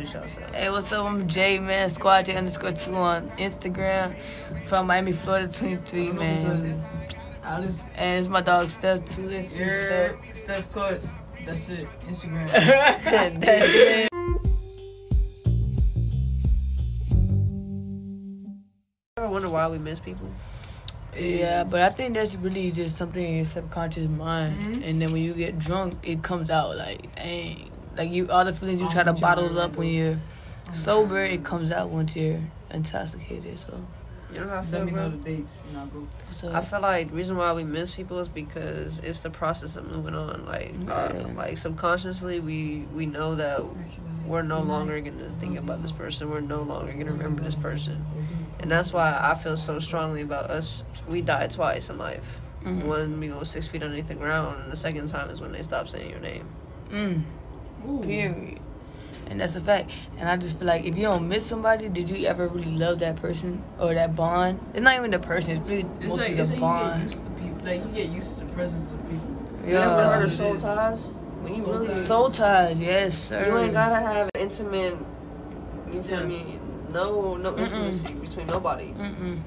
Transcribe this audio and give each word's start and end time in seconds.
introduce 0.00 0.14
yourself. 0.36 0.54
Hey, 0.54 0.70
what's 0.70 0.92
up? 0.92 1.06
I'm 1.06 1.26
J 1.28 1.58
Man 1.58 1.90
Squad 1.90 2.26
J 2.26 2.36
underscore 2.36 2.72
two 2.72 2.94
on 2.94 3.28
Instagram 3.30 4.14
from 4.66 4.86
Miami, 4.86 5.12
Florida, 5.12 5.52
23 5.52 6.12
man. 6.12 6.74
Alice, 7.42 7.80
And 7.96 8.18
it's 8.18 8.28
my 8.28 8.40
dog 8.40 8.70
Steph 8.70 9.04
too. 9.06 9.28
It's 9.28 9.52
yeah, 9.52 10.10
Steph 10.44 10.72
Cut. 10.72 11.00
That's 11.46 11.68
it. 11.68 11.86
Instagram. 12.06 13.40
That's 13.40 13.74
it. 13.74 14.08
Ever 19.16 19.28
wonder 19.28 19.48
why 19.48 19.68
we 19.68 19.78
miss 19.78 20.00
people? 20.00 20.30
Yeah, 21.18 21.64
but 21.64 21.80
I 21.82 21.90
think 21.90 22.14
that's 22.14 22.36
really 22.36 22.70
just 22.70 22.96
something 22.96 23.22
in 23.22 23.36
your 23.38 23.44
subconscious 23.44 24.08
mind, 24.08 24.54
Mhm. 24.76 24.88
and 24.88 25.02
then 25.02 25.12
when 25.12 25.22
you 25.22 25.34
get 25.34 25.58
drunk, 25.58 25.94
it 26.04 26.22
comes 26.22 26.50
out 26.50 26.76
like 26.76 27.14
dang, 27.16 27.69
like 28.00 28.10
you 28.10 28.28
all 28.30 28.44
the 28.46 28.52
feelings 28.54 28.80
you 28.80 28.88
try 28.90 29.02
to 29.02 29.12
bottle 29.12 29.58
up 29.58 29.76
when 29.76 29.88
you're 29.88 30.18
sober, 30.72 31.22
it 31.22 31.44
comes 31.44 31.70
out 31.70 31.90
once 31.90 32.16
you're 32.16 32.40
intoxicated. 32.70 33.58
So, 33.58 33.78
You 34.32 34.40
know 34.40 34.48
how 34.48 34.54
I 34.54 34.56
Let 34.60 34.66
feel, 34.66 34.84
me 34.86 34.92
know 34.92 35.10
bro? 35.10 35.18
the 35.18 35.24
dates 35.24 35.58
and 35.68 35.78
I'll 35.78 35.86
go. 35.88 36.06
so 36.32 36.50
I 36.50 36.60
feel 36.62 36.80
like 36.80 37.10
the 37.10 37.16
reason 37.16 37.36
why 37.36 37.52
we 37.52 37.64
miss 37.64 37.94
people 37.96 38.18
is 38.20 38.28
because 38.28 39.00
it's 39.00 39.20
the 39.20 39.28
process 39.30 39.76
of 39.76 39.84
moving 39.94 40.14
on. 40.14 40.46
Like, 40.46 40.72
uh, 40.88 41.12
like 41.36 41.58
subconsciously, 41.58 42.40
we 42.40 42.86
we 42.94 43.04
know 43.06 43.34
that 43.34 43.60
we're 44.26 44.42
no 44.42 44.60
longer 44.62 44.98
gonna 45.00 45.28
think 45.40 45.58
about 45.58 45.82
this 45.82 45.92
person. 45.92 46.30
We're 46.30 46.40
no 46.40 46.62
longer 46.62 46.92
gonna 46.92 47.12
remember 47.12 47.42
this 47.42 47.54
person, 47.56 48.02
and 48.60 48.70
that's 48.70 48.92
why 48.94 49.18
I 49.20 49.34
feel 49.34 49.56
so 49.58 49.78
strongly 49.78 50.22
about 50.22 50.48
us. 50.50 50.84
We 51.06 51.20
die 51.20 51.48
twice 51.48 51.90
in 51.90 51.98
life. 51.98 52.40
Mhm. 52.64 52.84
One, 52.84 53.20
we 53.20 53.28
go 53.28 53.42
six 53.42 53.66
feet 53.66 53.82
underneath 53.82 54.08
the 54.08 54.14
ground, 54.14 54.62
and 54.62 54.70
the 54.72 54.76
second 54.76 55.08
time 55.08 55.28
is 55.30 55.40
when 55.40 55.50
they 55.52 55.62
stop 55.62 55.88
saying 55.88 56.08
your 56.10 56.20
name. 56.20 56.46
mm, 56.92 57.22
Ooh. 57.88 58.00
period. 58.02 58.58
And 59.28 59.40
that's 59.40 59.54
a 59.54 59.60
fact. 59.60 59.90
And 60.18 60.28
I 60.28 60.36
just 60.36 60.58
feel 60.58 60.66
like 60.66 60.84
if 60.84 60.96
you 60.96 61.02
don't 61.04 61.28
miss 61.28 61.46
somebody, 61.46 61.88
did 61.88 62.10
you 62.10 62.26
ever 62.26 62.48
really 62.48 62.76
love 62.76 62.98
that 62.98 63.16
person 63.16 63.62
or 63.78 63.94
that 63.94 64.16
bond? 64.16 64.58
It's 64.74 64.82
not 64.82 64.96
even 64.96 65.10
the 65.12 65.20
person. 65.20 65.52
It's 65.56 65.68
really 65.68 65.82
It's 66.00 66.08
mostly 66.08 66.34
like, 66.34 66.36
the 66.36 66.40
it's 66.42 66.50
like 66.50 66.58
you 66.58 66.58
get 66.58 66.60
bond. 66.60 67.02
used 67.04 67.24
to 67.24 67.30
people. 67.30 67.58
Like 67.64 67.80
you 67.84 67.90
get 67.92 68.08
used 68.08 68.38
to 68.38 68.44
the 68.44 68.52
presence 68.52 68.90
of 68.90 68.98
people. 69.08 69.68
You 69.68 69.76
ever 69.76 69.94
Yeah. 70.02 70.08
heard 70.10 70.24
of 70.24 70.32
soul 70.32 70.56
ties? 70.56 71.06
When 71.06 71.54
you 71.54 71.62
Soul 71.62 71.72
really 71.74 71.88
ties. 71.88 72.06
Soul 72.06 72.30
ties, 72.30 72.80
yes, 72.80 73.14
sir. 73.18 73.46
You 73.46 73.58
ain't 73.58 73.72
gotta 73.72 74.00
have 74.00 74.28
intimate. 74.38 74.96
You 75.92 76.02
feel 76.02 76.20
Yeah. 76.20 76.26
me? 76.26 76.58
No, 76.92 77.36
no 77.36 77.52
Mm-mm. 77.52 77.60
intimacy 77.62 78.12
between 78.14 78.46
nobody. 78.48 78.88
Mm-mm. 78.92 79.38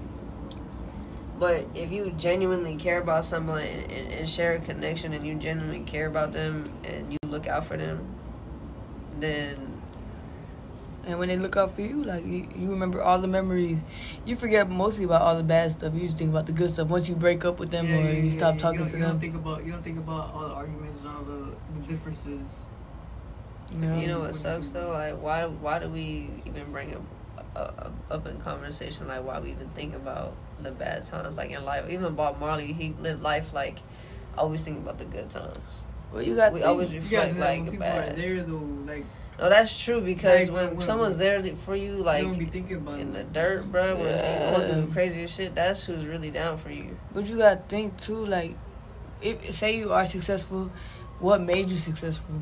But 1.40 1.66
if 1.76 1.92
you 1.92 2.12
genuinely 2.18 2.76
care 2.78 3.02
about 3.02 3.26
someone 3.26 3.62
and, 3.64 3.92
and, 3.92 4.14
and 4.14 4.30
share 4.30 4.54
a 4.54 4.60
connection, 4.60 5.12
and 5.14 5.26
you 5.28 5.36
genuinely 5.36 5.82
care 5.82 6.08
about 6.08 6.32
them, 6.32 6.72
and 6.86 7.12
you 7.12 7.18
look 7.28 7.48
out 7.48 7.66
for 7.66 7.76
them, 7.76 8.00
then 9.22 9.82
And 11.06 11.20
when 11.20 11.28
they 11.28 11.36
look 11.38 11.58
out 11.58 11.76
for 11.76 11.82
you, 11.82 12.02
like 12.04 12.26
you, 12.26 12.48
you 12.56 12.70
remember 12.72 13.02
all 13.04 13.20
the 13.20 13.28
memories. 13.28 13.82
You 14.26 14.38
forget 14.38 14.70
mostly 14.70 15.04
about 15.04 15.22
all 15.22 15.36
the 15.36 15.44
bad 15.44 15.74
stuff. 15.74 15.94
You 15.94 16.02
just 16.02 16.18
think 16.18 16.30
about 16.30 16.46
the 16.46 16.54
good 16.54 16.70
stuff. 16.70 16.88
Once 16.88 17.10
you 17.10 17.16
break 17.16 17.44
up 17.44 17.60
with 17.60 17.72
them 17.72 17.88
Yeah, 17.90 17.98
or 17.98 18.04
yeah, 18.06 18.12
you 18.12 18.24
yeah, 18.28 18.32
stop 18.32 18.56
yeah. 18.56 18.62
talking 18.62 18.80
you 18.80 18.86
to 18.86 18.92
don't, 18.92 19.00
You 19.00 19.06
don't 19.06 19.12
them. 19.12 19.20
think 19.20 19.36
about 19.36 19.66
you 19.66 19.72
don't 19.74 19.84
think 19.84 19.98
about 19.98 20.34
all 20.34 20.48
the 20.48 20.54
arguments 20.56 21.02
and 21.02 21.10
all 21.10 21.24
the, 21.24 21.56
the 21.76 21.88
differences. 21.88 22.48
You 23.72 23.78
know? 23.80 24.00
you 24.00 24.08
know 24.08 24.20
what 24.20 24.36
sucks 24.36 24.70
though. 24.70 24.92
Like 24.92 25.22
why 25.22 25.46
why 25.46 25.80
do 25.80 25.90
we 25.90 26.30
even 26.46 26.72
bring 26.72 26.96
up 26.96 27.02
uh, 27.56 27.90
up 28.10 28.26
in 28.28 28.40
conversation 28.40 29.08
like 29.08 29.24
why 29.26 29.40
we 29.40 29.52
even 29.52 29.68
think 29.70 29.96
about 29.96 30.36
the 30.62 30.72
bad 30.72 31.04
times 31.04 31.38
like 31.38 31.52
in 31.52 31.64
life? 31.66 31.90
Even 31.90 32.16
Bob 32.16 32.40
Marley, 32.40 32.72
he 32.74 32.94
lived 32.94 33.22
life 33.22 33.54
like 33.54 33.80
always 34.38 34.64
thinking 34.64 34.84
about 34.84 35.00
the 35.00 35.06
good 35.06 35.30
times. 35.30 35.84
Well, 36.14 36.22
you 36.22 36.36
got 36.36 36.54
We 36.54 36.60
think- 36.60 36.70
always 36.70 36.94
reflect 36.94 37.38
like 37.38 37.62
when 37.62 37.72
people 37.72 37.80
bad. 37.80 38.14
are 38.14 38.16
there 38.16 38.44
though, 38.44 38.70
like 38.86 39.06
No, 39.40 39.50
that's 39.50 39.84
true 39.84 40.00
because 40.00 40.48
Like, 40.48 40.56
when, 40.56 40.76
when- 40.78 40.86
someone's 40.86 41.18
there 41.18 41.42
for 41.56 41.76
you, 41.76 41.94
like 41.96 42.22
you 42.22 42.30
don't 42.30 42.40
be 42.40 42.46
thinking 42.46 42.78
about 42.78 43.00
in 43.00 43.14
the 43.14 43.24
dirt, 43.24 43.66
bro, 43.72 43.96
where 43.96 44.12
Yeah. 44.16 44.52
going 44.52 44.68
through 44.72 44.82
the 44.82 44.92
craziest 44.94 45.36
shit, 45.36 45.56
that's 45.56 45.86
who's 45.86 46.06
really 46.06 46.30
down 46.30 46.58
for 46.58 46.70
you. 46.70 46.98
But 47.14 47.26
you 47.26 47.38
gotta 47.38 47.58
think 47.68 48.00
too, 48.00 48.26
like, 48.28 48.56
if 49.24 49.54
say 49.56 49.76
you 49.76 49.92
are 49.92 50.06
successful, 50.06 50.70
what 51.20 51.42
made 51.42 51.70
you 51.72 51.78
successful? 51.78 52.36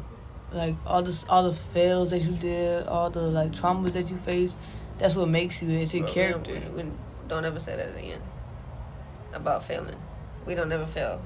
Like 0.52 0.76
all 0.86 1.02
the 1.02 1.16
all 1.30 1.44
the 1.44 1.54
fails 1.56 2.10
that 2.10 2.20
you 2.24 2.34
did, 2.34 2.86
all 2.88 3.10
the 3.10 3.22
like 3.22 3.52
traumas 3.54 3.94
that 3.94 4.12
you 4.12 4.18
faced. 4.18 4.58
That's 5.00 5.16
what 5.16 5.30
makes 5.30 5.62
you. 5.62 5.70
It's 5.80 5.94
your 5.94 6.04
Bro, 6.04 6.10
we 6.10 6.14
character. 6.14 6.54
don't- 6.60 6.76
We, 6.76 6.84
we 6.84 6.92
don't 7.30 7.46
ever 7.46 7.60
say 7.60 7.78
that 7.78 7.96
again 7.98 8.20
about 9.34 9.64
failing. 9.64 9.96
We 10.46 10.56
don't 10.56 10.72
ever 10.74 10.86
fail. 10.86 11.22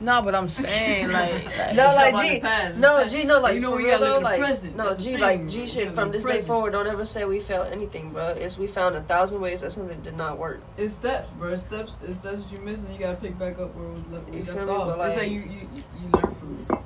No, 0.00 0.22
but 0.22 0.34
I'm 0.34 0.48
saying 0.48 1.08
like, 1.12 1.44
like 1.58 1.74
No, 1.76 1.84
like 1.94 2.14
G, 2.16 2.34
the 2.34 2.40
past, 2.40 2.76
no. 2.78 3.06
G, 3.06 3.24
no, 3.24 3.38
like 3.40 3.54
You 3.54 3.60
know 3.60 3.70
for 3.72 3.76
we 3.76 3.84
real 3.84 3.98
gotta 3.98 4.04
live 4.04 4.14
though, 4.14 4.20
like 4.28 4.40
present. 4.40 4.76
no 4.76 4.88
That's 4.90 5.04
G, 5.04 5.12
thing. 5.12 5.20
like 5.20 5.48
G, 5.48 5.66
shit. 5.66 5.92
From 5.92 6.10
this 6.10 6.24
in 6.24 6.30
day 6.30 6.40
forward, 6.40 6.70
don't 6.72 6.86
ever 6.86 7.04
say 7.04 7.24
we 7.26 7.38
failed 7.40 7.68
anything, 7.72 8.10
bro. 8.12 8.28
It's 8.28 8.56
we 8.56 8.66
found 8.66 8.96
a 8.96 9.02
thousand 9.02 9.40
ways 9.40 9.60
that 9.60 9.72
something 9.72 10.00
did 10.00 10.16
not 10.16 10.38
work. 10.38 10.62
It's 10.78 10.94
steps, 10.94 11.30
bro. 11.32 11.54
Steps. 11.56 11.92
It's 12.02 12.18
that's 12.18 12.42
what 12.44 12.52
you 12.52 12.58
missed, 12.60 12.82
and 12.84 12.92
you 12.94 12.98
gotta 12.98 13.16
pick 13.16 13.38
back 13.38 13.58
up 13.58 13.74
where 13.76 13.88
we 13.88 14.00
left, 14.14 14.28
we 14.30 14.38
You 14.38 14.44
left 14.44 14.56
feel 14.56 14.66
me? 14.66 14.72
off. 14.72 14.96
But, 14.96 15.06
it's 15.08 15.16
like- 15.16 15.24
like 15.24 15.30
you 15.32 15.40
you 15.40 15.68
you 15.74 15.82
you 16.02 16.10
learn 16.12 16.34
from 16.34 16.66
it. 16.70 16.78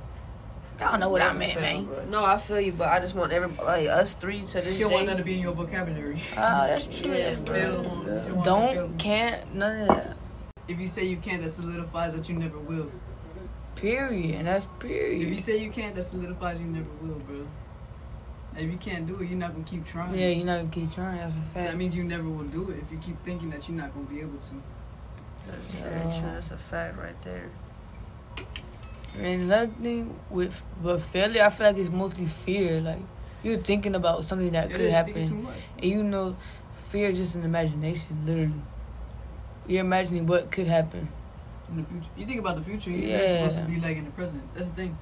I 0.80 0.90
don't 0.90 0.98
know 1.00 1.08
what 1.08 1.22
I 1.22 1.26
Never 1.28 1.38
meant, 1.38 1.60
man. 1.60 1.84
bro. 1.84 2.04
No, 2.06 2.24
I 2.24 2.36
feel 2.36 2.60
you, 2.60 2.72
but 2.72 2.88
I 2.88 2.98
just 2.98 3.14
want 3.14 3.32
everybody, 3.32 3.86
like 3.86 3.96
us 3.96 4.12
three, 4.14 4.42
to 4.42 4.60
this 4.60 4.76
You 4.76 4.86
don't 4.86 4.92
want 4.94 5.06
day. 5.06 5.12
that 5.12 5.18
to 5.18 5.24
be 5.24 5.34
in 5.34 5.38
your 5.40 5.52
vocabulary. 5.52 6.20
Oh, 6.32 6.66
that's 6.66 6.86
true. 7.00 7.14
Yeah, 7.14 7.36
bro. 7.36 7.54
You 7.56 7.62
don't 7.62 7.84
want 7.86 8.06
that 8.06 8.26
to 8.28 8.42
Don't, 8.42 8.98
can't, 8.98 9.54
none 9.54 9.82
of 9.82 9.88
that. 9.88 10.16
If 10.66 10.78
you 10.80 10.86
say 10.86 11.04
you 11.04 11.16
can't, 11.18 11.42
that 11.42 11.50
solidifies 11.50 12.14
that 12.14 12.28
you 12.28 12.36
never 12.36 12.58
will. 12.58 12.90
Period, 13.76 14.36
and 14.36 14.46
that's 14.46 14.66
period. 14.78 15.22
If 15.22 15.28
you 15.28 15.38
say 15.38 15.58
you 15.58 15.70
can't, 15.70 15.94
that 15.94 16.02
solidifies 16.02 16.58
you 16.60 16.66
never 16.66 16.90
will, 17.02 17.18
bro. 17.20 17.46
If 18.56 18.70
you 18.70 18.78
can't 18.78 19.06
do 19.06 19.14
it, 19.16 19.28
you're 19.28 19.38
not 19.38 19.52
gonna 19.52 19.64
keep 19.64 19.84
trying. 19.86 20.14
Yeah, 20.14 20.28
you're 20.28 20.46
not 20.46 20.58
gonna 20.58 20.70
keep 20.70 20.94
trying. 20.94 21.18
That's 21.18 21.38
a 21.38 21.42
fact. 21.42 21.56
So 21.56 21.62
that 21.64 21.76
means 21.76 21.94
you 21.96 22.04
never 22.04 22.28
will 22.28 22.44
do 22.44 22.70
it 22.70 22.78
if 22.78 22.90
you 22.90 22.98
keep 22.98 23.22
thinking 23.24 23.50
that 23.50 23.68
you're 23.68 23.76
not 23.76 23.92
gonna 23.94 24.06
be 24.06 24.20
able 24.20 24.38
to. 24.38 24.62
That's 25.46 25.66
very 25.72 26.00
true. 26.00 26.30
That's 26.32 26.50
a 26.52 26.56
fact 26.56 26.96
right 26.96 27.20
there. 27.22 27.50
And 29.18 29.42
another 29.42 29.72
thing 29.82 30.18
with 30.30 30.62
but 30.82 31.00
failure, 31.00 31.44
I 31.44 31.50
feel 31.50 31.66
like 31.66 31.76
it's 31.76 31.90
mostly 31.90 32.26
fear. 32.26 32.80
Like 32.80 33.00
you're 33.42 33.58
thinking 33.58 33.96
about 33.96 34.24
something 34.24 34.50
that 34.52 34.70
Yeah, 34.70 34.76
could 34.76 34.90
happen. 34.90 35.28
Too 35.28 35.34
much. 35.34 35.56
And 35.78 35.90
you 35.90 36.02
know, 36.04 36.36
fear 36.90 37.08
is 37.08 37.18
just 37.18 37.34
an 37.34 37.42
imagination, 37.42 38.24
literally. 38.24 38.62
You're 39.66 39.80
imagining 39.80 40.26
what 40.26 40.50
could 40.52 40.66
happen. 40.66 41.08
In 41.70 41.76
the 41.78 41.84
future, 41.84 42.06
you 42.16 42.26
think 42.26 42.40
about 42.40 42.56
the 42.56 42.62
future. 42.62 42.90
You're 42.90 43.08
Yeah. 43.18 43.32
supposed 43.48 43.56
to 43.56 43.64
be 43.64 43.80
like 43.80 43.96
in 43.96 44.04
the 44.04 44.10
present. 44.10 44.42
That's 44.54 44.68
the 44.68 44.74
thing. 44.74 44.98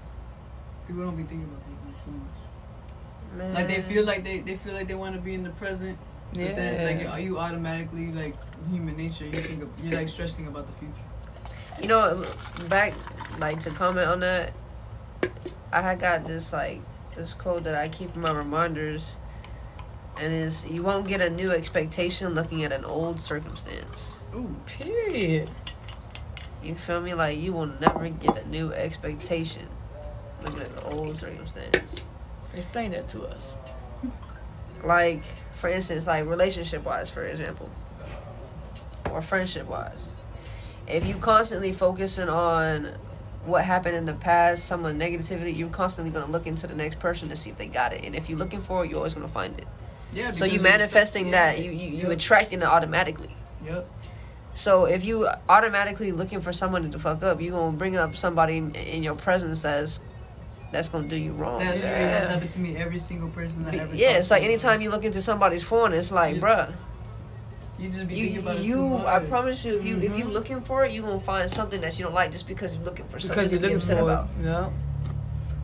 People 0.86 1.02
don't 1.04 1.16
be 1.16 1.24
thinking 1.24 1.48
about 1.48 1.60
that 1.60 1.86
like, 1.86 2.04
too 2.04 2.10
much. 2.12 3.36
Man. 3.36 3.54
Like 3.54 3.66
they 3.68 3.82
feel 3.82 4.04
like 4.04 4.22
they, 4.24 4.40
they 4.40 4.56
feel 4.56 4.74
like 4.74 4.86
they 4.86 4.94
want 4.94 5.14
to 5.16 5.20
be 5.20 5.34
in 5.34 5.42
the 5.42 5.50
present, 5.50 5.98
but 6.32 6.38
Yeah. 6.40 6.52
then 6.52 6.98
like 6.98 7.08
are 7.08 7.18
you 7.20 7.38
automatically 7.38 8.12
like 8.12 8.34
human 8.70 8.96
nature? 8.96 9.24
You 9.24 9.32
think 9.38 9.62
of, 9.62 9.70
you're 9.82 9.94
like 9.98 10.08
stressing 10.08 10.46
about 10.46 10.66
the 10.66 10.72
future. 10.78 11.02
You 11.80 11.88
know, 11.88 12.24
back 12.68 12.94
like 13.40 13.60
to 13.60 13.70
comment 13.70 14.08
on 14.08 14.20
that. 14.20 14.52
I 15.72 15.80
had 15.80 15.98
got 16.00 16.26
this 16.26 16.52
like 16.52 16.80
this 17.16 17.34
quote 17.34 17.64
that 17.64 17.74
I 17.74 17.88
keep 17.88 18.14
in 18.14 18.20
my 18.20 18.32
reminders, 18.32 19.16
and 20.20 20.32
is 20.32 20.66
you 20.66 20.82
won't 20.82 21.08
get 21.08 21.20
a 21.20 21.30
new 21.30 21.50
expectation 21.50 22.34
looking 22.34 22.62
at 22.64 22.72
an 22.72 22.84
old 22.84 23.18
circumstance. 23.18 24.21
Ooh, 24.34 24.54
Period. 24.66 25.50
You 26.62 26.74
feel 26.74 27.00
me? 27.00 27.12
Like 27.14 27.38
you 27.38 27.52
will 27.52 27.66
never 27.66 28.08
get 28.08 28.38
a 28.38 28.48
new 28.48 28.72
expectation 28.72 29.66
looking 30.44 30.60
at 30.60 30.74
the 30.76 30.84
old 30.84 31.16
circumstance. 31.16 31.96
Explain 32.54 32.92
that 32.92 33.08
to 33.08 33.22
us. 33.24 33.52
Like 34.84 35.24
for 35.54 35.68
instance, 35.68 36.06
like 36.06 36.26
relationship 36.26 36.84
wise, 36.84 37.10
for 37.10 37.22
example, 37.24 37.68
or 39.10 39.22
friendship 39.22 39.66
wise. 39.68 40.08
If 40.88 41.06
you 41.06 41.14
constantly 41.14 41.72
focusing 41.72 42.28
on 42.28 42.86
what 43.44 43.64
happened 43.64 43.96
in 43.96 44.04
the 44.04 44.14
past, 44.14 44.64
someone 44.66 44.98
negativity, 44.98 45.56
you're 45.56 45.68
constantly 45.68 46.12
gonna 46.12 46.30
look 46.30 46.46
into 46.46 46.66
the 46.66 46.74
next 46.74 46.98
person 47.00 47.28
to 47.28 47.36
see 47.36 47.50
if 47.50 47.56
they 47.58 47.66
got 47.66 47.92
it. 47.92 48.04
And 48.04 48.14
if 48.14 48.28
you're 48.28 48.38
looking 48.38 48.60
for 48.60 48.84
it, 48.84 48.88
you're 48.88 48.98
always 48.98 49.14
gonna 49.14 49.28
find 49.28 49.58
it. 49.58 49.66
yeah. 50.12 50.30
So 50.30 50.44
you 50.44 50.54
it's- 50.56 50.62
manifesting 50.62 51.26
yeah, 51.26 51.52
that, 51.54 51.58
you 51.64 51.70
you, 51.72 51.88
you 51.88 52.02
yep, 52.04 52.10
attracting 52.12 52.60
it 52.60 52.64
automatically. 52.66 53.34
Yep. 53.64 53.86
So 54.54 54.84
if 54.84 55.04
you 55.04 55.28
automatically 55.48 56.12
looking 56.12 56.40
for 56.40 56.52
someone 56.52 56.90
to 56.90 56.98
fuck 56.98 57.22
up, 57.22 57.40
you're 57.40 57.52
gonna 57.52 57.76
bring 57.76 57.96
up 57.96 58.16
somebody 58.16 58.58
in, 58.58 58.74
in 58.74 59.02
your 59.02 59.14
presence 59.14 59.62
that's 59.62 60.00
that's 60.72 60.88
gonna 60.88 61.08
do 61.08 61.16
you 61.16 61.32
wrong. 61.32 61.58
That 61.60 61.74
literally 61.76 62.04
Yeah. 62.04 62.18
has 62.18 62.28
happened 62.28 62.50
to 62.50 62.60
me. 62.60 62.76
Every 62.76 62.98
single 62.98 63.28
person 63.28 63.64
that 63.64 63.74
ever. 63.74 63.94
yeah, 63.94 64.10
it's 64.12 64.30
like 64.30 64.42
anytime 64.42 64.80
you 64.80 64.90
look 64.90 65.04
into 65.04 65.20
somebody's 65.22 65.62
phone, 65.62 65.92
it's 65.92 66.10
like, 66.12 66.36
Yeah. 66.36 66.40
bruh, 66.42 66.72
you 67.78 67.88
just 67.90 68.08
be 68.08 68.14
thinking 68.14 68.34
you 68.34 68.40
about 68.40 68.56
it 68.56 68.58
too 68.60 68.64
you 68.64 68.88
much. 68.88 69.06
I 69.06 69.18
promise 69.20 69.64
you, 69.64 69.76
if 69.76 69.84
you 69.84 69.96
if 69.98 70.16
you 70.16 70.24
Mhm. 70.26 70.32
looking 70.32 70.60
for 70.62 70.84
it, 70.84 70.92
you 70.92 71.02
gonna 71.02 71.18
find 71.20 71.50
something 71.50 71.80
that 71.80 71.98
you 71.98 72.04
don't 72.04 72.14
like 72.14 72.30
just 72.32 72.46
because 72.46 72.74
you're 72.74 72.84
looking 72.84 73.06
for 73.06 73.18
something 73.18 73.36
Because 73.36 73.50
to 73.50 73.56
you're 73.56 73.60
be 73.60 73.64
looking 73.74 73.76
upset 73.78 73.98
for 73.98 74.02
about. 74.04 74.28
it. 74.40 74.44
Yeah. 74.46 74.70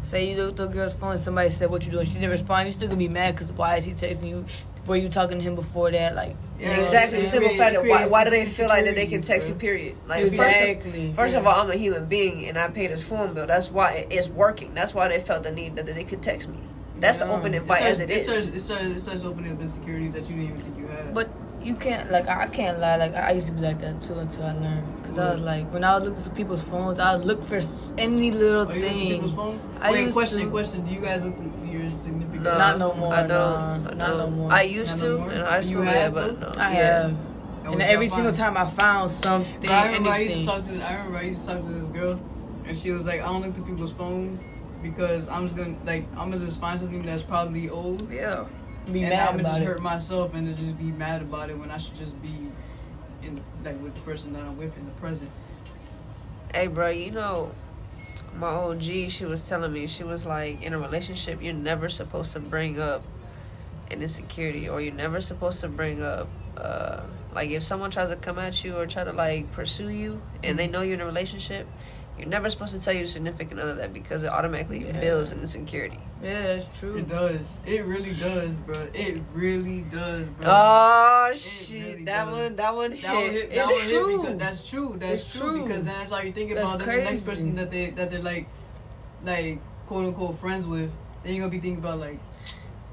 Say 0.03 0.31
you 0.31 0.37
look 0.37 0.51
at 0.51 0.57
the 0.57 0.67
girl's 0.69 0.95
phone 0.95 1.13
and 1.13 1.21
somebody 1.21 1.51
said 1.51 1.71
what 1.71 1.85
you 1.85 1.91
doing, 1.93 2.07
she 2.07 2.15
didn't 2.15 2.31
respond. 2.31 2.67
You 2.67 2.73
still 2.73 2.89
gonna 2.89 2.99
be 2.99 3.09
mad 3.09 3.35
because 3.35 3.53
why 3.53 3.77
is 3.77 3.85
he 3.85 3.93
texting 3.93 4.29
you? 4.29 4.45
Were 4.89 4.97
you 4.97 5.09
talking 5.09 5.39
to 5.39 5.45
him 5.45 5.55
before 5.55 5.91
that? 5.93 6.15
Like 6.17 6.35
Yeah, 6.59 6.81
exactly. 6.81 7.21
The 7.21 7.29
simple 7.29 7.51
fact 7.57 7.75
that 7.75 7.85
why, 7.87 8.07
why 8.09 8.25
do 8.25 8.31
they 8.31 8.47
feel 8.47 8.69
like 8.69 8.85
that 8.87 8.95
they 8.95 9.07
can 9.07 9.17
insecurities, 9.17 9.29
text 9.29 9.49
you? 9.49 9.55
Period. 9.55 9.97
Like 10.09 10.23
first 10.25 10.35
of- 10.35 10.41
exactly. 10.47 11.13
First 11.13 11.35
of 11.35 11.47
all, 11.47 11.61
I'm 11.61 11.71
a 11.71 11.77
human 11.77 12.07
being 12.07 12.47
and 12.49 12.59
I 12.59 12.69
pay 12.69 12.87
this 12.89 13.07
phone 13.07 13.35
bill. 13.35 13.47
That's 13.47 13.71
why 13.71 14.07
it's 14.11 14.29
working. 14.29 14.75
That's 14.75 14.95
why 14.95 15.09
they 15.09 15.19
felt 15.21 15.43
the 15.45 15.51
need 15.53 15.77
that 15.77 15.87
they 15.87 16.05
could 16.05 16.23
text 16.23 16.49
me. 16.49 16.59
That's 16.99 17.21
Yeah. 17.21 17.31
open 17.31 17.55
and 17.55 17.65
It 17.65 17.67
starts, 17.67 17.83
as 17.85 18.01
it 18.01 18.11
it 18.11 18.17
is. 18.17 18.25
starts, 18.25 18.47
it 18.49 18.61
starts, 18.61 18.85
it 18.87 19.01
starts 19.01 19.25
opening 19.25 19.53
up 19.55 19.61
insecurities 19.61 20.15
that 20.15 20.29
you 20.29 20.35
didn't 20.37 20.45
even 20.57 20.61
think 20.61 20.79
you 20.79 20.87
had. 20.89 21.15
But 21.15 21.29
you 21.63 21.75
can't 21.75 22.11
like 22.11 22.27
I 22.29 22.47
can't 22.47 22.79
lie 22.81 22.97
like 22.97 23.15
I 23.15 23.33
used 23.33 23.49
to 23.49 23.53
be 23.53 23.61
like 23.61 23.81
that 23.81 24.01
too 24.01 24.15
until 24.15 24.45
I 24.45 24.53
learned 24.55 24.87
because 25.03 25.19
I 25.19 25.33
was 25.33 25.41
like 25.41 25.71
when 25.73 25.85
I 25.85 25.99
would 25.99 26.09
look 26.09 26.17
at 26.17 26.35
people's 26.35 26.63
phones 26.63 26.99
I 27.01 27.15
would 27.17 27.27
look 27.27 27.43
for 27.45 27.61
any 27.99 28.31
little 28.31 28.67
Oh, 28.69 28.73
you 28.73 28.81
thing. 28.81 29.09
people's 29.15 29.33
phones? 29.35 29.61
I 29.81 29.91
Wait, 29.93 30.13
question, 30.13 30.39
to- 30.41 30.51
question. 30.51 30.85
Do 30.87 30.95
you 30.95 31.01
guys 31.01 31.25
look 31.25 31.37
through 31.37 31.53
your 31.71 31.91
significant? 31.91 32.28
No, 32.43 32.59
Not 32.59 32.79
no 32.79 32.95
more, 32.95 33.13
I 33.15 33.23
don't. 33.23 33.29
nah, 33.29 33.75
I 33.91 33.95
not 33.95 34.17
no 34.19 34.31
more. 34.31 34.53
I 34.53 34.63
used 34.63 34.93
Not 34.93 34.99
to 35.01 35.09
no 35.11 35.19
more? 35.19 35.33
in 35.33 35.41
high 35.41 35.59
You 35.59 35.65
school, 35.65 35.83
have, 35.83 35.95
yeah, 35.95 36.09
but 36.11 36.41
no. 36.41 36.63
I 36.63 36.73
yeah. 36.73 36.79
have, 37.03 37.17
That 37.65 37.73
and 37.73 37.83
every 37.83 38.09
single 38.09 38.33
time 38.33 38.57
I 38.57 38.69
found 38.71 39.11
something, 39.11 39.61
But 39.61 39.71
I 39.71 39.87
remember 39.87 40.11
I 40.11 40.19
used 40.19 40.37
to 40.37 40.45
talk 40.45 40.63
to. 40.65 40.71
I 40.89 40.95
remember 40.97 41.19
I 41.19 41.23
used 41.23 41.41
to 41.43 41.47
talk 41.49 41.61
to 41.65 41.71
this 41.71 41.85
girl, 41.85 42.21
and 42.67 42.79
she 42.79 42.91
was 42.93 43.07
like, 43.07 43.21
"I 43.21 43.27
don't 43.27 43.43
look 43.43 43.55
through 43.55 43.65
people's 43.67 43.93
phones 43.93 44.41
because 44.83 45.29
I'm 45.29 45.45
just 45.45 45.57
gonna 45.57 45.77
like 45.85 46.07
I'm 46.17 46.31
gonna 46.31 46.39
just 46.39 46.61
find 46.61 46.79
something 46.79 47.03
that's 47.03 47.23
probably 47.25 47.69
old, 47.69 48.11
yeah, 48.11 48.45
be 48.93 49.01
and 49.01 49.11
mad 49.11 49.29
I'm 49.29 49.37
gonna 49.37 49.49
just 49.49 49.61
it. 49.61 49.67
hurt 49.67 49.83
myself 49.83 50.35
and 50.35 50.47
to 50.47 50.55
just 50.55 50.79
be 50.79 50.85
mad 50.93 51.23
about 51.23 51.51
it 51.51 51.59
when 51.59 51.71
I 51.71 51.79
should 51.79 51.97
just 51.97 52.21
be 52.23 52.33
in 53.23 53.43
like 53.65 53.81
with 53.83 53.95
the 53.95 54.01
person 54.03 54.33
that 54.35 54.43
I'm 54.43 54.57
with 54.57 54.77
in 54.79 54.87
the 54.87 54.93
present." 54.93 55.31
Hey, 56.55 56.69
bro, 56.69 56.89
you 56.89 57.11
know, 57.11 57.53
my 58.37 58.49
OG, 58.49 59.11
she 59.11 59.25
was 59.25 59.49
telling 59.49 59.73
me, 59.73 59.87
she 59.87 60.05
was 60.05 60.25
like, 60.25 60.63
in 60.63 60.75
a 60.75 60.79
relationship, 60.79 61.43
you're 61.43 61.55
never 61.55 61.89
supposed 61.89 62.33
to 62.35 62.41
bring 62.41 62.81
up 62.81 63.03
an 63.91 64.03
insecurity 64.03 64.69
or 64.69 64.81
you're 64.81 64.95
never 64.95 65.21
supposed 65.21 65.61
to 65.61 65.69
bring 65.69 66.03
up, 66.03 66.29
uh, 66.57 67.03
like, 67.35 67.51
if 67.51 67.63
someone 67.63 67.91
tries 67.91 68.11
to 68.11 68.17
come 68.17 68.39
at 68.39 68.63
you 68.65 68.77
or 68.77 68.87
try 68.87 69.05
to, 69.05 69.13
like, 69.13 69.51
pursue 69.53 69.89
you 69.89 70.21
and 70.45 70.59
they 70.59 70.67
know 70.67 70.83
you're 70.83 70.95
in 70.95 71.01
a 71.01 71.07
relationship, 71.07 71.67
you're 72.19 72.29
never 72.29 72.49
supposed 72.51 72.75
to 72.75 72.85
tell 72.85 72.95
your 72.95 73.07
significant 73.07 73.61
other 73.61 73.75
that 73.77 73.93
because 73.93 74.23
it 74.23 74.29
automatically 74.29 74.85
Yeah. 74.87 74.99
builds 75.01 75.33
an 75.33 75.41
insecurity. 75.41 75.99
Yeah, 76.23 76.43
that's 76.43 76.79
true. 76.79 76.97
It 76.99 77.09
does. 77.09 77.41
It 77.67 77.85
really 77.85 78.13
does, 78.15 78.51
bro. 78.67 78.89
It 78.95 79.23
really 79.33 79.83
does, 79.91 80.27
bro. 80.29 80.47
Oh, 80.49 81.29
It 81.33 81.39
shit. 81.39 81.81
really 81.83 82.05
that 82.05 82.25
does. 82.25 82.33
one, 82.35 82.57
that 82.57 82.75
one 82.75 82.91
That 83.01 83.15
one 83.15 83.23
hit. 83.25 83.33
hit. 83.33 83.43
It's 83.45 83.55
That 83.55 83.67
one 83.67 83.81
hit 83.81 83.89
true. 83.91 84.17
because 84.23 84.39
that's 84.39 84.69
true. 84.69 84.97
That's 84.99 85.23
It's 85.25 85.39
true, 85.39 85.51
true. 85.53 85.63
because 85.67 85.85
then 85.85 85.95
that's 85.99 86.13
all 86.13 86.23
you 86.25 86.33
think 86.33 86.53
That's 86.55 86.69
about. 86.71 86.79
Then 86.81 86.99
the 86.99 87.05
next 87.05 87.21
person 87.21 87.55
that 87.57 87.71
they 87.71 87.91
that 87.91 88.11
they're 88.11 88.21
like, 88.21 88.47
like 89.25 89.59
quote 89.87 90.07
unquote 90.07 90.39
friends 90.39 90.67
with, 90.67 90.93
then 91.25 91.35
you're 91.35 91.43
gonna 91.43 91.51
be 91.51 91.61
thinking 91.61 91.83
about 91.83 91.99
like, 91.99 92.19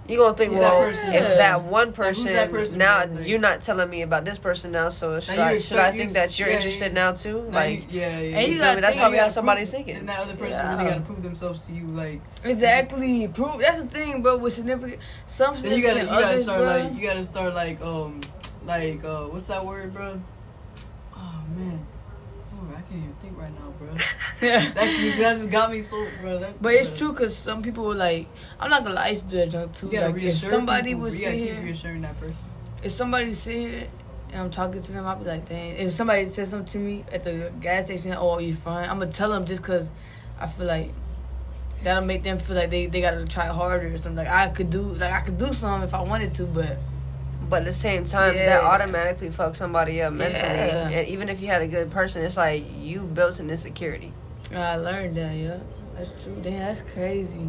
You're 0.08 0.24
gonna 0.24 0.38
think, 0.38 0.52
Who's 0.52 0.60
that 0.60 0.72
well, 0.74 0.82
person? 0.90 1.08
if 1.14 1.14
Yeah. 1.16 1.36
that 1.36 1.64
one 1.64 1.88
who's 1.88 1.96
person, 1.96 2.26
that 2.34 2.52
person, 2.52 2.78
now? 2.78 3.06
Like- 3.06 3.28
you're 3.28 3.40
not 3.40 3.62
telling 3.64 3.90
me 3.90 4.04
about 4.04 4.24
this 4.24 4.38
person 4.38 4.72
now, 4.72 4.90
so 4.90 5.20
should 5.20 5.36
you 5.38 5.42
I, 5.42 5.58
should 5.58 5.80
I 5.80 5.92
think 5.92 6.12
that 6.12 6.38
you're 6.38 6.48
yeah, 6.50 6.56
interested 6.58 6.90
you- 6.90 6.94
now 6.94 7.12
too? 7.14 7.42
now 7.50 7.58
like, 7.58 7.92
you, 7.92 8.02
yeah, 8.02 8.20
yeah. 8.20 8.38
And 8.38 8.48
you 8.48 8.54
you 8.54 8.60
feel 8.62 8.76
me? 8.76 8.82
That's 8.82 8.96
probably 8.96 9.18
how 9.18 9.24
gotta 9.24 9.34
somebody's 9.34 9.70
prove- 9.72 9.78
thinking. 9.86 9.96
And 9.98 10.10
that 10.10 10.20
other 10.20 10.36
person 10.36 10.64
Yeah. 10.64 10.72
really 10.78 10.90
gotta 10.92 11.02
prove 11.02 11.24
themselves 11.24 11.66
to 11.66 11.72
you, 11.72 11.88
like. 11.88 12.22
Exactly. 12.44 13.28
Prove 13.30 13.58
that's 13.60 13.80
the 13.80 13.88
thing, 13.88 14.22
but 14.22 14.40
with 14.42 14.54
significant 14.54 15.00
some 15.26 15.56
Then 15.58 15.72
you 15.76 15.82
gotta 15.82 16.02
you 16.02 16.06
gotta 16.06 16.26
others, 16.28 16.44
start 16.44 16.60
bro, 16.60 16.68
like 16.68 16.96
you 16.96 17.08
gotta 17.08 17.24
start 17.24 17.56
like 17.56 17.82
um 17.82 18.22
like 18.66 19.04
uh 19.04 19.24
what's 19.24 19.48
that 19.48 19.66
word, 19.66 19.92
bro? 19.92 20.22
Oh 21.18 21.42
man. 21.58 21.80
I 22.86 22.92
can't 22.92 23.04
even 23.04 23.16
think 23.16 23.38
right 23.38 23.52
now, 23.54 23.72
bro. 23.78 23.88
yeah. 24.42 24.60
That, 24.74 25.16
that 25.18 25.36
just 25.38 25.50
got 25.50 25.72
me 25.72 25.82
so, 25.82 26.06
bro. 26.22 26.40
That, 26.40 26.62
But 26.62 26.74
it's 26.74 26.98
true 26.98 27.12
because 27.12 27.36
some 27.36 27.62
people 27.64 27.86
were 27.86 27.96
like, 27.96 28.28
I'm 28.60 28.70
not 28.70 28.84
gonna 28.84 28.96
lie, 28.96 29.06
I 29.06 29.10
used 29.10 29.26
to 29.26 29.30
do 29.30 29.38
that 29.38 29.50
junk 29.50 29.74
too. 29.74 29.90
Like 29.90 30.16
if 30.22 30.38
somebody 30.38 30.90
people. 30.90 31.02
would 31.02 31.14
you 31.14 31.20
sit 31.20 31.26
gotta 31.26 31.38
here, 31.38 31.62
reassuring 31.64 32.02
that 32.02 32.20
person. 32.20 32.36
if 32.84 32.92
somebody 32.92 33.34
sit 33.34 33.56
here 33.56 33.88
and 34.32 34.42
I'm 34.42 34.52
talking 34.52 34.82
to 34.82 34.92
them, 34.92 35.06
I'll 35.08 35.16
be 35.16 35.26
like, 35.26 35.48
dang. 35.50 35.76
If 35.78 35.92
somebody 35.94 36.28
says 36.30 36.50
something 36.50 36.68
to 36.74 36.78
me 36.78 37.06
at 37.12 37.24
the 37.24 37.52
gas 37.62 37.86
station, 37.86 38.14
oh, 38.18 38.38
you 38.40 38.54
fine? 38.54 38.90
I'm 38.90 39.00
gonna 39.00 39.12
tell 39.12 39.30
them 39.30 39.46
just 39.46 39.62
because 39.62 39.92
I 40.40 40.48
feel 40.48 40.68
like 40.68 40.92
that'll 41.84 42.06
make 42.06 42.24
them 42.24 42.38
feel 42.38 42.56
like 42.56 42.70
they, 42.70 42.86
they 42.88 43.02
gotta 43.02 43.26
try 43.26 43.48
harder 43.48 43.94
or 43.94 43.98
something. 43.98 44.18
Like 44.18 44.28
I 44.28 44.50
could 44.50 44.70
do, 44.70 44.82
like 44.82 45.12
I 45.12 45.22
could 45.22 45.38
do 45.38 45.52
something 45.54 45.88
if 45.88 45.94
I 45.94 46.02
wanted 46.02 46.34
to, 46.36 46.46
but 46.46 46.78
But 47.50 47.62
at 47.62 47.66
the 47.66 47.74
same 47.74 48.06
time, 48.06 48.36
Yeah. 48.36 48.46
that 48.48 48.64
automatically 48.64 49.30
fucks 49.30 49.58
somebody 49.58 50.02
up 50.02 50.14
mentally. 50.14 50.44
Yeah. 50.56 50.90
And 50.90 51.08
even 51.08 51.30
if 51.30 51.42
you 51.42 51.48
had 51.48 51.62
a 51.62 51.68
good 51.68 51.92
person, 51.92 52.24
it's 52.24 52.38
like 52.38 52.64
you 52.78 53.02
built 53.02 53.40
an 53.40 53.50
insecurity. 53.50 54.14
I 54.56 54.78
learned 54.78 55.16
that. 55.18 55.34
Yeah, 55.36 55.58
that's 55.98 56.12
true. 56.24 56.38
Damn, 56.42 56.60
that's 56.60 56.82
crazy. 56.92 57.48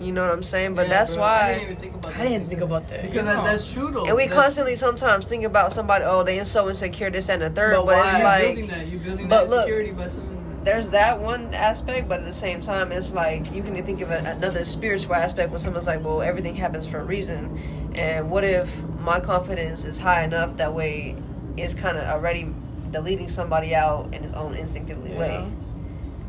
You 0.00 0.10
know 0.12 0.24
what 0.26 0.32
I'm 0.34 0.42
saying? 0.42 0.74
But 0.74 0.88
Yeah, 0.88 0.94
that's 0.94 1.14
bro, 1.14 1.22
I 1.22 1.26
why. 1.26 1.48
didn't 1.54 1.62
even 1.70 1.76
think 1.76 1.94
about 1.94 2.16
I 2.16 2.22
didn't 2.28 2.46
think 2.48 2.60
about 2.62 2.88
that. 2.88 3.02
because 3.02 3.24
Yeah. 3.26 3.34
that, 3.34 3.44
that's 3.44 3.72
true 3.72 3.90
though. 3.92 4.06
And 4.06 4.16
we 4.16 4.24
That's- 4.26 4.42
constantly 4.42 4.74
sometimes 4.74 5.26
think 5.26 5.44
about 5.44 5.72
somebody, 5.72 6.04
oh, 6.04 6.22
they 6.24 6.40
are 6.40 6.44
so 6.44 6.68
insecure, 6.68 7.10
this, 7.10 7.28
and 7.28 7.42
the 7.42 7.50
third. 7.50 7.74
But 7.74 7.86
But, 7.86 7.96
why? 7.96 8.04
it's 8.08 8.14
you're 8.16 8.24
like, 8.24 8.42
building 8.46 8.66
that. 8.68 8.86
You're 8.88 9.00
building 9.00 9.28
but 9.28 9.40
that 9.44 9.50
look, 9.50 9.60
security 9.66 9.90
by 9.92 10.04
telling 10.08 10.26
them. 10.26 10.31
There's 10.64 10.90
that 10.90 11.20
one 11.20 11.52
aspect, 11.54 12.08
but 12.08 12.20
at 12.20 12.24
the 12.24 12.32
same 12.32 12.60
time, 12.60 12.92
it's 12.92 13.12
like 13.12 13.52
you 13.52 13.62
can 13.62 13.80
think 13.82 14.00
of 14.00 14.10
it, 14.10 14.24
another 14.24 14.64
spiritual 14.64 15.14
aspect 15.14 15.50
when 15.50 15.60
someone's 15.60 15.86
like, 15.86 16.04
well, 16.04 16.22
everything 16.22 16.54
happens 16.54 16.86
for 16.86 16.98
a 16.98 17.04
reason. 17.04 17.92
And 17.96 18.30
what 18.30 18.44
if 18.44 18.82
my 19.00 19.20
confidence 19.20 19.84
is 19.84 19.98
high 19.98 20.22
enough 20.22 20.56
that 20.58 20.72
way 20.72 21.16
it's 21.56 21.74
kind 21.74 21.98
of 21.98 22.04
already 22.04 22.54
deleting 22.90 23.28
somebody 23.28 23.74
out 23.74 24.14
in 24.14 24.22
his 24.22 24.32
own 24.32 24.54
instinctively 24.54 25.12
Yeah. 25.12 25.18
way? 25.18 25.52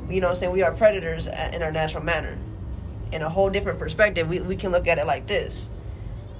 You 0.09 0.19
know 0.19 0.27
what 0.27 0.31
I'm 0.31 0.35
saying? 0.37 0.51
We 0.51 0.63
are 0.63 0.71
predators 0.73 1.27
in 1.27 1.61
our 1.63 1.71
natural 1.71 2.03
manner. 2.03 2.37
In 3.11 3.21
a 3.21 3.29
whole 3.29 3.49
different 3.49 3.79
perspective, 3.79 4.27
we, 4.27 4.41
we 4.41 4.55
can 4.57 4.71
look 4.71 4.87
at 4.87 4.97
it 4.97 5.05
like 5.05 5.27
this. 5.27 5.69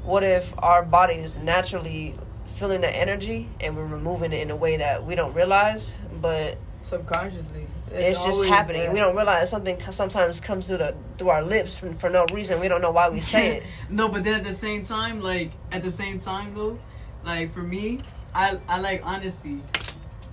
What 0.04 0.24
if 0.24 0.54
our 0.58 0.84
bodies 0.84 1.38
naturally 1.38 2.16
feeling 2.56 2.82
the 2.82 2.96
energy 2.96 3.50
and 3.62 3.76
we're 3.76 3.86
removing 3.86 4.34
it 4.34 4.42
in 4.42 4.52
a 4.52 4.56
way 4.56 4.78
that 4.78 5.06
we 5.06 5.16
don't 5.16 5.34
realize, 5.34 5.96
but 6.22 6.58
subconsciously. 6.82 7.68
It's, 7.94 8.24
just 8.24 8.44
happening. 8.46 8.82
there. 8.82 8.92
We 8.94 9.00
don't 9.00 9.16
realize 9.16 9.50
something 9.50 9.80
sometimes 9.92 10.40
comes 10.40 10.68
through 10.68 10.78
the 10.78 10.96
through 11.18 11.30
our 11.30 11.44
lips 11.44 11.78
for, 11.78 11.94
for 11.94 12.10
no 12.10 12.26
reason. 12.34 12.60
We 12.60 12.68
don't 12.68 12.82
know 12.82 12.92
why 12.92 13.10
we 13.10 13.22
say 13.22 13.58
it. 13.58 13.64
no, 13.90 14.10
but 14.10 14.24
then 14.24 14.40
at 14.40 14.44
the 14.44 14.54
same 14.54 14.84
time, 14.84 15.22
like 15.22 15.52
at 15.72 15.84
the 15.84 15.92
same 15.92 16.20
time 16.20 16.54
though, 16.54 16.78
like 17.26 17.54
for 17.54 17.64
me, 17.64 18.02
I 18.34 18.60
I 18.68 18.80
like 18.80 19.06
honesty. 19.06 19.62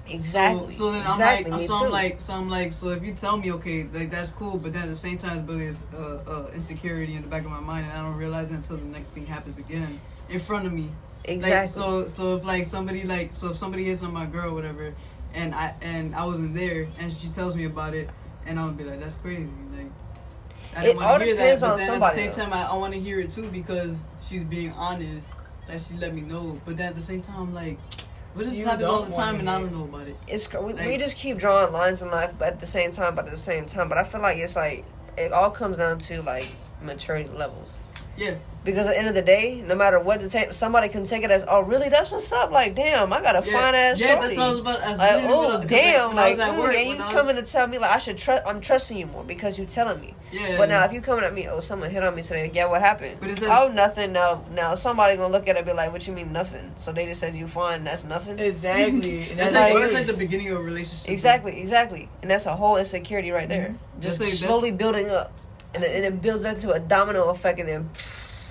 Exactly. 0.08 0.72
So, 0.72 0.86
so 0.86 0.92
then 0.92 1.02
I'm 1.02 1.12
exactly. 1.12 1.50
like, 1.50 1.60
me 1.60 1.66
so 1.66 1.74
I'm 1.74 1.84
too. 1.84 1.88
like, 1.90 2.20
so 2.20 2.34
I'm 2.34 2.48
like, 2.48 2.72
so 2.72 2.88
if 2.88 3.04
you 3.04 3.14
tell 3.14 3.36
me, 3.36 3.52
okay, 3.52 3.84
like 3.84 4.10
that's 4.10 4.32
cool, 4.32 4.58
but 4.58 4.72
then 4.72 4.82
at 4.82 4.88
the 4.88 4.96
same 4.96 5.18
time, 5.18 5.38
it's 5.38 5.46
building 5.46 5.74
uh, 5.94 6.30
uh, 6.30 6.50
insecurity 6.52 7.14
in 7.14 7.22
the 7.22 7.28
back 7.28 7.44
of 7.44 7.50
my 7.50 7.60
mind, 7.60 7.86
and 7.86 7.92
I 7.96 8.02
don't 8.02 8.16
realize 8.16 8.50
it 8.50 8.56
until 8.56 8.76
the 8.76 8.86
next 8.86 9.10
thing 9.10 9.26
happens 9.26 9.58
again 9.58 10.00
in 10.28 10.38
front 10.38 10.66
of 10.66 10.72
me. 10.72 10.88
exactly. 11.24 11.50
Like, 11.50 11.68
so, 11.68 12.06
so 12.06 12.36
if 12.36 12.44
like 12.44 12.64
somebody 12.64 13.04
like, 13.04 13.32
so 13.32 13.50
if 13.50 13.56
somebody 13.56 13.84
hits 13.84 14.02
on 14.02 14.12
my 14.12 14.26
girl, 14.26 14.50
or 14.50 14.54
whatever, 14.54 14.92
and 15.34 15.54
I 15.54 15.74
and 15.80 16.14
I 16.14 16.24
wasn't 16.26 16.54
there, 16.54 16.88
and 16.98 17.12
she 17.12 17.28
tells 17.28 17.54
me 17.56 17.64
about 17.64 17.94
it, 17.94 18.08
and 18.46 18.58
I'm 18.58 18.66
gonna 18.66 18.78
be 18.78 18.84
like, 18.84 19.00
that's 19.00 19.16
crazy, 19.16 19.48
like. 19.76 19.86
I 20.76 20.80
It 20.82 20.84
didn't 20.84 20.96
wanna 21.02 21.24
hear 21.24 21.34
that, 21.34 21.60
but 21.60 21.76
then 21.76 21.86
somebody, 21.86 22.04
At 22.20 22.26
the 22.28 22.32
same 22.34 22.46
though. 22.48 22.50
time, 22.50 22.52
I, 22.52 22.70
I 22.72 22.76
want 22.76 22.94
to 22.94 23.00
hear 23.00 23.18
it 23.20 23.30
too 23.30 23.48
because 23.50 23.98
she's 24.22 24.44
being 24.44 24.72
honest. 24.72 25.32
That 25.66 25.80
she 25.82 25.94
let 25.94 26.14
me 26.14 26.20
know, 26.22 26.60
but 26.64 26.76
then 26.76 26.88
at 26.88 26.96
the 26.96 27.02
same 27.02 27.20
time, 27.20 27.36
I'm 27.42 27.54
like, 27.54 27.78
what 28.34 28.44
if 28.44 28.50
this 28.50 28.58
You 28.60 28.64
happens 28.64 28.84
all 28.86 29.02
the 29.02 29.12
time 29.12 29.34
wanna 29.34 29.38
and 29.38 29.50
I 29.50 29.58
don't 29.60 29.72
know 29.76 29.84
about 29.84 30.08
it? 30.08 30.16
it's 30.26 30.46
cr- 30.48 30.58
we, 30.58 30.74
we 30.74 30.96
just 30.98 31.16
keep 31.16 31.38
drawing 31.38 31.72
lines 31.72 32.02
in 32.02 32.10
life, 32.10 32.32
but 32.38 32.48
at 32.54 32.60
the 32.60 32.66
same 32.66 32.90
time, 32.92 33.14
but 33.14 33.24
at 33.26 33.30
the 33.30 33.36
same 33.36 33.66
time, 33.66 33.88
but 33.88 33.96
I 33.98 34.02
feel 34.04 34.20
like 34.20 34.38
it's 34.38 34.56
like 34.56 34.84
it 35.16 35.32
all 35.32 35.50
comes 35.50 35.76
down 35.76 35.98
to 36.00 36.22
like 36.22 36.48
maturity 36.82 37.30
levels. 37.30 37.78
Yeah. 38.20 38.34
Because 38.62 38.86
at 38.86 38.90
the 38.92 38.98
end 38.98 39.08
of 39.08 39.14
the 39.14 39.22
day, 39.22 39.64
no 39.66 39.74
matter 39.74 39.98
what 39.98 40.20
the 40.20 40.28
ta- 40.28 40.50
somebody 40.50 40.90
can 40.90 41.06
take 41.06 41.22
it 41.22 41.30
as, 41.30 41.46
oh 41.48 41.62
really, 41.62 41.88
that's 41.88 42.10
what's 42.10 42.30
up. 42.30 42.50
Like 42.50 42.74
damn, 42.74 43.10
I 43.10 43.22
got 43.22 43.34
a 43.34 43.46
Yeah, 43.48 43.52
fine 43.58 43.74
ass 43.74 43.98
yeah, 43.98 44.06
shorty. 44.08 44.20
that's 44.20 44.36
what 44.36 44.44
I 44.46 44.50
was 44.50 44.58
about. 44.58 44.80
That's 44.80 44.98
Like, 44.98 45.12
literally 45.14 45.34
what 45.34 45.50
I- 45.50 45.54
oh 45.54 45.58
'cause 45.60 45.66
damn, 45.70 46.08
when 46.10 46.18
I 46.18 46.28
like 46.34 46.38
mm, 46.38 46.58
work, 46.58 46.74
and 46.74 46.82
you 46.82 46.88
when 46.90 46.98
was- 47.06 47.14
coming 47.14 47.36
to 47.36 47.42
tell 47.42 47.66
me 47.66 47.78
like 47.78 47.90
I 47.90 47.96
should 47.96 48.18
trust. 48.18 48.42
I'm 48.46 48.60
trusting 48.60 48.98
you 48.98 49.06
more 49.06 49.24
because 49.24 49.58
you 49.58 49.64
telling 49.64 49.98
me. 50.02 50.14
Yeah. 50.30 50.58
But 50.58 50.68
now 50.68 50.84
if 50.84 50.92
you 50.92 51.00
coming 51.00 51.24
at 51.24 51.32
me, 51.32 51.48
oh 51.48 51.60
someone 51.60 51.88
hit 51.88 52.02
on 52.04 52.14
me 52.14 52.20
today, 52.20 52.50
yeah, 52.52 52.66
what 52.66 52.82
happened? 52.82 53.16
But 53.18 53.30
it's 53.30 53.40
a- 53.40 53.46
oh 53.62 53.68
nothing. 53.68 54.12
Now 54.12 54.44
now 54.54 54.74
somebody 54.74 55.16
gonna 55.16 55.32
look 55.32 55.48
at 55.48 55.56
it 55.56 55.60
and 55.60 55.66
be 55.66 55.72
like, 55.72 55.90
what 55.90 56.06
you 56.06 56.12
mean 56.12 56.30
nothing? 56.30 56.70
So 56.76 56.92
they 56.92 57.06
just 57.06 57.20
said 57.22 57.34
you 57.34 57.46
fine. 57.48 57.82
That's 57.84 58.04
nothing. 58.04 58.38
Exactly. 58.38 59.22
And 59.30 59.38
that's 59.38 59.52
that's 59.52 59.54
like 59.54 59.72
like- 59.72 59.82
that's 59.84 59.94
like 59.94 60.06
the 60.06 60.12
beginning 60.12 60.50
of 60.50 60.58
a 60.58 60.62
relationship. 60.62 61.08
Exactly, 61.10 61.58
exactly, 61.58 62.10
and 62.20 62.30
that's 62.30 62.44
a 62.44 62.54
whole 62.54 62.76
insecurity 62.76 63.30
right 63.30 63.48
there. 63.48 63.68
Mhm. 63.70 64.02
Just 64.02 64.20
like- 64.20 64.28
slowly 64.28 64.70
building 64.70 65.08
up, 65.08 65.32
and 65.74 65.84
it, 65.84 65.94
and 65.96 66.04
it 66.04 66.20
builds 66.22 66.44
into 66.44 66.72
a 66.72 66.78
domino 66.80 67.28
effect, 67.30 67.58
and 67.60 67.68
then, 67.68 67.88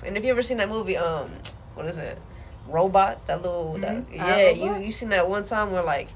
and 0.04 0.16
if 0.16 0.24
you 0.24 0.30
ever 0.30 0.42
seen 0.42 0.58
that 0.58 0.68
movie, 0.68 0.96
um, 0.96 1.30
what 1.74 1.86
is 1.86 1.96
it, 1.98 2.18
robots? 2.66 3.24
That 3.24 3.42
little, 3.42 3.74
that, 3.78 4.06
Mhm. 4.06 4.16
yeah, 4.16 4.50
you 4.50 4.76
you 4.78 4.92
seen 4.92 5.10
that 5.10 5.28
one 5.28 5.42
time 5.44 5.72
where 5.72 5.82
like 5.82 6.08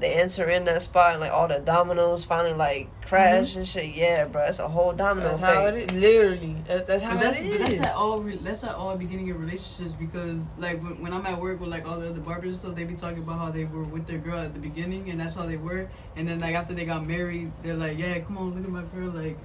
they 0.00 0.14
enter 0.14 0.48
in 0.48 0.64
that 0.64 0.80
spot 0.80 1.10
and 1.12 1.20
like 1.20 1.32
all 1.32 1.48
the 1.48 1.58
dominoes 1.58 2.24
finally 2.24 2.54
like 2.54 2.88
crash 3.04 3.56
and 3.56 3.66
shit. 3.66 3.86
Yeah, 3.96 4.26
bro, 4.26 4.44
it's 4.44 4.60
a 4.60 4.68
whole 4.68 4.92
domino 4.92 5.26
That's 5.28 5.40
effect. 5.40 5.56
how 5.60 5.66
it 5.66 5.90
is. 5.92 6.00
Literally. 6.00 6.54
That's, 6.68 6.86
that's 6.86 7.02
how 7.02 7.16
that's 7.18 7.40
it 7.42 7.50
but 7.50 7.58
that's 7.66 7.80
at 7.80 7.94
all 7.96 8.20
re- 8.20 8.36
that's 8.40 8.62
at 8.62 8.76
all 8.76 8.96
beginning 8.96 9.28
of 9.32 9.40
relationships 9.40 9.92
because 9.98 10.38
like 10.56 10.80
when, 10.84 11.02
when 11.02 11.12
I'm 11.12 11.26
at 11.26 11.40
work 11.40 11.58
with 11.60 11.68
like 11.70 11.84
all 11.84 11.98
the 11.98 12.10
other 12.10 12.20
barbers 12.20 12.44
and 12.44 12.56
stuff, 12.56 12.74
they 12.76 12.84
be 12.84 12.94
talking 12.94 13.24
about 13.24 13.38
how 13.40 13.50
they 13.50 13.64
were 13.64 13.82
with 13.82 14.06
their 14.06 14.18
girl 14.18 14.38
at 14.38 14.54
the 14.54 14.60
beginning 14.60 15.10
and 15.10 15.18
that's 15.18 15.34
how 15.34 15.46
they 15.46 15.56
were, 15.56 15.88
and 16.14 16.28
then 16.28 16.38
like 16.38 16.54
after 16.54 16.74
they 16.74 16.84
got 16.84 17.04
married, 17.04 17.50
they're 17.64 17.74
like, 17.74 17.98
yeah, 17.98 18.20
come 18.20 18.38
on, 18.38 18.54
look 18.54 18.64
at 18.64 18.70
my 18.70 18.82
girl, 18.94 19.10
like. 19.10 19.36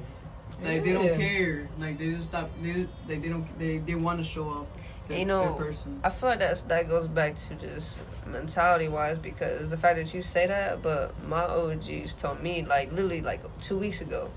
Like 0.63 0.84
they 0.84 0.93
don't 0.93 1.20
care. 1.20 1.70
Like 1.79 1.98
they 1.98 2.12
just 2.12 2.25
stop. 2.25 2.50
They 2.62 2.88
like 3.08 3.22
they 3.22 3.29
don't. 3.29 3.60
They 3.60 3.77
they 3.77 3.96
want 3.96 4.20
to 4.20 4.24
show 4.24 4.46
off. 4.46 4.67
Their, 5.08 5.17
You 5.17 5.25
know, 5.25 5.53
person. 5.55 6.00
I 6.03 6.10
feel 6.10 6.29
like 6.29 6.39
that's 6.39 6.63
that 6.63 6.88
goes 6.88 7.08
back 7.08 7.36
to 7.36 7.55
just 7.55 8.01
mentality 8.25 8.88
wise 8.88 9.17
because 9.17 9.70
the 9.70 9.77
fact 9.77 9.98
that 9.98 10.13
you 10.13 10.22
say 10.24 10.48
that, 10.48 10.82
but 10.82 11.13
my 11.27 11.41
OGs 11.43 12.15
told 12.15 12.41
me 12.41 12.63
like 12.63 12.91
literally 12.91 13.22
like 13.22 13.41
two 13.60 13.77
weeks 13.77 14.00
ago 14.01 14.29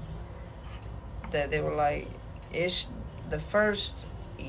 that 1.30 1.50
they 1.50 1.60
were 1.60 1.74
like, 1.74 2.08
it's 2.52 2.88
the 3.30 3.38
first 3.38 4.06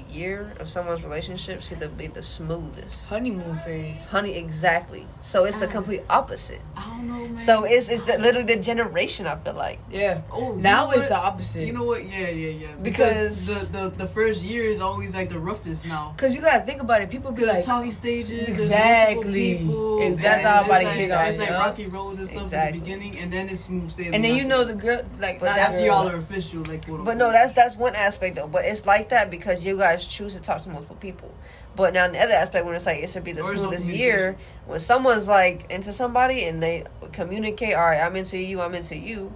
year 0.10 0.54
of 0.60 0.70
someone's 0.70 1.04
relationship 1.04 1.62
should 1.62 1.98
be 1.98 2.08
the 2.08 2.22
smoothest. 2.22 3.10
Honeymoon 3.10 3.58
phase. 3.60 4.06
Honey, 4.06 4.36
exactly. 4.36 5.06
So 5.22 5.46
it's 5.46 5.58
the 5.58 5.68
ah. 5.68 5.72
complete 5.72 6.02
opposite. 6.10 6.62
I 6.76 6.82
don't 6.90 7.08
know, 7.08 7.26
man. 7.26 7.38
So 7.38 7.64
it's 7.64 7.90
it's 7.90 8.04
the, 8.04 8.18
literally 8.18 8.56
the 8.56 8.62
generation. 8.62 9.28
I 9.28 9.36
feel 9.36 9.54
like 9.54 9.80
Yeah. 9.90 10.22
oh, 10.32 10.56
Now 10.56 10.92
it's 10.92 11.02
what? 11.02 11.10
the 11.10 11.18
opposite. 11.18 11.66
You 11.66 11.74
know 11.74 11.84
what? 11.84 12.06
Yeah, 12.06 12.30
yeah, 12.30 12.50
yeah. 12.50 12.68
Because- 12.82 13.70
the, 13.72 13.78
the 13.78 13.90
the 13.90 14.08
first 14.08 14.44
year 14.44 14.64
is 14.64 14.82
always 14.82 15.16
like 15.16 15.30
the 15.30 15.40
roughest 15.40 15.86
now. 15.86 16.14
Cause 16.18 16.36
you 16.36 16.42
gotta 16.42 16.64
think 16.64 16.82
about 16.82 17.02
it. 17.02 17.10
People 17.10 17.32
be 17.32 17.42
Because 17.42 17.58
like, 17.58 17.66
talking 17.66 17.92
stages, 17.92 18.48
Exactly. 18.48 19.54
multiple 19.54 19.68
people, 19.68 20.02
Ex- 20.02 20.22
that's 20.22 20.46
and 20.46 20.48
how 20.48 20.60
it's 20.62 20.68
about 20.70 20.80
to 20.80 20.86
like, 20.86 20.98
kick 20.98 21.12
It's 21.12 21.40
like 21.40 21.50
rocky 21.50 21.86
roads 21.88 22.20
and 22.20 22.28
stuff 22.28 22.44
Exactly. 22.44 22.78
in 22.78 22.84
the 22.84 22.86
beginning, 22.86 23.20
and 23.20 23.34
then 23.34 23.50
it's 23.50 23.62
smooth 23.62 23.92
sailing. 23.92 24.16
and 24.16 24.24
then 24.24 24.36
you 24.36 24.44
know 24.44 24.64
the 24.64 24.76
girl 24.76 25.02
like 25.20 25.40
But 25.40 25.56
that's 25.56 25.80
y'all 25.80 26.08
are 26.08 26.16
official, 26.18 26.64
like 26.64 26.86
But 26.88 27.18
no, 27.18 27.32
that's 27.32 27.54
that's 27.54 27.76
one 27.76 27.96
aspect 27.96 28.36
though. 28.36 28.48
But 28.48 28.66
it's 28.66 28.86
like 28.86 29.10
that 29.10 29.30
because 29.32 29.66
you 29.66 29.77
guys 29.78 30.06
choose 30.08 30.36
to 30.36 30.42
talk 30.42 30.62
to 30.64 30.70
multiple 30.70 30.96
people. 30.98 31.34
But 31.76 31.94
now 31.94 32.08
the 32.08 32.20
other 32.20 32.34
aspect 32.34 32.66
when 32.66 32.76
it's 32.76 32.86
like 32.86 33.04
it 33.04 33.10
should 33.10 33.24
be 33.24 33.34
the 33.34 33.44
Or 33.44 33.54
it's 33.54 33.62
on 33.62 33.70
smoothest 33.70 33.88
year 33.90 34.36
when 34.66 34.80
someone's 34.80 35.28
like 35.28 35.70
into 35.70 35.94
somebody 35.94 36.46
and 36.46 36.62
they 36.62 36.86
communicate. 37.12 37.76
All 37.76 37.86
right, 37.86 38.02
I'm 38.02 38.16
into 38.16 38.38
you. 38.38 38.62
I'm 38.62 38.74
into 38.76 38.96
you. 38.96 39.34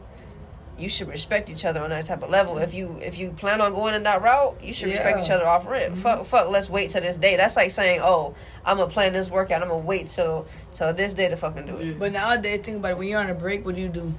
You 0.78 0.90
should 0.90 1.10
respect 1.10 1.50
each 1.52 1.64
other 1.64 1.80
on 1.82 1.92
that 1.92 2.06
type 2.08 2.24
of 2.24 2.32
level. 2.32 2.58
If 2.58 2.74
you 2.74 2.98
if 3.04 3.20
you 3.20 3.32
plan 3.32 3.62
on 3.62 3.74
going 3.74 3.94
in 3.94 4.02
that 4.04 4.24
route, 4.24 4.58
you 4.64 4.74
should 4.74 4.90
respect 4.90 5.20
Yeah. 5.20 5.24
each 5.24 5.30
other 5.30 5.46
off 5.46 5.68
rip. 5.68 5.92
Mm-hmm. 5.92 6.02
Fuck, 6.02 6.26
fuck. 6.26 6.50
Let's 6.50 6.70
wait 6.70 6.90
till 6.90 7.02
this 7.02 7.18
day. 7.18 7.36
That's 7.38 7.56
like 7.56 7.70
saying, 7.70 8.02
oh, 8.04 8.34
I'm 8.66 8.78
gonna 8.78 8.90
plan 8.90 9.14
this 9.14 9.30
workout. 9.30 9.62
I'm 9.62 9.68
gonna 9.70 9.86
wait 9.86 10.08
till 10.08 10.48
till 10.72 10.92
this 10.94 11.14
day 11.14 11.28
to 11.30 11.36
fucking 11.38 11.68
do 11.68 11.76
it. 11.78 12.00
But 12.00 12.14
nowadays, 12.14 12.62
think 12.62 12.78
about 12.78 12.92
it. 12.92 12.98
When 12.98 13.08
you're 13.08 13.20
on 13.20 13.30
a 13.30 13.36
break, 13.36 13.64
what 13.64 13.76
do 13.76 13.82
you 13.82 13.90
do? 13.90 14.12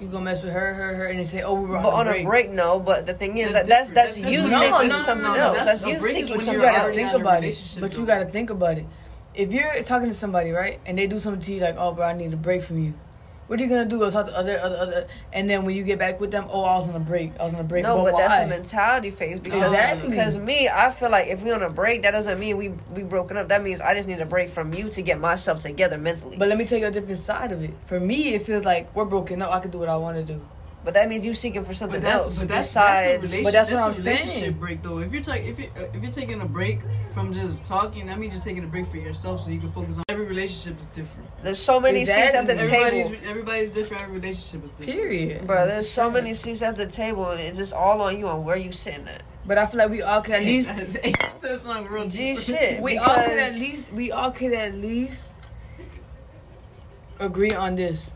You 0.00 0.06
go 0.06 0.20
mess 0.20 0.44
with 0.44 0.52
her, 0.52 0.74
her, 0.74 0.94
her, 0.94 1.06
and 1.06 1.18
they 1.18 1.24
say, 1.24 1.42
"Oh, 1.42 1.54
we 1.54 1.68
were 1.70 1.76
on, 1.78 1.82
But 1.82 1.88
a, 1.88 1.92
on 1.96 2.06
break. 2.06 2.22
a 2.22 2.26
break, 2.28 2.50
no. 2.50 2.78
But 2.78 3.04
the 3.06 3.14
thing 3.14 3.38
is, 3.38 3.52
That's 3.52 3.68
that 3.68 3.88
that's 3.88 3.90
that's, 3.92 4.14
different. 4.14 4.32
you 4.32 4.42
That's- 4.48 4.52
no, 4.70 4.76
seeking 4.78 4.88
no, 4.90 4.98
no, 4.98 5.04
something 5.04 5.22
no, 5.26 5.34
no, 5.34 5.40
else. 5.42 5.56
that's- 5.58 5.80
That's, 5.82 5.86
you 5.92 5.98
break 5.98 6.16
is 6.16 6.28
seeking 6.28 6.28
when 6.30 6.38
But 6.38 6.44
something 6.44 6.60
you 6.60 6.66
you're 6.66 6.72
gotta 6.76 6.94
think 6.94 7.12
about 7.20 7.34
it. 7.38 7.40
relationship, 7.40 7.80
But 7.80 7.96
you 7.98 8.06
gotta 8.06 8.24
think 8.26 8.50
about 8.50 8.78
it. 8.78 8.86
If 9.34 9.52
you're 9.52 9.82
talking 9.82 10.08
to 10.08 10.14
somebody, 10.14 10.50
right, 10.52 10.78
and 10.86 10.96
they 10.98 11.06
do 11.08 11.18
something 11.18 11.42
to 11.42 11.52
you 11.52 11.60
like, 11.60 11.74
"Oh, 11.78 11.92
bro, 11.94 12.06
I 12.06 12.12
need 12.12 12.32
a 12.32 12.36
break 12.36 12.62
from 12.62 12.82
you," 12.84 12.94
what 13.48 13.58
are 13.58 13.62
you 13.62 13.68
gonna 13.68 13.86
do? 13.86 13.98
Go 13.98 14.10
talk 14.10 14.26
to 14.26 14.36
other, 14.36 14.60
other, 14.60 14.76
other, 14.76 15.06
and 15.32 15.48
then 15.48 15.64
when 15.64 15.74
you 15.74 15.82
get 15.82 15.98
back 15.98 16.20
with 16.20 16.30
them, 16.30 16.46
"Oh, 16.50 16.64
I 16.64 16.76
was 16.76 16.88
on 16.88 16.94
a 16.94 17.00
break. 17.00 17.32
I 17.40 17.44
was 17.44 17.54
on 17.54 17.60
a 17.60 17.64
break." 17.64 17.82
No, 17.82 18.04
but 18.04 18.12
why? 18.12 18.20
that's 18.20 18.44
a 18.44 18.46
mentality 18.46 19.10
phase 19.10 19.40
because 19.40 19.66
Exactly. 19.66 20.10
because 20.10 20.36
me, 20.36 20.68
I 20.68 20.90
feel 20.90 21.10
like 21.10 21.28
if 21.28 21.42
we 21.42 21.50
on 21.50 21.62
a 21.62 21.68
break, 21.70 22.02
that 22.02 22.12
doesn't 22.12 22.38
mean 22.38 22.56
we 22.56 22.68
we 22.94 23.02
broken 23.02 23.36
up. 23.36 23.48
That 23.48 23.64
means 23.64 23.80
I 23.80 23.94
just 23.94 24.06
need 24.06 24.20
a 24.20 24.26
break 24.26 24.50
from 24.50 24.72
you 24.74 24.90
to 24.90 25.02
get 25.02 25.18
myself 25.18 25.60
together 25.60 25.98
mentally. 25.98 26.36
But 26.36 26.48
let 26.48 26.58
me 26.58 26.64
tell 26.66 26.78
you 26.78 26.86
a 26.86 26.90
different 26.90 27.18
side 27.18 27.50
of 27.50 27.62
it. 27.62 27.70
For 27.86 27.98
me, 27.98 28.34
it 28.34 28.42
feels 28.42 28.64
like 28.64 28.94
we're 28.94 29.06
broken 29.06 29.42
up. 29.42 29.50
I 29.50 29.60
can 29.60 29.70
do 29.70 29.78
what 29.78 29.88
I 29.88 29.96
want 29.96 30.18
to 30.18 30.22
do. 30.22 30.40
But 30.84 30.94
that 30.94 31.08
means 31.08 31.26
you 31.26 31.34
seeking 31.34 31.64
for 31.64 31.74
something 31.74 32.00
But 32.00 32.06
that's 32.06 32.24
else 32.24 32.38
but 32.38 32.48
that's, 32.48 32.68
besides. 32.68 33.06
that's 33.06 33.34
a 33.34 33.36
relationship, 33.36 33.44
But 33.44 33.52
that's 33.52 33.70
what 33.70 33.80
a 33.80 33.82
I'm 33.84 33.92
saying. 33.92 34.18
relationship 34.26 34.54
break 34.60 34.82
though. 34.82 34.98
If 34.98 35.12
you're 35.12 35.22
taking 35.22 35.48
if 35.48 35.58
you 35.58 35.70
uh, 35.76 35.84
if 35.92 36.02
you're 36.02 36.12
taking 36.12 36.40
a 36.40 36.46
break 36.46 36.78
from 37.12 37.32
just 37.34 37.64
talking, 37.64 38.06
that 38.06 38.18
means 38.18 38.32
you're 38.32 38.42
taking 38.42 38.64
a 38.64 38.66
break 38.68 38.86
for 38.88 38.96
yourself, 38.96 39.40
so 39.42 39.50
you 39.50 39.58
can 39.60 39.72
focus 39.72 39.98
on. 39.98 40.04
Every 40.08 40.24
relationship 40.26 40.78
is 40.80 40.86
different. 40.86 41.28
there's 41.42 41.58
so 41.58 41.78
many 41.80 42.04
seats 42.06 42.32
at 42.32 42.46
the 42.46 42.54
Exactly. 42.54 42.78
table, 42.78 42.98
Everybody's 43.10 43.28
everybody's 43.28 43.70
different. 43.70 44.02
Every 44.04 44.14
relationship 44.20 44.64
is 44.64 44.70
different. 44.72 44.92
Period. 45.00 45.46
bro. 45.46 45.66
There's 45.66 45.90
so 45.90 46.10
many 46.10 46.32
seats 46.32 46.62
at 46.62 46.76
the 46.76 46.86
table, 46.86 47.28
and 47.30 47.40
it's 47.40 47.58
just 47.58 47.74
all 47.74 48.00
on 48.00 48.18
you 48.18 48.28
on 48.28 48.44
where 48.44 48.56
you 48.56 48.72
sitting 48.72 49.08
at. 49.08 49.22
But 49.46 49.58
I 49.58 49.66
feel 49.66 49.78
like 49.78 49.90
we 49.90 50.00
all 50.02 50.20
could 50.22 50.36
at 50.36 50.42
least 50.44 50.70
That's 51.42 51.64
not 51.66 51.90
real 51.90 52.08
G 52.08 52.36
shit. 52.36 52.80
we 52.80 52.98
all 52.98 53.14
could 53.16 53.38
at 53.38 53.54
least 53.54 53.92
we 53.92 54.10
all 54.12 54.30
could 54.30 54.52
at 54.52 54.74
least 54.74 55.34
agree 57.18 57.52
on 57.52 57.74
this. 57.74 58.08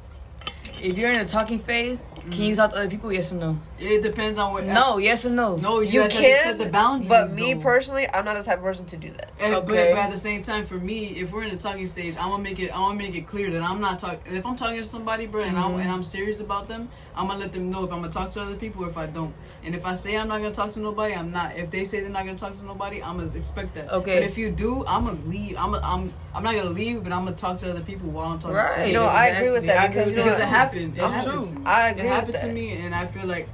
If 0.82 0.98
you're 0.98 1.12
in 1.12 1.20
a 1.20 1.24
talking 1.24 1.60
phase, 1.60 2.08
can 2.32 2.42
you 2.42 2.56
talk 2.56 2.70
to 2.70 2.76
other 2.76 2.90
people? 2.90 3.12
Yes 3.12 3.32
or 3.32 3.36
no? 3.36 3.58
It 3.78 4.02
depends 4.02 4.36
on 4.36 4.52
what. 4.52 4.64
No. 4.64 4.98
Yes 4.98 5.24
or 5.24 5.30
no? 5.30 5.54
No, 5.56 5.78
you, 5.78 5.90
You 5.90 6.00
guys 6.02 6.12
can, 6.12 6.44
set 6.44 6.58
the 6.58 6.70
boundaries. 6.70 7.08
But 7.08 7.30
me 7.30 7.54
though. 7.54 7.60
personally, 7.60 8.08
I'm 8.12 8.24
not 8.24 8.36
the 8.36 8.42
type 8.42 8.58
of 8.58 8.64
person 8.64 8.86
to 8.86 8.96
do 8.96 9.10
that. 9.12 9.30
And, 9.38 9.54
but, 9.54 9.64
Okay. 9.64 9.92
but 9.92 10.00
at 10.00 10.10
the 10.10 10.16
same 10.16 10.42
time, 10.42 10.66
for 10.66 10.74
me, 10.74 11.06
if 11.20 11.32
we're 11.32 11.44
in 11.44 11.50
the 11.50 11.56
talking 11.56 11.86
stage, 11.86 12.16
I'm 12.18 12.30
gonna 12.30 12.42
make 12.42 12.58
it. 12.58 12.74
I'm 12.74 12.82
gonna 12.82 12.98
make 12.98 13.14
it 13.14 13.28
clear 13.28 13.50
that 13.50 13.62
I'm 13.62 13.80
not 13.80 14.00
talking. 14.00 14.20
If 14.26 14.44
I'm 14.44 14.56
talking 14.56 14.78
to 14.78 14.84
somebody, 14.84 15.26
bro, 15.26 15.42
and 15.42 15.56
I'm 15.56 15.70
mm-hmm. 15.72 15.80
and 15.80 15.90
I'm 15.90 16.02
serious 16.02 16.40
about 16.40 16.66
them, 16.66 16.88
I'm 17.16 17.28
gonna 17.28 17.38
let 17.38 17.52
them 17.52 17.70
know 17.70 17.84
if 17.84 17.92
I'm 17.92 18.00
gonna 18.00 18.12
talk 18.12 18.32
to 18.32 18.40
other 18.40 18.56
people 18.56 18.84
or 18.84 18.88
if 18.88 18.96
I 18.96 19.06
don't. 19.06 19.32
And 19.64 19.76
if 19.76 19.86
I 19.86 19.94
say 19.94 20.16
I'm 20.16 20.28
not 20.28 20.38
gonna 20.38 20.54
talk 20.54 20.72
to 20.72 20.80
nobody, 20.80 21.14
I'm 21.14 21.30
not. 21.30 21.56
If 21.56 21.70
they 21.70 21.84
say 21.84 22.00
they're 22.00 22.10
not 22.10 22.26
gonna 22.26 22.38
talk 22.38 22.56
to 22.56 22.64
nobody, 22.64 23.00
I'm 23.00 23.18
gonna 23.18 23.32
expect 23.36 23.74
that. 23.76 23.92
Okay. 23.92 24.20
But 24.20 24.28
if 24.28 24.36
you 24.36 24.50
do, 24.50 24.84
I'm 24.86 25.04
gonna 25.04 25.18
leave. 25.26 25.56
I'm 25.56 25.72
gonna, 25.72 25.86
I'm 25.86 26.12
I'm 26.34 26.42
not 26.42 26.54
gonna 26.54 26.70
leave, 26.70 27.04
but 27.04 27.12
I'm 27.12 27.24
gonna 27.24 27.36
talk 27.36 27.58
to 27.58 27.70
other 27.70 27.80
people 27.80 28.08
while 28.10 28.26
I'm 28.32 28.38
talking. 28.38 28.56
to 28.56 28.62
Right. 28.62 28.68
somebody. 28.70 28.90
You 28.92 28.96
know, 28.98 29.06
I 29.06 29.26
agree 29.26 29.52
with 29.52 29.66
that 29.66 29.88
because, 29.90 30.08
agree 30.08 30.12
you 30.12 30.16
know 30.18 30.24
because 30.24 30.40
it 30.40 30.46
happened. 30.48 30.96
It 30.96 31.02
I'm 31.02 31.10
happened 31.12 31.32
true. 31.44 31.46
to 31.52 31.58
me. 31.60 31.66
I 31.66 31.88
It 31.88 31.90
agree 31.92 32.02
with 32.04 32.12
happened 32.12 32.34
to 32.40 32.46
me, 32.48 32.70
and 32.78 32.94
I 32.94 33.04
feel 33.06 33.26
like 33.26 33.48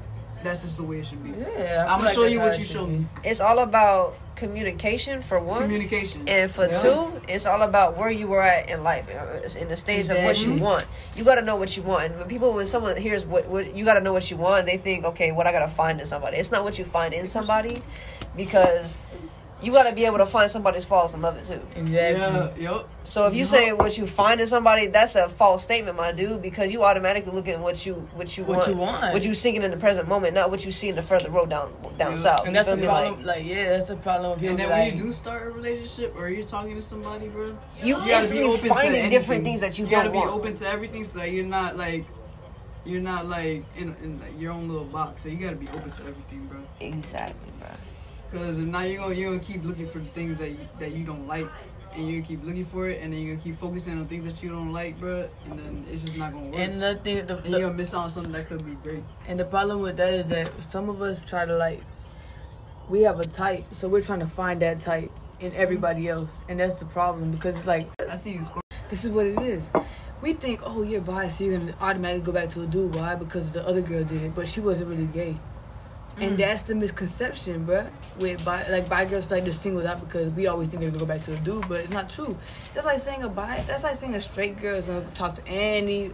that's 0.45 0.63
just 0.63 0.77
the 0.77 0.85
way 0.85 1.01
it 1.01 1.07
should 1.07 1.23
be. 1.25 1.31
Yeah. 1.31 1.45
I 1.47 1.49
feel 1.49 1.79
I'ma 1.89 2.05
like 2.05 2.15
show 2.15 2.25
you 2.27 2.41
what 2.41 2.59
you 2.59 2.65
show 2.65 2.87
me. 2.87 3.07
It's 3.25 3.41
all 3.41 3.59
about 3.59 4.17
communication 4.37 5.21
for 5.21 5.41
one. 5.41 5.63
Communication. 5.63 6.23
And 6.29 6.49
for 6.49 6.67
Yeah. 6.67 6.81
two, 6.81 7.21
it's 7.27 7.45
all 7.45 7.63
about 7.63 7.97
where 7.97 8.09
you 8.11 8.29
were 8.29 8.41
at 8.41 8.71
in 8.71 8.85
life, 8.85 9.07
uh, 9.13 9.59
in 9.59 9.67
the 9.69 9.77
stage 9.77 10.09
of 10.11 10.23
what 10.23 10.45
you 10.45 10.55
want. 10.55 10.87
You 11.17 11.25
got 11.25 11.35
to 11.35 11.43
know 11.43 11.57
what 11.57 11.77
you 11.77 11.83
want. 11.83 12.05
And 12.05 12.19
when 12.21 12.29
people, 12.29 12.53
when 12.53 12.67
someone 12.67 12.97
hears 12.97 13.27
what, 13.27 13.47
what 13.49 13.75
you 13.75 13.85
got 13.85 13.95
to 13.95 14.01
know 14.01 14.13
what 14.13 14.31
you 14.31 14.37
want, 14.37 14.67
they 14.67 14.77
think, 14.77 15.05
okay, 15.05 15.33
what 15.33 15.49
I 15.49 15.53
got 15.53 15.67
to 15.67 15.69
find 15.69 16.01
in 16.01 16.07
somebody. 16.07 16.37
It's 16.37 16.53
not 16.53 16.63
what 16.63 16.79
you 16.79 16.85
find 16.85 17.13
in 17.13 17.27
somebody, 17.27 17.83
because 18.37 18.99
you 19.61 19.73
got 19.73 19.85
to 19.89 19.95
be 19.95 20.05
able 20.05 20.19
to 20.19 20.27
find 20.27 20.49
somebody's 20.51 20.85
faults 20.85 21.15
and 21.15 21.23
love 21.23 21.37
it 21.37 21.45
too. 21.45 21.61
Exactly. 21.75 22.63
Yeah. 22.63 22.73
Yep. 22.75 22.89
So 23.05 23.27
if 23.27 23.35
you 23.35 23.45
say 23.45 23.73
what 23.73 23.99
you 23.99 24.07
find 24.07 24.41
in 24.41 24.47
somebody, 24.47 24.87
that's 24.87 25.17
a 25.17 25.29
false 25.29 25.65
statement, 25.65 25.97
my 25.97 26.13
dude, 26.13 26.43
because 26.43 26.71
you 26.71 26.85
automatically 26.85 27.33
look 27.33 27.49
at 27.49 27.59
what 27.59 27.85
you 27.85 27.95
what 28.15 28.37
you 28.39 28.45
What 28.45 28.57
want, 28.59 28.69
you 28.69 28.75
want. 28.77 29.13
what 29.15 29.25
you 29.25 29.35
seeking 29.35 29.63
in 29.63 29.71
the 29.73 29.77
present 29.77 30.07
moment, 30.09 30.35
not 30.35 30.51
what 30.51 30.65
you 30.65 30.71
see 30.71 30.89
in 30.91 30.95
the 30.95 31.03
further 31.03 31.31
road 31.31 31.51
down 31.51 31.73
down 31.99 32.13
Yeah. 32.13 32.17
south. 32.17 32.41
And 32.41 32.49
You 32.49 32.53
that's 32.63 32.71
the 32.71 32.77
problem. 32.87 33.25
Like, 33.25 33.45
yeah, 33.45 33.71
that's 33.71 33.89
the 33.89 33.97
problem. 33.97 34.39
With 34.41 34.49
And 34.51 34.59
then 34.59 34.67
be 34.69 34.71
when 34.73 34.81
like, 34.81 34.95
you 34.95 35.03
do 35.05 35.13
start 35.13 35.43
a 35.47 35.51
relationship 35.51 36.15
or 36.17 36.29
you're 36.29 36.47
talking 36.47 36.77
to 36.77 36.83
somebody, 36.83 37.27
bro, 37.29 37.47
you 37.49 37.55
you 37.83 37.95
gotta 37.95 38.07
be 38.07 38.13
instantly 38.13 38.45
open 38.47 38.61
to 38.61 38.69
finding 38.69 39.11
different 39.11 39.45
things 39.45 39.61
that 39.61 39.77
you, 39.79 39.85
you 39.87 39.91
don't 39.91 40.01
gotta 40.01 40.11
be 40.11 40.19
want. 40.19 40.31
open 40.31 40.55
to 40.57 40.69
everything, 40.69 41.03
so 41.05 41.23
you're 41.25 41.45
not 41.47 41.77
like 41.77 42.05
you're 42.87 43.01
not 43.03 43.27
like 43.27 43.65
in, 43.77 43.95
in 44.03 44.21
like 44.21 44.41
your 44.41 44.53
own 44.53 44.69
little 44.69 44.85
box. 44.85 45.23
So 45.25 45.29
you 45.29 45.37
gotta 45.39 45.57
be 45.57 45.67
open 45.69 45.91
to 45.91 46.03
everything, 46.03 46.47
bro. 46.47 46.59
Exactly, 46.81 47.51
bro. 47.59 47.69
Because 48.31 48.59
if 48.59 48.67
not, 48.67 48.89
you're 48.89 49.03
gonna 49.03 49.15
you're 49.15 49.31
gonna 49.31 49.43
keep 49.43 49.65
looking 49.65 49.89
for 49.89 50.01
the 50.01 50.07
things 50.07 50.39
that 50.39 50.51
you, 50.51 50.59
that 50.79 50.93
you 50.93 51.05
don't 51.05 51.27
like, 51.27 51.47
and 51.95 52.07
you're 52.07 52.21
gonna 52.21 52.29
keep 52.29 52.45
looking 52.45 52.67
for 52.67 52.89
it, 52.89 53.03
and 53.03 53.13
then 53.13 53.21
you're 53.21 53.35
gonna 53.35 53.45
keep 53.45 53.59
focusing 53.59 53.99
on 53.99 54.07
things 54.07 54.27
that 54.27 54.43
you 54.43 54.51
don't 54.51 54.73
like, 54.73 54.99
bro. 54.99 55.29
And 55.47 55.59
then 55.59 55.87
it's 55.91 56.03
just 56.05 56.17
not 56.17 56.33
gonna 56.33 56.47
work. 56.47 56.55
and 56.57 56.73
And, 56.75 56.83
the 56.83 56.95
thing, 56.97 57.27
the, 57.27 57.35
you're 57.35 57.43
the, 57.43 57.61
gonna 57.61 57.75
miss 57.75 57.95
out 57.95 58.05
on 58.05 58.11
something 58.11 58.33
that 58.33 58.47
could 58.49 58.65
be 58.65 58.75
great. 58.83 59.03
and 59.27 59.41
the 59.41 59.45
problem 59.45 59.81
with 59.81 59.97
that 59.97 60.13
is 60.13 60.27
that 60.29 60.51
some 60.63 60.89
of 60.91 61.01
us 61.01 61.21
try 61.27 61.45
to 61.47 61.57
like, 61.57 61.83
we 62.89 63.03
have 63.03 63.19
a 63.21 63.25
type, 63.25 63.65
so 63.73 63.89
we're 63.89 64.03
trying 64.03 64.21
to 64.21 64.27
find 64.27 64.61
that 64.61 64.81
type 64.81 65.11
in 65.41 65.55
everybody 65.55 66.09
else, 66.09 66.39
and 66.49 66.61
that's 66.61 66.75
the 66.77 66.87
problem 66.87 67.31
because 67.31 67.57
it's 67.57 67.67
like 67.67 67.89
I 68.11 68.17
see 68.17 68.33
you 68.33 68.43
score. 68.43 68.63
this 68.89 69.05
is 69.05 69.11
what 69.11 69.27
it 69.27 69.39
is. 69.41 69.65
We 70.21 70.33
think, 70.33 70.61
oh, 70.65 70.83
you're 70.83 71.01
bi, 71.01 71.29
so 71.29 71.45
you're 71.45 71.59
gonna 71.59 71.75
automatically 71.81 72.27
go 72.27 72.33
back 72.33 72.49
to 72.51 72.63
a 72.63 72.67
dude. 72.67 72.95
Why? 72.95 73.15
Because 73.15 73.53
the 73.53 73.67
other 73.67 73.81
girl 73.81 74.03
did 74.05 74.23
it, 74.23 74.35
but 74.35 74.49
she 74.49 74.61
wasn't 74.61 74.91
really 74.91 75.07
gay. 75.07 75.39
And 76.21 76.33
mm-hmm. 76.33 76.37
that's 76.37 76.63
the 76.63 76.75
misconception, 76.75 77.65
bruh. 77.65 77.89
With 78.19 78.45
bi, 78.45 78.69
like 78.69 78.89
bi 78.89 79.05
girls 79.05 79.25
feel 79.25 79.37
like 79.39 79.45
they're 79.45 79.53
singled 79.53 79.87
out 79.87 80.01
because 80.01 80.31
we 80.31 80.47
always 80.49 80.69
think 80.69 80.81
they're 80.81 80.91
gonna 80.91 80.99
go 80.99 81.07
back 81.07 81.23
to 81.23 81.33
a 81.33 81.37
dude, 81.37 81.69
but 81.69 81.81
it's 81.81 81.91
not 81.91 82.11
true. 82.11 82.37
That's 82.75 82.87
like 82.87 82.99
saying 82.99 83.23
a 83.23 83.29
bi. 83.29 83.63
That's 83.67 83.85
like 83.85 83.95
saying 83.97 84.15
a 84.15 84.21
straight 84.21 84.61
girl 84.61 84.77
is 84.77 84.87
gonna 84.87 85.05
talk 85.15 85.37
to 85.37 85.43
any, 85.47 86.11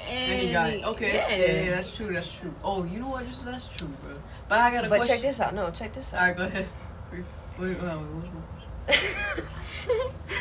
any, 0.00 0.48
Any 0.48 0.52
guy. 0.52 0.82
Okay. 0.84 1.14
yeah. 1.14 1.28
Yeah. 1.36 1.64
yeah, 1.64 1.70
that's 1.70 1.96
true. 1.96 2.12
That's 2.12 2.34
true. 2.38 2.54
Oh, 2.62 2.84
you 2.84 3.00
know 3.00 3.08
what? 3.08 3.26
Just 3.28 3.44
that's 3.46 3.68
true, 3.68 3.88
bro. 4.02 4.16
But 4.48 4.60
I 4.60 4.70
got 4.70 4.84
a 4.84 4.88
But 4.90 4.96
question. 4.96 5.16
check 5.16 5.22
this 5.22 5.40
out. 5.40 5.54
No, 5.54 5.70
check 5.70 5.92
this 5.94 6.12
out. 6.12 6.20
right, 6.20 6.36
go 6.36 6.44
ahead. 6.44 6.68
Wait, 7.12 7.24
wait, 7.58 7.68
wait, 7.68 7.78
what's 7.80 8.28
my- 8.34 9.44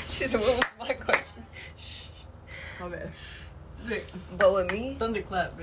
she 0.09 0.27
said, 0.27 0.39
"What 0.39 0.57
was 0.57 0.65
my 0.79 0.93
question?" 0.93 1.45
My 2.79 2.87
bad. 2.89 3.11
But 4.37 4.53
with 4.53 4.71
me, 4.71 4.95
Thunderclap, 4.99 5.53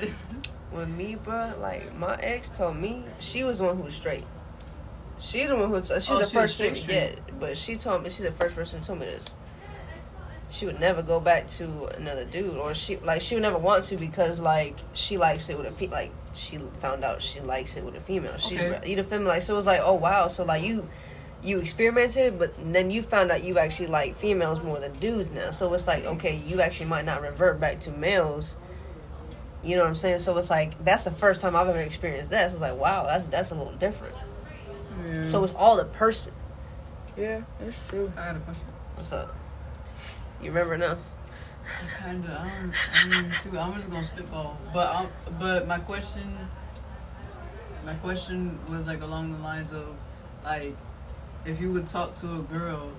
with 0.72 0.88
me, 0.88 1.16
bro, 1.16 1.54
like 1.60 1.94
my 1.96 2.14
ex 2.16 2.48
told 2.48 2.76
me 2.76 3.04
she 3.18 3.44
was 3.44 3.58
the 3.58 3.64
one 3.64 3.76
who 3.76 3.82
was 3.84 3.94
straight. 3.94 4.24
She 5.18 5.44
the 5.46 5.56
one 5.56 5.68
who 5.68 5.80
she's 5.82 6.10
Oh, 6.10 6.18
the 6.18 6.26
she 6.26 6.32
first 6.34 6.54
straight, 6.54 6.76
straight, 6.76 7.14
yeah. 7.16 7.34
But 7.40 7.56
she 7.56 7.76
told 7.76 8.02
me 8.02 8.10
she's 8.10 8.24
the 8.24 8.32
first 8.32 8.54
person 8.54 8.78
who 8.80 8.84
told 8.86 9.00
me 9.00 9.06
this. 9.06 9.24
She 10.50 10.64
would 10.64 10.80
never 10.80 11.02
go 11.02 11.20
back 11.20 11.46
to 11.48 11.86
another 11.96 12.24
dude, 12.24 12.56
or 12.56 12.74
she 12.74 12.96
like 12.98 13.20
she 13.20 13.34
would 13.34 13.42
never 13.42 13.58
want 13.58 13.84
to 13.84 13.96
because 13.96 14.40
like 14.40 14.76
she 14.94 15.18
likes 15.18 15.48
it 15.50 15.58
with 15.58 15.66
a 15.66 15.70
fe- 15.70 15.88
like 15.88 16.10
she 16.32 16.56
found 16.80 17.04
out 17.04 17.20
she 17.20 17.40
likes 17.40 17.76
it 17.76 17.84
with 17.84 17.94
a 17.96 18.00
female. 18.00 18.36
She 18.38 18.58
Okay. 18.58 18.88
you 18.90 18.96
the 18.96 19.04
female 19.04 19.28
like 19.28 19.42
so 19.42 19.54
it 19.54 19.56
was 19.56 19.66
like 19.66 19.80
oh 19.82 19.94
wow 19.94 20.28
so 20.28 20.44
like 20.44 20.62
you 20.62 20.88
you 21.42 21.58
experimented 21.58 22.38
but 22.38 22.52
then 22.72 22.90
you 22.90 23.00
found 23.00 23.30
out 23.30 23.44
you 23.44 23.58
actually 23.58 23.86
like 23.86 24.14
females 24.16 24.62
more 24.62 24.80
than 24.80 24.92
dudes 24.98 25.30
now 25.30 25.50
so 25.50 25.72
it's 25.72 25.86
like 25.86 26.04
okay 26.04 26.36
you 26.46 26.60
actually 26.60 26.86
might 26.86 27.04
not 27.04 27.22
revert 27.22 27.60
back 27.60 27.78
to 27.78 27.90
males 27.92 28.58
you 29.62 29.76
know 29.76 29.82
what 29.82 29.88
i'm 29.88 29.94
saying 29.94 30.18
so 30.18 30.36
it's 30.36 30.50
like 30.50 30.76
that's 30.84 31.04
the 31.04 31.10
first 31.10 31.40
time 31.40 31.54
i've 31.54 31.68
ever 31.68 31.80
experienced 31.80 32.30
that 32.30 32.50
so 32.50 32.54
it's 32.54 32.62
like 32.62 32.76
wow 32.76 33.04
that's 33.06 33.26
that's 33.28 33.50
a 33.52 33.54
little 33.54 33.72
different 33.74 34.14
Yeah. 35.06 35.22
so 35.22 35.44
it's 35.44 35.54
all 35.54 35.76
the 35.76 35.84
person 35.84 36.32
yeah, 37.16 37.42
that's 37.58 37.76
true. 37.88 38.12
I 38.16 38.26
got 38.26 38.36
a 38.36 38.40
question. 38.40 38.66
what's 38.94 39.12
up 39.12 39.34
you 40.42 40.48
remember 40.50 40.76
now 40.76 40.96
Kinda. 42.02 42.26
I 42.30 42.60
don't. 42.62 42.74
I 42.94 43.22
mean, 43.22 43.30
shoot, 43.42 43.54
I'm 43.54 43.74
just 43.74 43.90
gonna 43.90 44.02
spitball. 44.02 44.56
But 44.72 44.94
um, 44.96 45.08
but 45.38 45.68
my 45.68 45.78
question. 45.78 46.22
my 47.84 47.92
question 47.96 48.58
was 48.70 48.86
like 48.86 49.02
along 49.02 49.32
the 49.32 49.38
lines 49.40 49.72
of 49.72 49.94
like 50.44 50.74
if 51.44 51.60
you 51.60 51.72
would 51.72 51.86
talk 51.86 52.14
to 52.16 52.26
a 52.36 52.42
girl 52.42 52.92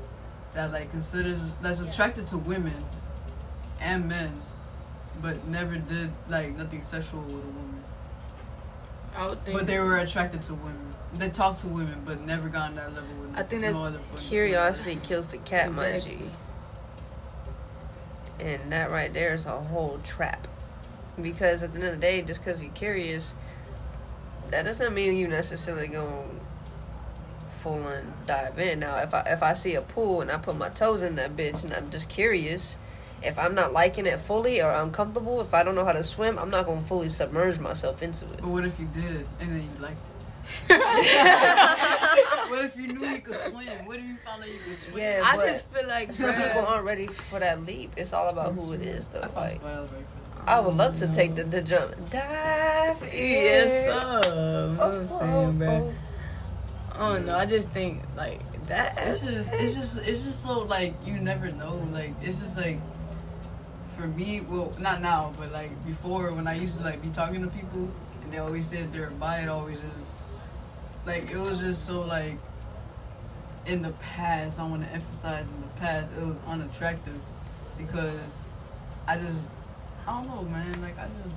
that 0.53 0.71
like 0.71 0.89
considers 0.91 1.53
that's 1.61 1.81
attracted 1.81 2.27
to 2.27 2.37
women 2.37 2.73
and 3.79 4.07
men, 4.07 4.33
but 5.21 5.45
never 5.47 5.77
did 5.77 6.09
like 6.27 6.55
nothing 6.57 6.81
sexual 6.81 7.21
with 7.21 7.43
a 7.43 7.47
woman, 7.47 7.83
I 9.15 9.27
would 9.27 9.45
think. 9.45 9.57
but 9.57 9.67
they 9.67 9.79
were 9.79 9.97
attracted 9.97 10.41
to 10.43 10.53
women. 10.55 10.95
They 11.13 11.29
talk 11.29 11.57
to 11.57 11.67
women, 11.67 12.01
but 12.05 12.21
never 12.21 12.49
got 12.49 12.69
on 12.69 12.75
that 12.75 12.93
level 12.93 13.15
with. 13.21 13.37
I 13.37 13.43
think 13.43 13.61
no 13.61 13.71
that's 13.71 13.77
other 13.77 13.99
fucking 14.11 14.27
Curiosity 14.27 14.99
kills 15.03 15.27
the 15.27 15.37
cat, 15.39 15.73
mind 15.73 16.05
you. 16.05 16.29
And 18.39 18.71
that 18.71 18.91
right 18.91 19.11
there 19.11 19.33
is 19.33 19.45
a 19.45 19.59
whole 19.59 19.99
trap. 20.03 20.47
Because 21.21 21.63
at 21.63 21.73
the 21.73 21.79
end 21.79 21.87
of 21.87 21.95
the 21.95 21.99
day, 21.99 22.21
just 22.21 22.41
because 22.41 22.61
you're 22.63 22.71
curious, 22.71 23.33
that 24.51 24.63
doesn't 24.63 24.93
mean 24.93 25.17
you 25.17 25.27
necessarily 25.27 25.87
going 25.87 26.38
full 27.59 27.83
on 27.83 28.13
dive 28.27 28.57
in. 28.59 28.79
Now, 28.79 28.97
if 28.97 29.13
I 29.13 29.21
if 29.27 29.43
I 29.43 29.53
see 29.53 29.75
a 29.75 29.81
pool 29.81 30.21
and 30.21 30.31
I 30.31 30.37
put 30.37 30.57
my 30.57 30.69
toes 30.69 31.01
in 31.01 31.15
that 31.15 31.35
bitch 31.35 31.63
and 31.63 31.73
I'm 31.73 31.89
just 31.91 32.09
curious, 32.09 32.77
if 33.21 33.37
I'm 33.37 33.53
not 33.55 33.73
liking 33.73 34.05
it 34.05 34.19
fully 34.19 34.61
or 34.61 34.71
uncomfortable, 34.71 35.41
if 35.41 35.53
I 35.53 35.63
don't 35.63 35.75
know 35.75 35.85
how 35.85 35.91
to 35.93 36.03
swim, 36.03 36.39
I'm 36.39 36.49
not 36.49 36.65
going 36.65 36.81
to 36.81 36.87
fully 36.87 37.09
submerge 37.09 37.59
myself 37.59 38.01
into 38.01 38.25
it. 38.25 38.37
But 38.41 38.47
what 38.47 38.65
if 38.65 38.79
you 38.79 38.87
did 38.87 39.27
and 39.39 39.49
then 39.51 39.61
you 39.61 39.81
liked 39.81 39.97
it? 39.97 40.05
what 42.49 42.65
if 42.65 42.75
you 42.75 42.87
knew 42.87 43.05
you 43.07 43.21
could 43.21 43.35
swim? 43.35 43.67
What 43.85 43.97
if 43.99 44.03
you 44.05 44.15
found 44.25 44.41
out 44.41 44.49
you 44.49 44.59
could 44.65 44.75
swim? 44.75 44.97
Yeah, 44.97 45.21
I 45.23 45.37
just 45.37 45.67
feel 45.71 45.87
like 45.87 46.11
some 46.13 46.31
bruh, 46.31 46.47
people 46.47 46.65
aren't 46.65 46.85
ready 46.85 47.07
for 47.07 47.39
that 47.39 47.63
leap. 47.65 47.91
It's 47.97 48.13
all 48.13 48.29
about 48.29 48.53
who 48.55 48.73
it 48.73 48.81
is, 48.81 49.07
though. 49.09 49.21
I 49.21 49.27
Like, 49.39 49.51
somebody 49.61 49.75
else 49.75 49.91
ready 49.91 50.03
for 50.05 50.39
that. 50.45 50.49
I 50.49 50.59
would 50.61 50.73
love 50.75 50.93
to 50.95 51.07
take 51.13 51.35
the, 51.35 51.43
the 51.43 51.61
jump. 51.61 51.93
Dive 52.09 53.03
in. 53.03 53.09
Yes, 53.13 53.69
sir. 53.85 54.21
You 54.25 54.31
know 54.31 54.73
what 54.77 54.93
I'm 54.93 55.07
Oh, 55.11 55.19
saying, 55.19 55.57
bro. 55.59 55.67
oh, 55.69 55.93
I 56.99 57.13
don't 57.13 57.25
know. 57.25 57.37
I 57.37 57.45
just 57.45 57.69
think 57.69 58.03
like 58.17 58.41
that. 58.67 58.97
It's 58.97 59.23
just, 59.23 59.51
it's 59.53 59.73
just, 59.75 59.97
it's 59.99 60.25
just 60.25 60.43
so 60.43 60.59
like 60.59 60.95
you 61.05 61.19
never 61.19 61.51
know. 61.51 61.75
Like 61.91 62.11
it's 62.21 62.39
just 62.39 62.57
like, 62.57 62.77
for 63.97 64.07
me, 64.07 64.41
well, 64.41 64.73
not 64.79 65.01
now, 65.01 65.33
but 65.39 65.51
like 65.51 65.71
before 65.85 66.31
when 66.33 66.47
I 66.47 66.55
used 66.55 66.77
to 66.77 66.83
like 66.83 67.01
be 67.01 67.09
talking 67.09 67.41
to 67.41 67.47
people 67.47 67.89
and 68.23 68.33
they 68.33 68.37
always 68.37 68.67
said 68.67 68.91
they're 68.91 69.11
bi, 69.11 69.41
it 69.43 69.49
always 69.49 69.79
just, 69.95 70.23
like 71.05 71.31
it 71.31 71.37
was 71.37 71.59
just 71.61 71.85
so 71.85 72.01
like, 72.01 72.37
in 73.65 73.81
the 73.81 73.91
past, 73.93 74.59
I 74.59 74.67
want 74.67 74.83
to 74.83 74.91
emphasize 74.91 75.47
in 75.47 75.61
the 75.61 75.67
past, 75.79 76.11
it 76.19 76.25
was 76.25 76.37
unattractive 76.47 77.21
because 77.77 78.49
I 79.07 79.17
just, 79.17 79.47
I 80.05 80.21
don't 80.21 80.27
know, 80.27 80.43
man. 80.49 80.81
Like 80.81 80.97
I 80.97 81.03
just, 81.03 81.35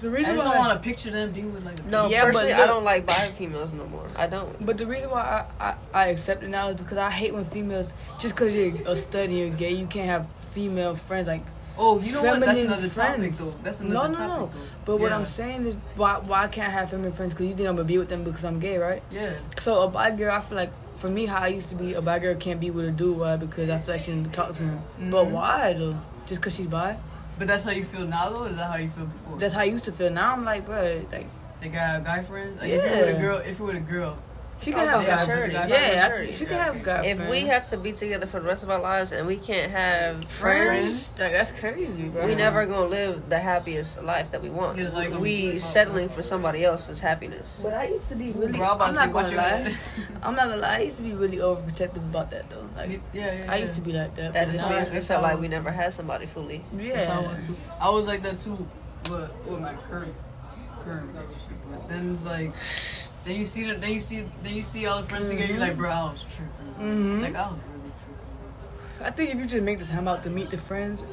the 0.00 0.08
I 0.08 0.12
reason 0.12 0.34
just 0.34 0.46
why. 0.46 0.54
don't 0.54 0.66
want 0.66 0.82
to 0.82 0.88
picture 0.88 1.10
them 1.10 1.32
being 1.32 1.52
with 1.54 1.64
like. 1.64 1.78
A 1.80 1.82
No, 1.84 2.08
Yeah, 2.08 2.24
but 2.24 2.32
personally, 2.34 2.52
I 2.52 2.66
don't 2.66 2.84
like 2.84 3.06
bi 3.06 3.28
females 3.30 3.72
no 3.72 3.86
more. 3.86 4.06
I 4.16 4.26
don't. 4.26 4.64
But 4.64 4.78
the 4.78 4.86
reason 4.86 5.10
why 5.10 5.44
I, 5.60 5.64
I, 5.68 5.74
I 5.94 6.06
accept 6.08 6.42
it 6.42 6.48
now 6.48 6.68
is 6.68 6.74
because 6.76 6.98
I 6.98 7.10
hate 7.10 7.32
when 7.34 7.44
females 7.44 7.92
just 8.18 8.34
because 8.34 8.54
you're 8.54 8.74
a 8.86 8.96
stud 8.96 9.28
and 9.30 9.38
you're 9.38 9.50
gay, 9.50 9.72
you 9.72 9.86
can't 9.86 10.08
have 10.08 10.28
female 10.52 10.94
friends. 10.96 11.28
Like, 11.28 11.42
Oh, 11.78 12.00
you 12.00 12.12
know 12.12 12.22
what? 12.22 12.40
That's 12.40 12.60
another 12.62 12.88
topic 12.88 12.94
friends. 12.94 13.38
though. 13.38 13.54
That's 13.62 13.80
No, 13.80 14.04
another 14.04 14.08
no, 14.08 14.14
topic 14.14 14.28
no. 14.28 14.46
though. 14.60 14.66
but 14.86 14.96
what 15.00 15.12
I'm 15.12 15.26
saying 15.26 15.66
is 15.66 15.74
why 15.94 16.14
why 16.18 16.44
I 16.44 16.48
can't 16.48 16.72
have 16.72 16.88
feminine 16.90 17.12
friends? 17.12 17.34
Because 17.34 17.46
you 17.48 17.54
think 17.54 17.68
I'm 17.68 17.76
gonna 17.76 17.86
be 17.86 17.98
with 17.98 18.08
them 18.08 18.24
because 18.24 18.44
I'm 18.46 18.58
gay, 18.60 18.78
right? 18.78 19.02
Yeah. 19.10 19.34
So 19.60 19.82
a 19.82 19.88
bi 19.88 20.10
girl, 20.16 20.32
I 20.34 20.40
feel 20.40 20.56
like 20.56 20.72
for 20.96 21.08
me, 21.08 21.26
how 21.26 21.40
I 21.42 21.48
used 21.48 21.68
to 21.68 21.74
be, 21.74 21.92
a 21.92 22.00
bi 22.00 22.18
girl 22.18 22.34
can't 22.36 22.58
be 22.60 22.70
with 22.70 22.86
a 22.86 22.90
dude. 22.92 23.18
Why? 23.18 23.36
Because 23.36 23.68
I 23.68 23.78
feel 23.78 23.94
like 23.94 24.04
she 24.04 24.12
didn't 24.12 24.32
talk 24.32 24.52
to 24.54 24.62
him. 24.62 24.80
But 25.10 25.26
Mhm. 25.26 25.30
why 25.32 25.72
though? 25.74 25.98
Just 26.24 26.40
because 26.40 26.56
she's 26.56 26.66
bi? 26.66 26.96
But 27.38 27.46
that's 27.48 27.64
how 27.64 27.70
you 27.72 27.84
feel 27.84 28.06
now, 28.06 28.30
though. 28.30 28.44
Or 28.44 28.48
is 28.48 28.56
that 28.56 28.70
how 28.70 28.76
you 28.76 28.88
feel 28.88 29.06
before? 29.06 29.38
That's 29.38 29.54
how 29.54 29.60
I 29.60 29.64
used 29.64 29.84
to 29.84 29.92
feel. 29.92 30.10
Now 30.10 30.32
I'm 30.32 30.44
like, 30.44 30.64
bro, 30.66 31.04
like 31.12 31.26
they 31.60 31.68
got 31.68 32.04
guy 32.04 32.22
friends. 32.22 32.60
Like 32.60 32.70
if 32.70 32.82
you're 32.84 32.92
with 32.96 33.08
a 33.08 33.12
Yeah. 33.12 33.20
girl, 33.20 33.38
if 33.38 33.58
you're 33.58 33.66
with 33.68 33.76
a 33.76 33.80
girl, 33.80 34.16
she 34.58 34.70
It's 34.70 34.78
can 34.78 34.88
have 34.88 35.00
about 35.02 35.06
guy 35.06 35.26
maturity. 35.26 35.54
friends. 35.54 35.70
Yeah, 35.70 35.76
I- 35.76 36.08
maturity. 36.08 36.32
she 36.32 36.44
can 36.46 36.58
have 36.58 36.74
okay. 36.76 36.84
guy 36.84 37.04
If 37.06 37.16
friends. 37.18 37.30
we 37.30 37.40
have 37.46 37.70
to 37.70 37.76
be 37.76 37.92
together 37.92 38.26
for 38.26 38.40
the 38.40 38.46
rest 38.46 38.62
of 38.62 38.70
our 38.70 38.80
lives 38.80 39.12
and 39.12 39.26
we 39.26 39.36
can't 39.36 39.70
have 39.70 40.24
friends, 40.24 41.14
like 41.18 41.32
that's 41.32 41.52
crazy, 41.52 42.04
bro. 42.08 42.24
we 42.26 42.34
never 42.34 42.64
gonna 42.66 42.86
live 42.86 43.28
the 43.28 43.38
happiest 43.38 44.02
life 44.02 44.30
that 44.30 44.42
we 44.42 44.48
want. 44.50 44.78
It's 44.80 44.94
like- 44.94 45.12
we 45.18 45.58
settling 45.58 46.08
for 46.08 46.22
somebody 46.22 46.64
else's 46.64 47.00
happiness. 47.00 47.60
But 47.62 47.74
I 47.74 47.88
used 47.88 48.08
to 48.08 48.16
be 48.16 48.30
really. 48.32 48.52
Bro, 48.58 48.66
I'm 48.66 48.82
I'm 48.82 48.94
not 48.94 49.12
gonna 49.12 49.36
lie. 49.36 49.74
I'm 50.22 50.34
not 50.34 50.48
gonna 50.48 50.60
lie. 50.62 50.76
I 50.76 50.80
used 50.80 50.96
to 50.98 51.02
be 51.02 51.12
really 51.12 51.36
overprotective 51.38 52.04
about 52.08 52.30
that 52.30 52.48
though. 52.48 52.68
Like 52.76 52.90
yeah, 52.90 52.98
yeah, 53.12 53.44
yeah. 53.44 53.52
I 53.52 53.56
used 53.56 53.74
to 53.74 53.80
be 53.82 53.92
like 53.92 54.14
that. 54.16 54.32
That 54.32 54.46
but 54.46 54.52
just 54.52 54.64
now 54.64 54.74
means 54.76 54.88
I- 54.88 54.94
we 54.94 55.00
felt 55.00 55.22
like 55.22 55.38
we 55.38 55.48
never 55.48 55.70
had 55.70 55.92
somebody 55.92 56.26
fully. 56.26 56.62
That's 56.72 57.06
how 57.06 57.20
I 57.20 57.22
Yeah. 57.22 57.28
was. 57.28 57.38
I 57.80 57.90
was 57.90 58.06
like 58.06 58.22
that 58.22 58.40
too, 58.40 58.66
but 59.10 59.30
with 59.46 59.60
my 59.60 59.74
current 59.74 60.14
current 60.82 61.06
relationship. 61.08 61.58
But 61.70 61.88
then 61.88 62.12
it's 62.14 62.24
like, 62.24 62.54
then 63.26 63.38
you 63.38 63.44
see 63.46 63.66
the, 63.70 63.74
then 63.74 63.92
you 63.92 64.00
see, 64.00 64.24
then 64.42 64.54
you 64.54 64.62
see 64.62 64.86
all 64.86 65.02
the 65.02 65.08
friends 65.08 65.28
together. 65.28 65.52
You're 65.52 65.60
like, 65.60 65.76
bro, 65.76 65.90
I 65.90 66.04
was 66.04 66.24
tripping. 66.34 66.74
Mhm. 66.78 67.22
Like 67.22 67.34
I 67.34 67.48
was 67.48 67.58
really 67.70 67.90
tripping. 68.04 69.06
I 69.06 69.10
think 69.10 69.30
if 69.30 69.36
you 69.38 69.46
just 69.46 69.62
make 69.62 69.78
the 69.78 69.84
time 69.84 70.08
out 70.08 70.22
to 70.24 70.30
meet 70.30 70.50
the 70.50 70.58
friends, 70.58 71.04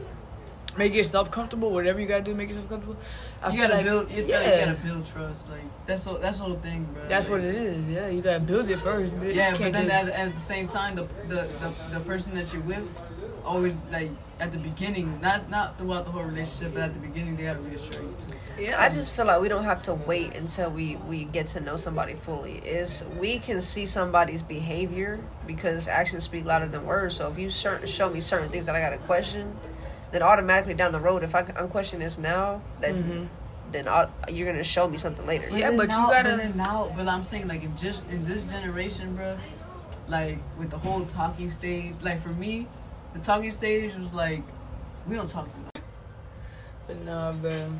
make 0.77 0.93
yourself 0.93 1.29
comfortable. 1.31 1.71
Whatever 1.71 1.99
you 1.99 2.07
gotta 2.07 2.23
do, 2.23 2.33
make 2.33 2.49
yourself 2.49 2.69
comfortable. 2.69 2.97
I 3.41 3.47
You 3.47 3.51
feel 3.53 3.61
gotta 3.61 3.75
like, 3.75 3.85
build. 3.85 4.11
You, 4.11 4.23
yeah. 4.25 4.29
gotta, 4.43 4.59
you 4.59 4.65
gotta 4.65 4.85
build 4.87 5.07
trust. 5.07 5.49
Like 5.49 5.85
that's 5.87 6.03
the 6.05 6.17
that's 6.19 6.37
the 6.39 6.43
whole 6.45 6.55
thing, 6.55 6.85
bro. 6.85 7.07
That's 7.09 7.25
like, 7.25 7.31
what 7.31 7.41
it 7.41 7.55
is. 7.55 7.87
Yeah, 7.87 8.07
you 8.07 8.21
gotta 8.21 8.39
build 8.39 8.69
it 8.69 8.79
first. 8.79 9.17
But 9.19 9.33
Yeah, 9.35 9.51
but 9.51 9.73
then 9.73 9.87
just, 9.87 10.07
at, 10.07 10.27
at 10.27 10.35
the 10.35 10.41
same 10.41 10.67
time, 10.67 10.95
the, 10.95 11.07
the 11.27 11.47
the 11.61 11.73
the 11.93 11.99
person 12.05 12.35
that 12.35 12.51
you're 12.53 12.61
with, 12.63 12.87
always 13.45 13.75
like 13.91 14.09
at 14.39 14.51
the 14.51 14.57
beginning, 14.57 15.19
not 15.21 15.49
not 15.49 15.77
throughout 15.77 16.05
the 16.05 16.11
whole 16.11 16.23
relationship, 16.23 16.73
but 16.73 16.83
at 16.83 16.93
the 16.93 16.99
beginning, 16.99 17.35
they 17.37 17.43
gotta 17.43 17.59
reassure 17.59 18.01
you 18.01 18.15
too. 18.27 18.32
Yeah. 18.59 18.81
I 18.81 18.89
just 18.89 19.13
feel 19.13 19.25
like 19.25 19.41
we 19.41 19.49
don't 19.49 19.63
have 19.63 19.83
to 19.83 19.93
wait 19.93 20.35
until 20.35 20.69
we 20.69 20.95
we 21.07 21.25
get 21.25 21.47
to 21.47 21.59
know 21.59 21.77
somebody 21.77 22.13
fully. 22.13 22.53
Is 22.59 23.03
we 23.19 23.39
can 23.39 23.61
see 23.61 23.85
somebody's 23.85 24.41
behavior 24.41 25.19
because 25.47 25.87
actions 25.87 26.23
speak 26.23 26.45
louder 26.45 26.67
than 26.67 26.85
words. 26.85 27.15
So 27.15 27.29
if 27.29 27.37
you 27.37 27.49
certain, 27.49 27.87
show 27.87 28.09
me 28.09 28.19
certain 28.19 28.49
things 28.49 28.65
that 28.67 28.75
I 28.75 28.79
got 28.81 28.91
to 28.91 28.97
question, 28.99 29.55
then 30.11 30.21
automatically 30.21 30.73
down 30.73 30.91
the 30.91 30.99
road, 30.99 31.23
if 31.23 31.33
I, 31.35 31.39
I'm 31.57 31.67
questioning 31.69 32.03
this 32.03 32.17
now, 32.17 32.61
then 32.79 33.03
Mhm. 33.03 33.27
then 33.71 33.87
i 33.87 34.07
you're 34.29 34.45
gonna 34.51 34.63
show 34.63 34.87
me 34.87 34.97
something 34.97 35.25
later. 35.25 35.47
Yeah, 35.49 35.69
then 35.69 35.77
but 35.77 35.89
you 35.89 35.95
gotta- 35.97 36.37
But 36.37 36.55
now, 36.55 36.91
but 36.95 37.07
I'm 37.07 37.23
saying 37.23 37.47
like 37.47 37.63
in 37.63 37.75
just 37.75 38.01
in 38.09 38.23
this 38.25 38.43
generation, 38.43 39.15
bro, 39.15 39.35
like 40.07 40.37
with 40.59 40.69
the 40.69 40.77
whole 40.77 41.05
talking 41.05 41.49
stage, 41.49 41.93
like 42.01 42.21
for 42.21 42.29
me, 42.29 42.67
the 43.13 43.19
talking 43.19 43.51
stage 43.51 43.95
was 43.95 44.11
like 44.13 44.43
we 45.07 45.15
don't 45.15 45.29
talk 45.29 45.47
to 45.49 45.55
them. 45.55 45.69
But 46.87 47.03
nah, 47.05 47.31
bro. 47.31 47.71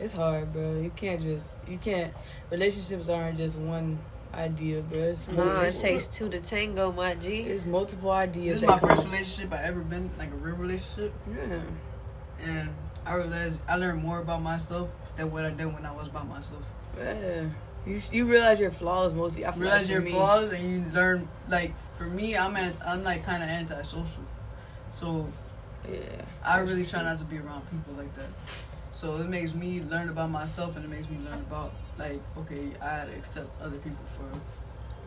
It's 0.00 0.14
hard, 0.14 0.52
bro. 0.52 0.80
You 0.80 0.90
can't 0.96 1.20
just 1.22 1.46
you 1.68 1.78
can't. 1.78 2.12
Relationships 2.50 3.08
aren't 3.08 3.36
just 3.36 3.56
one 3.58 3.98
idea, 4.34 4.80
bro. 4.82 4.98
It's 4.98 5.28
Nah, 5.28 5.60
it 5.62 5.76
takes 5.76 6.06
two 6.06 6.28
to 6.30 6.40
tango, 6.40 6.90
my 6.92 7.14
G. 7.16 7.40
It's 7.42 7.64
multiple 7.66 8.10
ideas. 8.10 8.60
This 8.60 8.62
is 8.62 8.68
my 8.68 8.78
come- 8.78 8.88
first 8.88 9.04
relationship 9.04 9.52
I 9.52 9.62
ever 9.64 9.80
been 9.80 10.10
like 10.18 10.30
a 10.30 10.36
real 10.36 10.56
relationship, 10.56 11.12
Yeah. 11.28 11.60
and 12.42 12.70
I 13.04 13.14
realized 13.14 13.60
I 13.68 13.76
learned 13.76 14.02
more 14.02 14.20
about 14.20 14.42
myself 14.42 14.88
than 15.16 15.30
what 15.30 15.44
I 15.44 15.50
did 15.50 15.66
when 15.72 15.84
I 15.84 15.92
was 15.92 16.08
by 16.08 16.22
myself. 16.22 16.62
Yeah. 16.98 17.50
You 17.86 18.00
you 18.12 18.26
realize 18.26 18.60
your 18.60 18.70
flaws 18.70 19.12
mostly. 19.12 19.44
I 19.46 19.50
feel 19.52 19.62
realize 19.62 19.80
like 19.80 19.86
for 19.86 19.92
your 19.92 20.02
me, 20.02 20.10
flaws 20.12 20.50
and 20.50 20.62
you 20.70 20.84
learn 20.92 21.28
like 21.48 21.72
for 21.98 22.04
me 22.04 22.36
I'm 22.36 22.56
at, 22.56 22.74
I'm 22.86 23.02
like 23.02 23.24
kind 23.24 23.42
of 23.42 23.48
antisocial 23.48 24.24
so 24.94 25.30
Yeah. 25.90 25.98
I 26.44 26.58
really 26.58 26.82
true. 26.82 26.90
try 26.90 27.02
not 27.02 27.18
to 27.20 27.24
be 27.24 27.38
around 27.38 27.62
people 27.70 27.94
like 27.94 28.14
that 28.16 28.28
so 29.00 29.16
it 29.16 29.28
makes 29.28 29.52
me 29.54 29.70
learn 29.92 30.08
about 30.14 30.30
myself 30.30 30.76
and 30.76 30.84
it 30.84 30.90
makes 30.96 31.08
me 31.08 31.16
learn 31.28 31.40
about 31.48 31.70
like 31.98 32.20
okay 32.40 32.64
I 32.82 32.88
had 32.98 33.06
to 33.10 33.14
accept 33.20 33.48
other 33.62 33.78
people 33.78 34.04
for 34.16 34.28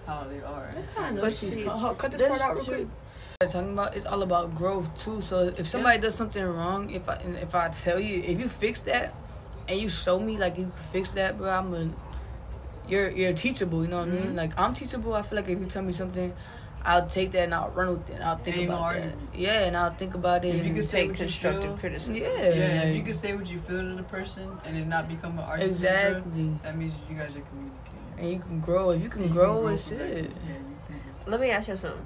how 0.08 0.24
they 0.32 0.42
are 0.42 0.72
That's 0.76 0.88
how 0.98 1.04
I 1.04 1.12
know 1.12 1.22
But 1.22 1.34
she's- 1.34 1.54
see, 1.54 1.64
cut- 1.64 1.80
cut- 1.80 1.98
cut 2.00 2.12
this 2.12 2.28
part 2.28 2.42
out 2.42 2.56
real 2.58 2.66
quick. 2.66 2.88
What 2.88 3.42
I'm 3.42 3.50
talking 3.50 3.74
about 3.74 3.96
it's 3.98 4.06
all 4.06 4.22
about 4.30 4.56
growth 4.56 4.88
too. 5.04 5.22
So 5.22 5.36
if 5.62 5.66
somebody 5.68 5.98
does 6.06 6.16
something 6.16 6.44
wrong, 6.44 6.90
if 6.90 7.08
I 7.10 7.16
if 7.48 7.54
I 7.56 7.70
tell 7.70 8.00
you, 8.00 8.16
if 8.32 8.40
you 8.42 8.48
fix 8.48 8.80
that, 8.92 9.14
and 9.68 9.80
you 9.80 9.90
show 9.90 10.18
me 10.20 10.38
like 10.38 10.58
you 10.58 10.66
can 10.66 10.84
fix 10.96 11.12
that, 11.20 11.38
bro, 11.38 11.50
I'm 11.50 11.74
a 11.74 11.90
you're 12.92 13.10
you're 13.20 13.34
teachable. 13.34 13.82
You 13.84 13.90
know 13.94 14.00
what 14.00 14.08
I 14.10 14.12
mean? 14.12 14.30
Mhm. 14.34 14.36
Like 14.42 14.52
I'm 14.60 14.74
teachable. 14.74 15.14
I 15.14 15.22
feel 15.28 15.38
like 15.40 15.50
if 15.50 15.60
you 15.60 15.66
tell 15.76 15.84
me 15.84 15.94
something, 15.94 16.32
I'll 16.86 17.08
take 17.08 17.32
that 17.32 17.44
and 17.46 17.54
I'll 17.56 17.70
run 17.70 17.90
with 17.92 18.10
it. 18.10 18.16
And 18.16 18.24
I'll 18.24 18.36
think 18.36 18.58
Ain't 18.58 18.70
no 18.70 18.76
about 18.78 18.96
that. 18.96 19.16
Yeah, 19.34 19.66
and 19.66 19.78
I'll 19.78 19.94
think 19.94 20.16
about 20.16 20.44
it. 20.44 20.50
If 20.50 20.56
you 20.56 20.62
and 20.68 20.76
could 20.76 20.86
say 20.86 21.08
Take 21.08 21.16
constructive 21.18 21.64
feel. 21.64 21.78
criticism. 21.78 22.16
yeah, 22.16 22.28
yeah 22.42 22.82
if 22.84 22.96
you 22.98 23.04
can 23.04 23.14
say 23.14 23.36
what 23.36 23.50
you 23.50 23.60
feel 23.62 23.82
to 23.82 23.96
the 23.96 24.04
person 24.04 24.50
and 24.66 24.78
it 24.78 24.86
not 24.88 25.08
become 25.08 25.34
an 25.40 25.46
argument 25.46 25.80
bro, 25.82 25.90
exactly. 25.90 26.60
that 26.64 26.78
means 26.78 26.94
you 27.10 27.16
guys 27.16 27.36
are 27.38 27.42
communicating 27.42 28.20
And 28.20 28.30
you 28.32 28.40
can 28.40 28.60
grow. 28.60 28.90
If 28.92 29.02
you 29.02 29.10
can 29.10 29.24
you 29.24 29.30
grow, 29.30 29.68
and 29.68 29.80
from 29.80 29.98
that. 29.98 30.08
shit. 30.08 30.32
yeah, 30.48 30.54
you 30.58 30.78
can. 30.88 31.00
Let 31.26 31.40
me 31.40 31.52
ask 31.52 31.70
you 31.70 31.78
something. 31.78 32.06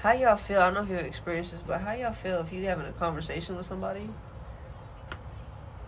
How 0.00 0.12
y'all 0.12 0.36
feel? 0.36 0.60
I 0.60 0.66
don't 0.66 0.74
know 0.74 0.82
if 0.82 0.88
you've 0.88 1.00
experienced 1.00 1.52
this, 1.52 1.60
but 1.60 1.80
how 1.80 1.92
y'all 1.92 2.12
feel 2.12 2.40
if 2.40 2.52
you 2.52 2.64
having 2.64 2.86
a 2.86 2.92
conversation 2.92 3.56
with 3.56 3.66
somebody, 3.66 4.08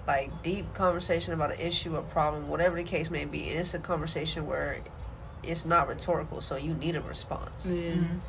like 0.07 0.31
deep 0.43 0.67
conversation 0.75 1.33
about 1.33 1.53
an 1.53 1.61
issue 1.61 1.95
or 1.97 2.03
problem, 2.03 2.49
whatever 2.49 2.77
the 2.77 2.83
case 2.83 3.11
may 3.11 3.25
be, 3.25 3.49
and 3.51 3.59
it's 3.61 3.73
a 3.75 3.79
conversation 3.79 4.47
where 4.47 4.79
it's 5.43 5.65
not 5.65 5.89
rhetorical, 5.89 6.41
so 6.41 6.57
you 6.57 6.75
need 6.75 6.97
a 6.97 7.01
response. 7.01 7.67
Yeah. 7.67 7.93
Mhm. 7.93 8.21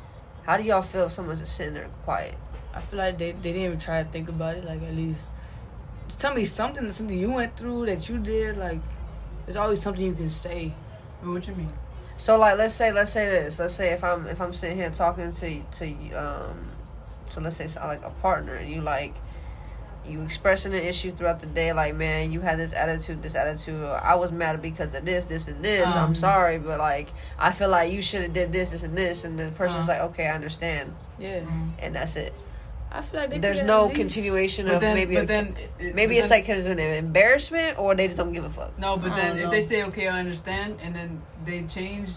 How 0.44 0.56
do 0.56 0.62
y'all 0.64 0.82
feel 0.82 1.06
if 1.06 1.12
someone's 1.12 1.40
just 1.40 1.56
sitting 1.56 1.74
there 1.74 1.88
quiet? 2.04 2.34
I 2.74 2.80
feel 2.80 2.98
like 2.98 3.18
they, 3.18 3.32
they 3.32 3.52
didn't 3.52 3.62
even 3.62 3.78
try 3.78 4.02
to 4.02 4.08
think 4.08 4.28
about 4.28 4.56
it. 4.56 4.64
Like 4.64 4.82
at 4.82 4.94
least 4.94 5.28
just 6.06 6.20
tell 6.20 6.34
me 6.34 6.44
something, 6.44 6.90
something 6.92 7.16
you 7.16 7.30
went 7.30 7.56
through 7.56 7.86
that 7.86 8.08
you 8.08 8.18
did. 8.18 8.56
Like 8.56 8.80
There's 9.44 9.56
always 9.56 9.82
something 9.82 10.04
you 10.04 10.14
can 10.14 10.30
say. 10.30 10.72
What 11.22 11.46
you 11.46 11.54
mean? 11.54 11.70
So 12.16 12.36
like, 12.38 12.56
let's 12.58 12.74
say, 12.74 12.92
let's 12.92 13.12
say 13.12 13.28
this. 13.28 13.58
Let's 13.58 13.74
say 13.74 13.90
if 13.92 14.02
I'm 14.04 14.26
if 14.26 14.40
I'm 14.40 14.52
sitting 14.52 14.76
here 14.76 14.90
talking 14.90 15.32
to 15.32 15.62
to 15.62 16.10
um, 16.12 16.68
so 17.30 17.40
let's 17.40 17.56
say 17.56 17.64
it's 17.64 17.76
like 17.76 18.02
a 18.04 18.10
partner, 18.10 18.54
and 18.54 18.68
you 18.70 18.80
like 18.82 19.14
you 20.04 20.20
expressing 20.22 20.72
an 20.74 20.80
issue 20.82 21.10
throughout 21.12 21.40
the 21.40 21.46
day, 21.46 21.72
like 21.72 21.94
man, 21.94 22.32
you 22.32 22.40
had 22.40 22.58
this 22.58 22.72
attitude, 22.72 23.22
this 23.22 23.34
attitude. 23.34 23.82
I 23.84 24.14
was 24.16 24.32
mad 24.32 24.60
because 24.60 24.94
of 24.94 25.04
this, 25.04 25.26
this, 25.26 25.46
and 25.48 25.64
this. 25.64 25.94
I'm 25.94 26.08
Um. 26.08 26.14
sorry, 26.14 26.58
but 26.58 26.78
like 26.78 27.08
I 27.38 27.52
feel 27.52 27.68
like 27.68 27.92
you 27.92 28.02
should 28.02 28.22
have 28.22 28.32
did 28.32 28.52
this, 28.52 28.70
this, 28.70 28.82
and 28.82 28.96
this, 28.98 29.24
and 29.24 29.38
the 29.38 29.50
person's 29.52 29.88
Uh. 29.88 29.92
like, 29.92 30.00
okay, 30.10 30.26
I 30.26 30.34
understand, 30.34 30.94
Yeah. 31.18 31.40
and 31.78 31.94
that's 31.94 32.16
it. 32.16 32.32
I 32.94 33.00
feel 33.00 33.20
like 33.20 33.30
they 33.30 33.38
There's 33.38 33.62
no 33.62 33.84
least- 33.84 33.96
continuation 33.96 34.68
of 34.68 34.80
then, 34.82 34.94
maybe 34.94 35.14
but 35.14 35.24
a, 35.24 35.26
then, 35.26 35.56
it- 35.78 35.94
maybe 35.94 36.14
but 36.14 36.18
it's 36.18 36.28
then- 36.28 36.38
like 36.38 36.46
because 36.46 36.66
it's 36.66 36.72
an 36.72 36.78
embarrassment, 36.78 37.78
or 37.78 37.94
they 37.94 38.06
just 38.06 38.18
don't 38.18 38.32
give 38.32 38.44
a 38.44 38.50
fuck. 38.50 38.78
no. 38.78 38.96
But 38.98 39.12
I 39.12 39.16
then 39.16 39.36
if 39.38 39.44
know. 39.44 39.50
they 39.50 39.60
say 39.62 39.82
okay, 39.84 40.08
I 40.08 40.18
understand, 40.20 40.78
and 40.82 40.94
then 40.94 41.22
they 41.46 41.62
change, 41.62 42.10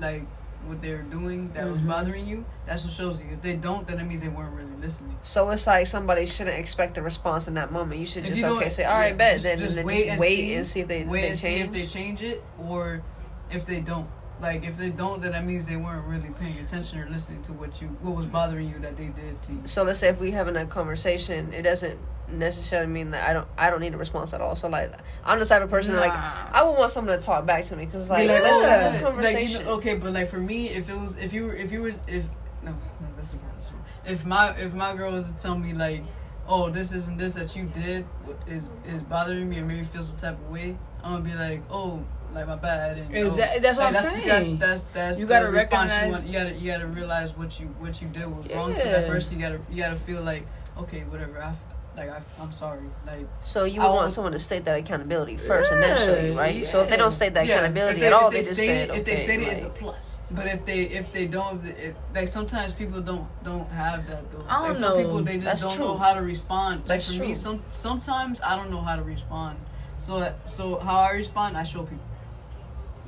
like 0.00 0.22
what 0.66 0.80
they're 0.82 1.02
doing 1.02 1.48
that 1.54 1.66
was 1.66 1.78
Mhm. 1.78 1.88
bothering 1.88 2.26
you, 2.26 2.44
that's 2.66 2.84
what 2.84 2.92
shows 2.92 3.20
you. 3.20 3.26
If 3.32 3.42
they 3.42 3.56
don't, 3.56 3.86
then 3.86 3.98
it 3.98 4.04
means 4.04 4.20
they 4.22 4.28
weren't 4.28 4.54
really 4.54 4.76
listening. 4.80 5.16
So 5.22 5.48
it's 5.50 5.66
like 5.66 5.86
somebody 5.86 6.26
shouldn't 6.26 6.58
expect 6.58 6.96
a 6.98 7.02
response 7.02 7.48
in 7.48 7.54
that 7.54 7.72
moment. 7.72 8.00
You 8.00 8.06
should 8.06 8.24
If 8.24 8.30
just 8.30 8.42
you 8.42 8.48
okay 8.56 8.70
say, 8.70 8.84
all 8.84 8.94
right, 8.94 9.08
yeah, 9.08 9.16
bet. 9.16 9.32
just- 9.34 9.44
then 9.44 9.58
just 9.58 9.74
then 9.76 9.86
wait 9.86 9.94
just 9.96 10.08
and 10.10 10.20
wait 10.20 10.36
see- 10.36 10.54
and 10.54 10.66
see 10.66 10.80
if 10.80 10.88
they, 10.88 11.04
Wait 11.04 11.20
they 11.22 11.28
and 11.28 11.36
see 11.38 11.54
if 11.56 11.72
they 11.72 11.86
change 11.86 12.22
it, 12.22 12.42
or 12.58 13.02
if 13.50 13.64
they 13.66 13.80
don't. 13.80 14.08
Like 14.40 14.64
if 14.64 14.78
they 14.78 14.88
don't, 14.88 15.20
then 15.20 15.32
that 15.32 15.44
means 15.44 15.66
they 15.66 15.76
weren't 15.76 16.06
really 16.06 16.30
paying 16.40 16.58
attention 16.64 16.98
or 16.98 17.08
listening 17.10 17.42
to 17.42 17.52
what 17.52 17.80
you 17.82 17.88
what 18.00 18.16
was 18.16 18.24
bothering 18.26 18.68
you 18.70 18.78
that 18.78 18.96
they 18.96 19.06
did 19.08 19.42
to 19.44 19.52
you. 19.52 19.60
so 19.66 19.82
let's 19.82 19.98
say 19.98 20.08
if 20.08 20.18
we 20.18 20.30
having 20.30 20.56
a 20.56 20.64
conversation, 20.64 21.52
it 21.52 21.62
doesn't 21.62 21.98
necessarily 22.32 22.90
mean 22.92 23.10
that 23.12 23.28
I 23.28 23.32
don't 23.32 23.48
I 23.58 23.70
don't 23.70 23.80
need 23.80 23.94
a 23.94 23.98
response 23.98 24.32
at 24.34 24.40
all. 24.40 24.56
So 24.56 24.68
like 24.68 24.92
I'm 25.24 25.38
the 25.38 25.46
type 25.46 25.62
of 25.62 25.70
person 25.70 25.94
that, 25.94 26.00
like 26.00 26.12
I 26.12 26.62
would 26.62 26.76
want 26.78 26.90
someone 26.90 27.18
to 27.18 27.24
talk 27.24 27.46
back 27.46 27.64
to 27.66 27.76
me 27.76 27.86
because 27.86 28.08
like, 28.10 28.26
Be 28.26 28.32
like, 28.32 28.42
let's 28.42 28.58
oh, 28.58 28.68
have 28.68 28.80
yeah. 28.82 28.88
a 28.88 28.92
Like, 28.92 29.02
conversation. 29.02 29.60
you 29.60 29.66
know, 29.66 29.72
okay, 29.74 29.94
but 29.96 30.12
like 30.12 30.28
for 30.28 30.38
me, 30.38 30.68
if 30.68 30.88
it 30.88 30.96
was 30.96 31.16
if 31.18 31.32
you 31.32 31.46
were 31.46 31.54
if 31.54 31.72
you 31.72 31.82
were 31.82 31.88
if 32.08 32.24
no 32.62 32.72
no 32.72 33.06
that's 33.16 33.30
the 33.30 33.36
wrong. 33.38 33.50
That's 33.54 33.68
the 33.68 33.74
wrong. 33.74 33.84
If 34.06 34.24
my 34.24 34.50
if 34.56 34.74
my 34.74 34.94
girl 34.96 35.12
was 35.12 35.30
to 35.30 35.38
tell 35.38 35.58
me 35.58 35.72
like, 35.72 36.02
oh 36.48 36.70
this 36.70 36.92
isn't 36.92 37.18
this 37.18 37.34
that 37.34 37.54
you 37.56 37.64
did 37.64 38.04
is 38.46 38.68
is 38.86 39.02
bothering 39.02 39.48
me 39.48 39.58
or 39.60 39.64
maybe 39.64 39.84
feel 39.84 40.02
some 40.02 40.16
type 40.16 40.38
of 40.38 40.50
way, 40.50 40.76
I'm 41.02 41.12
gonna 41.12 41.24
be 41.24 41.34
like, 41.34 41.62
oh 41.70 42.02
like 42.32 42.46
my 42.46 42.54
bad. 42.56 42.96
And, 42.96 43.16
oh, 43.16 43.26
Exactly, 43.26 43.58
that's 43.60 43.76
what 43.76 43.92
like, 43.92 43.96
I'm 43.96 44.02
that's, 44.04 44.14
saying. 44.14 44.28
That's 44.28 44.52
that's 44.58 44.84
that's 44.84 45.20
You 45.20 45.26
gotta 45.26 45.50
response 45.50 45.90
recognize- 45.90 46.06
You, 46.06 46.12
want, 46.12 46.26
you 46.26 46.32
gotta 46.32 46.64
you 46.64 46.70
gotta 46.72 46.86
realize 46.86 47.36
what 47.36 47.58
you 47.58 47.66
what 47.80 48.00
you 48.00 48.06
did 48.08 48.26
was 48.26 48.48
wrong 48.52 48.72
to 48.74 48.82
that 48.84 49.08
person. 49.08 49.34
You 49.38 49.42
gotta 49.42 49.60
you 49.70 49.82
gotta 49.82 49.96
feel 49.96 50.22
like 50.22 50.46
okay 50.78 51.00
whatever. 51.08 51.42
I 51.42 51.52
like 51.96 52.08
I, 52.10 52.20
I'm 52.40 52.52
sorry. 52.52 52.80
Like 53.06 53.26
so 53.40 53.64
you 53.64 53.80
would 53.80 53.86
want 53.86 53.96
won't- 53.96 54.12
someone 54.12 54.32
to 54.32 54.38
state 54.38 54.64
that 54.64 54.78
accountability 54.78 55.36
first 55.36 55.72
and 55.72 55.82
then 55.82 55.96
show 55.96 56.18
you, 56.20 56.32
Yeah, 56.34 56.38
right? 56.38 56.66
So 56.66 56.82
if 56.82 56.90
they 56.90 56.96
don't 56.96 57.10
state 57.10 57.34
that 57.34 57.46
Yeah, 57.46 57.56
accountability 57.56 58.00
if 58.00 58.06
at 58.06 58.12
all, 58.12 58.28
if 58.28 58.34
they, 58.34 58.42
just 58.42 58.56
say 58.56 58.78
it, 58.82 58.90
okay. 58.90 58.98
if 59.00 59.04
they 59.04 59.16
state 59.24 59.40
it, 59.40 59.48
it's 59.48 59.64
a 59.64 59.68
plus. 59.70 60.18
But 60.30 60.46
if 60.46 60.64
they 60.64 60.82
if 60.82 61.12
they 61.12 61.26
don't, 61.26 61.66
if, 61.66 61.96
like 62.14 62.28
sometimes 62.28 62.72
people 62.72 63.00
don't 63.02 63.26
don't 63.44 63.68
have 63.70 64.06
that 64.08 64.30
though. 64.30 64.44
I 64.48 64.54
don't 64.60 64.68
like 64.68 64.74
some 64.76 64.82
know. 64.82 64.96
people 64.96 65.22
they 65.22 65.34
just 65.34 65.44
That's 65.46 65.62
don't 65.62 65.74
true. 65.76 65.84
know 65.86 65.96
how 65.96 66.14
to 66.14 66.22
respond. 66.22 66.80
Like 66.80 67.00
That's 67.00 67.14
for 67.14 67.20
me, 67.20 67.26
true. 67.28 67.34
some 67.34 67.64
sometimes 67.68 68.40
I 68.40 68.54
don't 68.56 68.70
know 68.70 68.80
how 68.80 68.94
to 68.96 69.02
respond. 69.02 69.58
So 69.98 70.32
so 70.44 70.78
how 70.78 70.98
I 71.00 71.10
respond, 71.10 71.56
I 71.56 71.64
show 71.64 71.82
people. 71.82 72.04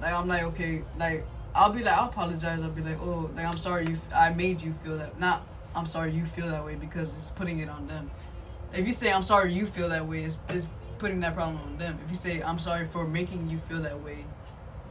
Like 0.01 0.13
I'm 0.13 0.27
like 0.27 0.43
okay, 0.43 0.83
like 0.99 1.25
I'll 1.55 1.73
be 1.73 1.85
like 1.85 1.95
I'll 1.97 2.09
apologize. 2.09 2.61
I'll 2.61 2.73
be 2.73 2.83
like 2.83 3.01
oh 3.01 3.31
like 3.35 3.47
I'm 3.47 3.59
sorry 3.59 3.87
you 3.87 4.01
I 4.15 4.31
made 4.35 4.61
you 4.61 4.73
feel 4.73 4.99
that. 4.99 5.19
Not 5.21 5.47
I'm 5.77 5.87
sorry 5.87 6.13
you 6.13 6.25
feel 6.27 6.49
that 6.49 6.65
way 6.65 6.75
because 6.75 7.15
it's 7.17 7.31
putting 7.31 7.61
it 7.61 7.69
on 7.69 7.87
them. 7.87 8.11
If 8.75 8.87
you 8.87 8.93
say 8.93 9.13
I'm 9.13 9.23
sorry 9.23 9.53
you 9.53 9.67
feel 9.67 9.89
that 9.91 10.07
way, 10.07 10.25
it's, 10.25 10.39
it's 10.49 10.67
putting 10.99 11.21
that 11.21 11.35
problem 11.35 11.59
on 11.65 11.77
them. 11.77 11.99
If 12.05 12.11
you 12.11 12.17
say 12.17 12.43
I'm 12.43 12.59
sorry 12.59 12.87
for 12.87 13.07
making 13.07 13.49
you 13.51 13.59
feel 13.69 13.81
that 13.83 14.01
way, 14.03 14.25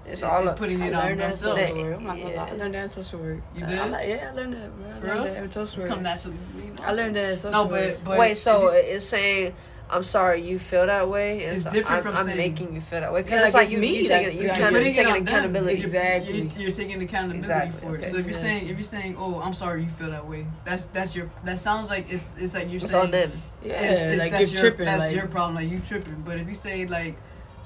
It's 0.05 0.23
all 0.23 0.41
it's 0.41 0.51
up. 0.51 0.57
putting 0.57 0.81
I 0.81 0.87
it 0.87 0.93
on 0.93 1.03
learned 1.05 1.19
that 1.21 1.33
social 1.35 1.55
work. 1.83 1.97
I'm 1.97 2.03
not 2.05 2.17
gonna 2.17 2.35
lie. 2.35 2.49
I 2.49 2.55
learned 2.55 2.73
that 2.75 2.83
in 2.83 2.89
social 2.91 3.19
work. 3.19 3.39
You 3.55 3.65
I- 3.65 3.69
did? 3.69 3.79
I 3.79 3.87
like, 3.87 4.07
yeah, 4.07 4.29
I 4.29 4.33
learned 4.33 4.53
that, 4.53 4.75
bro. 4.77 4.89
I 4.89 4.93
For 4.99 5.07
learned 5.07 5.23
real? 5.25 5.33
that 5.33 5.43
in 5.43 5.51
social 5.51 5.81
work. 5.83 5.89
Come 5.91 6.03
naturally. 6.03 6.37
I 6.83 6.91
learned 6.93 7.15
that 7.15 7.29
in 7.31 7.37
social 7.37 7.51
No, 7.65 7.71
work. 7.71 7.97
but 8.03 8.09
but 8.11 8.19
Wait, 8.19 8.37
so 8.37 8.67
it's 8.71 9.05
saying 9.05 9.53
I'm 9.91 10.03
sorry 10.03 10.41
you 10.41 10.57
feel 10.57 10.85
that 10.85 11.09
way. 11.09 11.39
It's 11.41 11.63
so 11.63 11.71
different 11.71 11.97
I'm, 11.97 12.03
from 12.03 12.15
I'm 12.15 12.23
saying- 12.25 12.37
making 12.37 12.73
you 12.73 12.79
feel 12.81 13.01
that 13.01 13.11
way 13.11 13.23
because 13.23 13.39
Yeah, 13.41 13.45
it's 13.47 13.53
like 13.53 13.63
like 13.65 13.71
you, 13.73 13.77
me, 13.79 13.97
you 13.99 14.05
taking 14.07 14.27
like, 14.27 14.35
you 14.35 14.41
you're 14.43 14.55
kind 14.55 14.75
of 14.75 14.83
taking 14.83 15.15
accountability. 15.23 15.79
Exactly. 15.79 16.41
You're, 16.41 16.61
you're 16.61 16.71
taking 16.71 17.01
accountability 17.03 17.39
Exactly, 17.39 17.81
for 17.81 17.95
it. 17.95 17.99
okay. 17.99 18.09
So 18.09 18.17
if 18.17 18.25
you're 18.25 18.33
Yeah. 18.33 18.39
saying 18.39 18.63
if 18.69 18.77
you're 18.77 18.83
saying, 18.83 19.15
"Oh, 19.19 19.41
I'm 19.41 19.53
sorry 19.53 19.83
you 19.83 19.89
feel 19.89 20.09
that 20.11 20.25
way," 20.27 20.45
that's 20.65 20.85
that's 20.85 21.13
your 21.15 21.29
that 21.43 21.59
sounds 21.59 21.89
like 21.89 22.05
it's 22.09 22.31
it's 22.39 22.53
like 22.55 22.67
you're 22.67 22.77
It's 22.77 22.89
saying 22.91 23.03
on 23.05 23.11
them. 23.11 23.31
yeah, 23.63 23.73
it's, 23.81 24.01
it's, 24.13 24.19
like 24.21 24.31
that's 24.31 24.51
you're 24.53 24.61
your, 24.63 24.71
tripping. 24.71 24.85
That's 24.85 25.01
like, 25.03 25.15
your 25.15 25.27
problem. 25.27 25.55
Like 25.55 25.69
you 25.69 25.79
tripping. 25.81 26.21
But 26.25 26.37
if 26.39 26.47
you 26.47 26.55
say 26.55 26.85
like, 26.87 27.17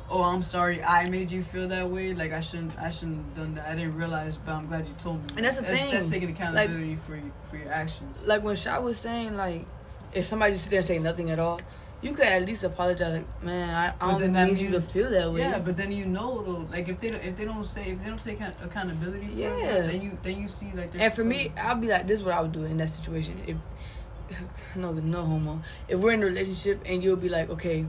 "Oh, 0.10 0.24
I'm 0.24 0.42
sorry, 0.42 0.82
I 0.84 1.08
made 1.10 1.30
you 1.30 1.44
feel 1.44 1.68
that 1.68 1.90
way," 1.90 2.14
like 2.14 2.34
I 2.34 2.42
shouldn't 2.42 2.76
I 2.80 2.90
shouldn't 2.90 3.18
have 3.24 3.36
done 3.36 3.54
that. 3.56 3.68
I 3.70 3.76
didn't 3.76 3.96
realize, 3.96 4.38
but 4.38 4.54
I'm 4.54 4.66
glad 4.68 4.88
you 4.88 4.96
told 4.98 5.18
me. 5.22 5.28
And 5.38 5.46
that's 5.46 5.58
the 5.58 5.62
that's, 5.64 5.80
thing. 5.80 5.92
That's 5.92 6.10
taking 6.10 6.30
accountability 6.32 6.96
for 7.06 7.16
your, 7.18 7.32
for 7.52 7.58
your 7.58 7.72
actions. 7.72 8.24
like 8.26 8.42
when 8.44 8.56
Sha 8.56 8.80
was 8.80 8.98
saying, 8.98 9.38
like, 9.38 9.66
if 10.14 10.26
somebody 10.26 10.54
just 10.54 10.64
sit 10.64 10.72
there 10.72 10.80
and 10.80 10.88
say 10.88 10.98
nothing 10.98 11.30
at 11.30 11.40
all, 11.40 11.60
you 12.06 12.14
could 12.14 12.28
at 12.28 12.46
least 12.46 12.64
apologize. 12.64 13.14
Like, 13.14 13.44
man, 13.44 13.94
I, 14.00 14.06
I 14.06 14.20
don't 14.20 14.32
need 14.32 14.62
you 14.62 14.72
to 14.72 14.82
feel 14.82 15.10
that 15.10 15.32
way. 15.32 15.40
Yeah, 15.40 15.60
but 15.60 15.76
then 15.76 15.92
you 15.92 16.06
know 16.06 16.44
though, 16.44 16.68
like 16.72 16.88
if 16.88 17.00
they 17.00 17.10
don't, 17.10 17.24
if 17.24 17.36
they 17.36 17.46
don't 17.46 17.64
say 17.64 17.90
if 17.92 18.00
they 18.00 18.10
don't 18.10 18.20
take 18.22 18.40
accountability, 18.40 19.28
Yeah. 19.34 19.82
then 19.82 20.02
you 20.02 20.18
then 20.22 20.40
you 20.40 20.48
see 20.48 20.72
like. 20.76 20.92
And 20.98 21.14
for 21.14 21.24
me, 21.24 21.52
I'll 21.60 21.76
be 21.76 21.88
like, 21.88 22.06
this 22.06 22.20
is 22.20 22.26
what 22.26 22.36
I 22.36 22.42
would 22.42 22.52
do 22.52 22.64
in 22.66 22.78
that 22.78 22.90
situation. 22.90 23.42
If 23.48 23.58
no, 24.76 24.92
no 24.92 25.24
homo. 25.24 25.62
If 25.88 26.00
we're 26.00 26.14
in 26.14 26.22
a 26.24 26.26
relationship 26.28 26.82
and 26.86 27.04
you'll 27.04 27.16
be 27.16 27.30
like, 27.30 27.50
okay, 27.50 27.86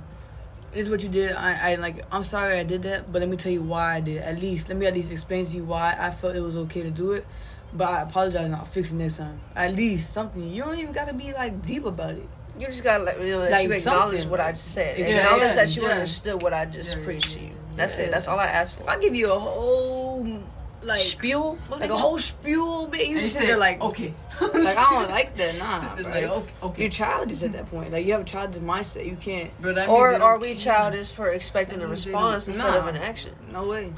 this 0.73 0.87
is 0.87 0.91
what 0.91 1.03
you 1.03 1.09
did. 1.09 1.33
I, 1.33 1.73
I 1.73 1.75
like, 1.77 2.05
I'm 2.13 2.23
sorry 2.23 2.59
I 2.59 2.63
did 2.63 2.83
that, 2.85 3.13
but 3.13 3.21
let 3.21 3.29
me 3.29 3.37
tell 3.37 3.53
you 3.53 3.63
why 3.63 3.97
I 3.97 4.01
did. 4.01 4.17
it. 4.17 4.23
At 4.25 4.41
least, 4.41 4.69
let 4.69 4.79
me 4.79 4.87
at 4.87 4.95
least 4.95 5.11
explain 5.13 5.47
to 5.47 5.57
you 5.57 5.65
why 5.65 5.95
I 5.99 6.11
felt 6.11 6.37
it 6.37 6.41
was 6.41 6.57
okay 6.57 6.83
to 6.83 6.91
do 6.91 7.13
it. 7.13 7.27
But 7.73 7.89
I 7.89 8.03
apologize 8.03 8.45
and 8.45 8.55
I'll 8.55 8.65
fix 8.65 8.93
it 8.93 8.95
next 8.95 9.17
time. 9.19 9.41
At 9.55 9.75
least 9.75 10.13
something. 10.13 10.51
You 10.51 10.63
don't 10.65 10.79
even 10.79 10.93
gotta 10.93 11.13
be 11.13 11.33
like 11.33 11.63
deep 11.63 11.85
about 11.85 12.15
it. 12.15 12.29
You 12.59 12.67
just 12.67 12.83
gotta 12.85 13.05
let 13.05 13.21
me 13.21 13.29
know 13.31 13.41
that 13.43 13.51
Like 13.51 13.67
you 13.69 13.73
acknowledge 13.73 14.13
something. 14.15 14.31
what 14.31 14.41
I 14.41 14.53
said. 14.55 14.99
Yeah, 14.99 15.07
acknowledge 15.07 15.43
yeah, 15.51 15.55
that 15.57 15.77
you 15.77 15.83
yeah. 15.83 15.89
understood 15.91 16.43
what 16.43 16.53
I 16.55 16.65
just 16.65 16.97
Yeah, 16.97 17.05
preached 17.05 17.33
yeah, 17.35 17.39
to 17.41 17.45
you. 17.47 17.53
That's 17.77 17.99
Yeah. 17.99 18.05
it. 18.05 18.11
That's 18.13 18.29
all 18.29 18.39
I 18.41 18.47
asked 18.47 18.77
If 18.79 18.85
for. 18.85 18.91
I 18.91 18.99
give 18.99 19.15
you 19.15 19.33
a 19.33 19.39
whole 19.39 20.43
like 20.83 20.99
Spiel. 21.01 21.59
like 21.69 21.91
a 21.91 21.97
whole 21.97 22.19
spiel, 22.19 22.87
bit, 22.87 23.09
you 23.09 23.15
And 23.17 23.21
just 23.21 23.37
sit 23.37 23.47
there 23.47 23.57
like, 23.59 23.81
okay, 23.83 24.15
like 24.41 24.77
I 24.77 24.87
don't 24.91 25.11
like 25.11 25.37
that. 25.37 25.59
Nah, 25.59 25.95
bro. 25.97 26.05
like, 26.11 26.25
okay, 26.25 26.53
okay. 26.63 26.83
You're 26.83 26.91
childish 26.91 27.43
at 27.43 27.53
that 27.53 27.69
point. 27.71 27.93
Like 27.93 28.07
you 28.07 28.13
have 28.13 28.23
a 28.23 28.25
childish 28.25 28.63
mindset. 28.63 29.05
You 29.05 29.17
can't. 29.17 29.51
But 29.61 29.75
that 29.75 29.89
Or 29.89 30.13
are 30.15 30.39
we 30.39 30.55
childish 30.55 31.13
for 31.13 31.29
expecting 31.31 31.79
a 31.79 31.81
That 31.83 31.89
means 31.89 32.05
they 32.05 32.11
response 32.13 32.47
don't- 32.47 32.55
instead 32.55 32.75
of 32.75 32.87
an 32.87 32.97
action? 32.97 33.33
No 33.53 33.69
way. 33.69 33.93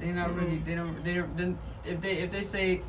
They're 0.00 0.12
not 0.14 0.34
really. 0.34 0.58
They 0.58 0.74
don't. 0.76 1.04
They 1.04 1.14
don't. 1.14 1.36
Then 1.36 1.58
if 1.84 2.00
they 2.00 2.12
if 2.18 2.30
they 2.30 2.42
say, 2.42 2.82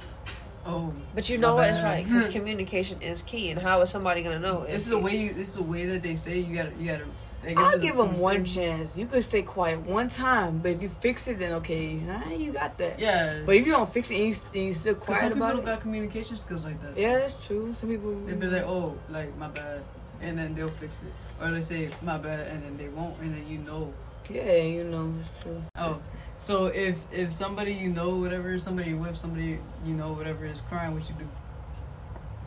oh, 0.66 0.94
But 1.14 1.30
you 1.30 1.38
know 1.38 1.50
My 1.56 1.62
what? 1.62 1.70
It's 1.70 1.82
right 1.82 2.04
because 2.06 2.28
communication 2.38 3.02
is 3.02 3.22
key. 3.24 3.52
And 3.52 3.60
how 3.62 3.82
is 3.82 3.90
somebody 3.90 4.24
gonna 4.24 4.40
know? 4.40 4.66
this 4.66 4.84
is 4.84 4.90
the 4.90 5.00
way 5.00 5.16
you. 5.16 5.34
This 5.34 5.50
is 5.50 5.56
the 5.56 5.64
way 5.64 5.86
that 5.86 6.04
they 6.04 6.16
say. 6.16 6.40
You 6.40 6.56
gotta. 6.56 6.74
You 6.80 6.92
gotta. 6.92 7.06
Like, 7.46 7.56
I'll 7.56 7.80
give 7.80 7.96
them 7.96 8.20
one 8.20 8.44
chance. 8.44 8.98
You 8.98 9.06
could 9.06 9.24
stay 9.24 9.44
quiet 9.44 9.80
one 9.86 10.10
time, 10.10 10.60
but 10.60 10.72
if 10.72 10.82
you 10.82 10.90
fix 10.90 11.26
it, 11.30 11.40
then 11.40 11.54
okay, 11.54 11.94
nah, 11.94 12.28
you 12.28 12.52
got 12.52 12.78
that. 12.80 13.00
Yeah. 13.00 13.44
But 13.46 13.56
if 13.56 13.66
you 13.66 13.72
don't 13.72 13.88
fix 13.88 14.12
it 14.12 14.16
and 14.18 14.28
you, 14.28 14.36
and 14.54 14.64
you 14.66 14.74
still 14.74 14.96
Cause 14.96 15.06
quiet 15.06 15.20
some 15.22 15.30
people 15.30 15.46
about 15.46 15.56
don't 15.56 15.64
it, 15.64 15.72
got 15.72 15.80
communication 15.82 16.36
skills 16.38 16.66
like 16.66 16.82
that. 16.82 16.98
yeah, 16.98 17.18
that's 17.20 17.48
true. 17.48 17.74
Some 17.74 17.88
people. 17.88 18.14
They 18.26 18.34
be 18.36 18.48
like, 18.48 18.66
oh, 18.66 18.98
like 19.10 19.36
my 19.38 19.48
bad, 19.48 19.84
and 20.22 20.38
then 20.38 20.54
they'll 20.54 20.68
fix 20.68 21.02
it. 21.02 21.14
Or 21.42 21.50
they 21.52 21.62
say 21.62 21.90
my 22.02 22.18
bad, 22.18 22.46
and 22.48 22.62
then 22.62 22.76
they 22.76 22.90
won't, 22.90 23.18
and 23.22 23.34
then 23.34 23.48
you 23.48 23.60
know. 23.60 23.94
yeah, 24.30 24.58
you 24.62 24.84
know, 24.84 25.10
it's 25.18 25.42
true. 25.42 25.64
Oh, 25.78 25.98
so 26.40 26.66
if 26.68 26.96
if 27.12 27.32
somebody 27.32 27.74
you 27.74 27.90
know, 27.90 28.16
whatever, 28.16 28.58
somebody 28.58 28.94
with, 28.96 29.16
somebody 29.16 29.60
you 29.86 29.94
know, 29.94 30.14
whatever 30.14 30.46
is 30.46 30.62
crying, 30.62 30.94
what 30.96 31.08
you 31.08 31.14
do 31.16 31.28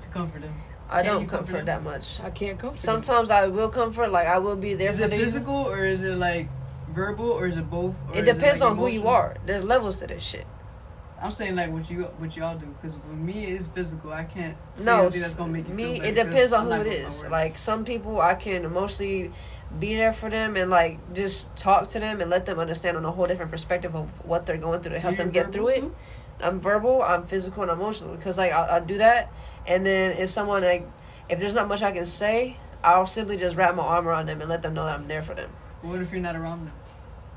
to 0.02 0.08
comfort 0.08 0.42
them? 0.42 0.54
I 0.90 1.02
Can 1.02 1.12
don't 1.12 1.22
you 1.22 1.28
comfort 1.28 1.46
comfort 1.52 1.66
that 1.66 1.82
much. 1.84 2.20
I 2.20 2.30
can't 2.30 2.58
comfort. 2.58 2.76
them. 2.76 2.84
Sometimes 3.04 3.30
I 3.30 3.46
will 3.46 3.68
comfort, 3.68 4.08
like 4.10 4.26
I 4.26 4.38
will 4.38 4.56
be 4.56 4.74
there 4.74 4.88
Is 4.90 4.98
for 4.98 5.04
it 5.04 5.10
them. 5.10 5.18
physical 5.20 5.54
or 5.54 5.84
is 5.84 6.02
it 6.02 6.16
like 6.16 6.48
verbal 6.90 7.30
or 7.30 7.46
is 7.46 7.56
it 7.56 7.70
both? 7.70 7.94
Or 8.10 8.16
It 8.16 8.26
is 8.28 8.34
depends 8.36 8.60
like, 8.60 8.70
on 8.72 8.76
who 8.76 8.88
you 8.88 9.06
are. 9.08 9.36
There's 9.46 9.64
levels 9.64 10.00
to 10.00 10.06
this 10.06 10.22
shit. 10.24 10.46
I'm 11.22 11.30
saying 11.30 11.54
like 11.54 11.70
what 11.70 11.88
you 11.88 12.02
what 12.18 12.36
y'all 12.36 12.58
do 12.58 12.66
because 12.66 12.96
for 12.96 13.06
me 13.14 13.44
it's 13.44 13.68
physical. 13.68 14.12
I 14.12 14.24
can't 14.24 14.56
No, 14.84 15.02
anything 15.02 15.20
that's 15.20 15.34
gonna 15.34 15.52
make 15.52 15.68
you 15.68 15.74
me. 15.74 16.00
feel 16.00 16.04
It 16.08 16.14
depends 16.16 16.52
on 16.52 16.60
I'm 16.62 16.64
who 16.66 16.70
not 16.70 16.80
it 16.86 16.90
gonna 16.96 17.06
is. 17.08 17.22
work. 17.22 17.30
Like 17.30 17.58
some 17.58 17.84
people, 17.84 18.20
I 18.20 18.34
can 18.34 18.64
emotionally 18.64 19.30
be 19.78 19.94
there 19.94 20.12
for 20.12 20.30
them 20.30 20.56
and 20.56 20.70
like 20.70 20.98
just 21.14 21.56
talk 21.56 21.88
to 21.88 22.00
them 22.00 22.20
and 22.20 22.30
let 22.30 22.46
them 22.46 22.58
understand 22.58 22.96
on 22.96 23.04
a 23.04 23.10
whole 23.10 23.26
different 23.26 23.50
perspective 23.50 23.94
of 23.94 24.08
what 24.26 24.46
they're 24.46 24.56
going 24.56 24.80
through 24.80 24.92
to 24.92 24.98
So 24.98 25.02
help 25.02 25.16
them 25.16 25.30
get 25.30 25.52
through 25.52 25.68
it. 25.68 25.84
I'm 26.42 26.60
verbal, 26.60 27.02
I'm 27.02 27.26
physical, 27.26 27.62
and 27.62 27.70
emotional 27.70 28.16
because 28.16 28.38
like 28.38 28.52
I'll, 28.52 28.70
I'll 28.70 28.84
do 28.84 28.98
that, 28.98 29.32
and 29.66 29.86
then 29.86 30.16
if 30.16 30.30
someone 30.30 30.62
like 30.62 30.86
if 31.28 31.38
there's 31.38 31.54
not 31.54 31.68
much 31.68 31.82
I 31.82 31.92
can 31.92 32.06
say, 32.06 32.56
I'll 32.82 33.06
simply 33.06 33.36
just 33.36 33.56
wrap 33.56 33.74
my 33.74 33.82
arm 33.82 34.08
around 34.08 34.26
them 34.26 34.40
and 34.40 34.50
let 34.50 34.62
them 34.62 34.74
know 34.74 34.84
that 34.84 34.98
I'm 34.98 35.08
there 35.08 35.22
for 35.22 35.34
them. 35.34 35.50
What 35.82 36.00
if 36.00 36.12
you're 36.12 36.20
not 36.20 36.36
around 36.36 36.66
them? 36.66 36.74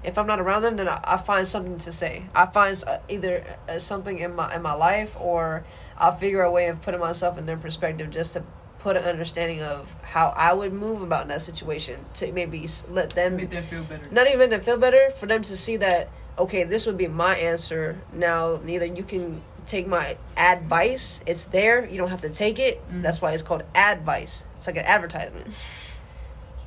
If 0.03 0.17
I'm 0.17 0.27
not 0.27 0.39
around 0.39 0.61
them, 0.61 0.75
then 0.75 0.87
I, 0.87 0.99
I 1.03 1.17
find 1.17 1.47
something 1.47 1.79
to 1.79 1.91
say. 1.91 2.25
I 2.35 2.45
find 2.45 2.83
uh, 2.85 2.97
either 3.09 3.57
uh, 3.67 3.79
something 3.79 4.19
in 4.19 4.35
my 4.35 4.55
in 4.55 4.61
my 4.61 4.73
life, 4.73 5.15
or 5.19 5.65
I'll 5.97 6.15
figure 6.15 6.41
a 6.41 6.51
way 6.51 6.67
of 6.67 6.81
putting 6.81 6.99
myself 6.99 7.37
in 7.37 7.45
their 7.45 7.57
perspective 7.57 8.09
just 8.09 8.33
to 8.33 8.43
put 8.85 8.95
an 8.95 9.03
understanding 9.03 9.63
of 9.63 9.95
how 10.03 10.27
I 10.37 10.53
would 10.53 10.71
move 10.71 11.01
about 11.01 11.23
in 11.23 11.29
that 11.29 11.41
situation 11.41 11.97
to 12.17 12.31
maybe 12.31 12.67
let 12.87 13.09
them 13.11 13.35
Make 13.37 13.49
them 13.49 13.63
feel 13.63 13.83
better. 13.83 14.07
not 14.11 14.27
even 14.27 14.51
to 14.51 14.59
feel 14.59 14.77
better 14.77 15.09
for 15.09 15.25
them 15.25 15.41
to 15.41 15.57
see 15.57 15.75
that 15.77 16.07
okay 16.37 16.63
this 16.65 16.85
would 16.85 16.95
be 16.97 17.07
my 17.07 17.35
answer. 17.35 17.97
Now 18.13 18.59
neither 18.63 18.85
you 18.85 19.01
can 19.01 19.41
take 19.65 19.87
my 19.87 20.17
advice. 20.37 21.21
It's 21.25 21.45
there. 21.45 21.83
You 21.89 21.97
don't 21.97 22.09
have 22.09 22.21
to 22.21 22.29
take 22.29 22.59
it. 22.59 22.75
Mhm. 22.87 23.01
that's 23.01 23.19
why 23.21 23.31
it's 23.31 23.41
called 23.41 23.63
advice. 23.73 24.43
It's 24.55 24.67
like 24.67 24.77
an 24.77 24.85
advertisement. 24.85 25.47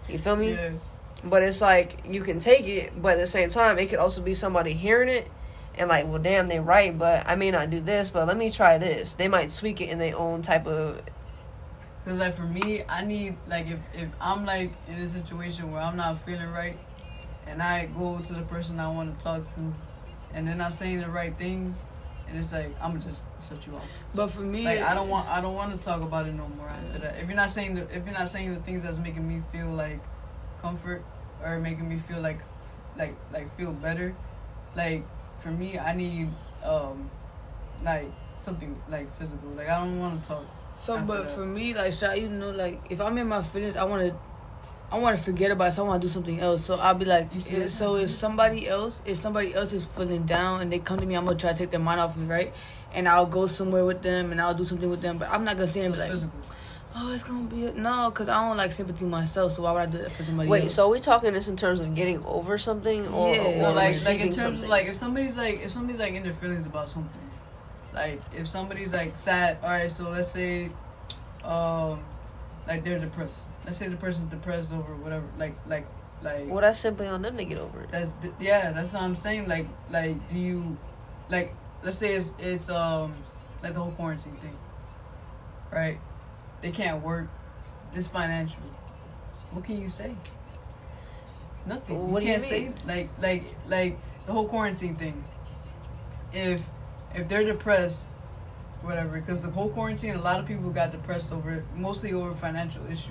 You 0.09 0.19
feel 0.19 0.35
me? 0.37 0.51
Yeah. 0.55 0.71
but 1.25 1.43
it's 1.45 1.61
like 1.61 1.89
you 2.05 2.23
can 2.23 2.39
take 2.39 2.67
it 2.67 2.93
but 3.03 3.13
at 3.15 3.19
the 3.19 3.27
same 3.27 3.49
time 3.49 3.77
it 3.79 3.87
could 3.91 3.99
also 3.99 4.21
be 4.23 4.35
somebody 4.35 4.73
hearing 4.73 5.09
it 5.09 5.27
and 5.77 5.89
like 5.89 6.05
well 6.07 6.19
damn 6.31 6.47
they 6.47 6.61
right 6.61 6.97
but 6.97 7.25
i 7.27 7.35
may 7.35 7.51
not 7.51 7.71
do 7.71 7.81
this 7.81 8.09
but 8.13 8.27
let 8.29 8.37
me 8.37 8.49
try 8.51 8.79
this. 8.79 9.15
They 9.15 9.27
might 9.29 9.53
tweak 9.53 9.81
it 9.81 9.89
in 9.89 9.99
their 9.99 10.17
own 10.17 10.43
type 10.43 10.67
of 10.67 11.01
Cause 12.05 12.21
like 12.21 12.37
for 12.37 12.43
me, 12.43 12.83
I 12.89 13.05
need 13.05 13.37
like 13.49 13.67
if 13.67 13.79
if 13.95 14.09
I'm 14.21 14.47
like 14.47 14.73
in 14.89 14.95
a 14.95 15.07
situation 15.07 15.71
where 15.71 15.83
I'm 15.83 15.97
not 15.97 16.25
feeling 16.25 16.49
right, 16.51 16.77
and 17.47 17.63
I 17.63 17.87
go 17.87 18.19
to 18.19 18.33
the 18.33 18.43
person 18.43 18.81
I 18.81 18.89
want 18.89 19.19
to 19.19 19.25
talk 19.25 19.45
to, 19.55 19.61
and 20.33 20.47
they're 20.47 20.55
not 20.55 20.73
saying 20.73 21.01
the 21.01 21.11
right 21.11 21.37
thing, 21.37 21.75
and 22.29 22.39
it's 22.39 22.53
like 22.53 22.75
I'm 22.81 23.01
just 23.03 23.21
shut 23.49 23.67
you 23.67 23.75
off. 23.77 23.85
But 24.15 24.29
for 24.29 24.41
me, 24.41 24.65
Like 24.65 24.81
I 24.81 24.95
don't 24.95 25.09
want 25.09 25.29
I 25.29 25.41
don't 25.41 25.55
want 25.55 25.73
to 25.73 25.79
talk 25.79 26.03
about 26.03 26.27
it 26.27 26.33
no 26.33 26.49
more 26.49 26.69
after 26.69 26.99
that. 27.01 27.19
If 27.19 27.27
you're 27.27 27.37
not 27.37 27.51
saying 27.51 27.75
the 27.75 27.83
if 27.95 28.05
you're 28.07 28.19
not 28.19 28.29
saying 28.29 28.55
the 28.55 28.61
things 28.61 28.83
that's 28.83 28.99
making 28.99 29.27
me 29.29 29.43
feel 29.53 29.71
like 29.71 30.01
comfort 30.63 31.03
or 31.45 31.59
making 31.61 31.89
me 31.89 31.99
feel 31.99 32.21
like 32.21 32.41
like 32.97 33.15
like 33.33 33.55
feel 33.57 33.73
better, 33.73 34.15
like 34.77 35.03
for 35.43 35.51
me 35.51 35.79
I 35.79 35.95
need 35.95 36.29
um 36.65 37.11
like 37.85 38.07
something 38.37 38.77
like 38.91 39.09
physical. 39.19 39.51
Like 39.51 39.69
I 39.69 39.79
don't 39.79 39.99
want 39.99 40.23
to 40.23 40.29
talk. 40.29 40.45
So, 40.83 40.95
after 40.97 41.07
but 41.07 41.25
that. 41.27 41.35
for 41.35 41.45
me, 41.47 41.75
like, 41.75 41.93
so 41.93 42.13
you 42.15 42.29
know, 42.29 42.51
like, 42.51 42.81
if 42.91 43.01
I'm 43.01 43.17
in 43.19 43.29
my 43.29 43.43
feelings, 43.43 43.77
I 43.77 43.85
want 43.85 44.09
to, 44.09 44.15
I 44.91 44.99
want 44.99 45.19
to 45.19 45.23
forget 45.23 45.51
about 45.51 45.69
it. 45.69 45.73
So 45.73 45.85
I 45.85 45.89
want 45.89 46.01
to 46.03 46.09
do 46.09 46.13
something 46.13 46.41
else. 46.41 46.65
So 46.65 46.77
I'll 46.77 46.95
be 46.95 47.05
like, 47.05 47.29
You 47.35 47.41
see 47.41 47.57
if- 47.57 47.71
so 47.71 47.97
if 47.97 48.11
somebody 48.11 48.67
else, 48.69 49.03
if 49.05 49.17
somebody 49.19 49.55
else 49.55 49.73
is 49.73 49.85
feeling 49.85 50.25
down 50.25 50.63
and 50.63 50.73
they 50.73 50.79
come 50.79 50.99
to 50.99 51.05
me, 51.07 51.15
I'm 51.15 51.25
gonna 51.27 51.37
try 51.39 51.53
to 51.53 51.59
take 51.59 51.71
their 51.71 51.81
mind 51.81 52.01
off 52.01 52.17
of 52.17 52.23
it, 52.23 52.27
right? 52.33 52.55
And 52.95 53.07
I'll 53.07 53.27
go 53.27 53.47
somewhere 53.47 53.85
with 53.85 54.01
them 54.03 54.33
and 54.33 54.41
I'll 54.41 54.55
do 54.55 54.65
something 54.65 54.89
with 54.89 55.03
them. 55.03 55.19
But 55.19 55.29
I'm 55.31 55.45
not 55.45 55.57
gonna 55.57 55.67
sit 55.67 55.83
So 55.83 55.87
and 55.87 55.95
be 55.95 56.01
like, 56.01 56.11
physical. 56.11 56.41
oh, 56.97 57.13
it's 57.13 57.23
gonna 57.23 57.43
be 57.45 57.67
a, 57.67 57.73
no, 57.75 58.09
because 58.11 58.31
I 58.31 58.41
don't 58.49 58.57
like 58.57 58.73
sympathy 58.73 59.05
myself. 59.05 59.53
So 59.53 59.63
why 59.65 59.73
would 59.73 59.83
I 59.83 59.87
do 59.87 59.99
that 59.99 60.13
for 60.13 60.23
somebody 60.25 60.49
wait 60.49 60.63
else? 60.65 60.75
so 60.75 60.87
are 60.87 60.91
we 60.91 61.01
talking 61.01 61.35
this 61.35 61.49
in 61.49 61.57
terms 61.57 61.81
of 61.81 61.95
getting 61.95 62.25
over 62.25 62.57
something 62.57 63.07
or, 63.09 63.35
Yeah. 63.35 63.43
or 63.43 63.59
Well, 63.59 63.73
like 63.75 63.75
like 63.75 63.89
receiving 63.91 64.21
in 64.21 64.27
terms 64.29 64.37
something 64.43 64.63
of 64.65 64.71
like 64.71 64.87
if 64.87 64.97
somebody's 64.97 65.37
like 65.37 65.61
if 65.63 65.71
somebody's 65.71 66.01
like 66.01 66.15
in 66.15 66.23
their 66.23 66.33
feelings 66.33 66.65
about 66.65 66.89
something, 66.89 67.13
like 67.99 68.21
if 68.37 68.47
somebody's 68.49 68.93
like 68.93 69.17
sad. 69.17 69.59
All 69.63 69.71
right, 69.71 69.91
so 69.91 70.09
let's 70.11 70.31
say, 70.31 70.71
um, 71.45 72.01
like 72.67 72.85
they're 72.85 72.99
depressed. 72.99 73.41
Let's 73.65 73.79
say 73.79 73.89
the 73.89 73.97
person's 73.97 74.31
depressed 74.31 74.73
over 74.73 74.95
whatever. 74.97 75.27
Like 75.37 75.55
like 75.67 75.85
like. 76.23 76.47
well 76.47 76.61
that's 76.61 76.79
simply 76.79 77.07
on 77.07 77.23
them 77.23 77.37
to 77.37 77.45
get 77.45 77.59
over 77.59 77.83
it 77.83 77.91
That's 77.93 78.11
th- 78.23 78.35
yeah. 78.41 78.73
That's 78.73 78.93
what 78.93 79.03
I'm 79.03 79.15
saying. 79.15 79.49
Like 79.49 79.67
like 79.91 80.29
do 80.29 80.39
you, 80.39 80.79
like 81.29 81.53
let's 81.85 81.99
say 81.99 82.15
it's 82.15 82.35
it's 82.39 82.71
um 82.71 83.13
like 83.63 83.75
the 83.75 83.81
whole 83.81 83.93
quarantine 83.93 84.37
thing, 84.37 84.57
right? 85.73 85.99
They 86.63 86.71
can't 86.71 87.03
work. 87.03 87.29
It's 87.95 88.07
financial. 88.07 88.63
What 89.53 89.65
can 89.65 89.81
you 89.81 89.89
say? 89.89 90.15
Nothing. 91.67 92.11
What 92.11 92.21
do 92.21 92.27
you 92.27 92.33
you 92.33 92.39
can't 92.39 92.53
mean? 92.53 92.75
say 92.77 92.87
like 92.87 93.11
like 93.21 93.45
like 93.67 93.99
the 94.27 94.33
whole 94.33 94.49
quarantine 94.49 94.95
thing. 94.95 95.25
If 96.33 96.63
if 97.15 97.29
they're 97.29 97.45
depressed, 97.45 98.07
whatever, 98.83 99.19
because 99.19 99.43
the 99.43 99.51
whole 99.51 99.69
quarantine, 99.71 100.15
a 100.15 100.21
lot 100.21 100.41
of 100.41 100.47
people 100.47 100.71
got 100.71 100.93
depressed 100.93 101.33
over 101.33 101.51
it, 101.51 101.65
mostly 101.77 102.13
over 102.13 102.35
financial 102.35 102.85
issues. 102.87 103.11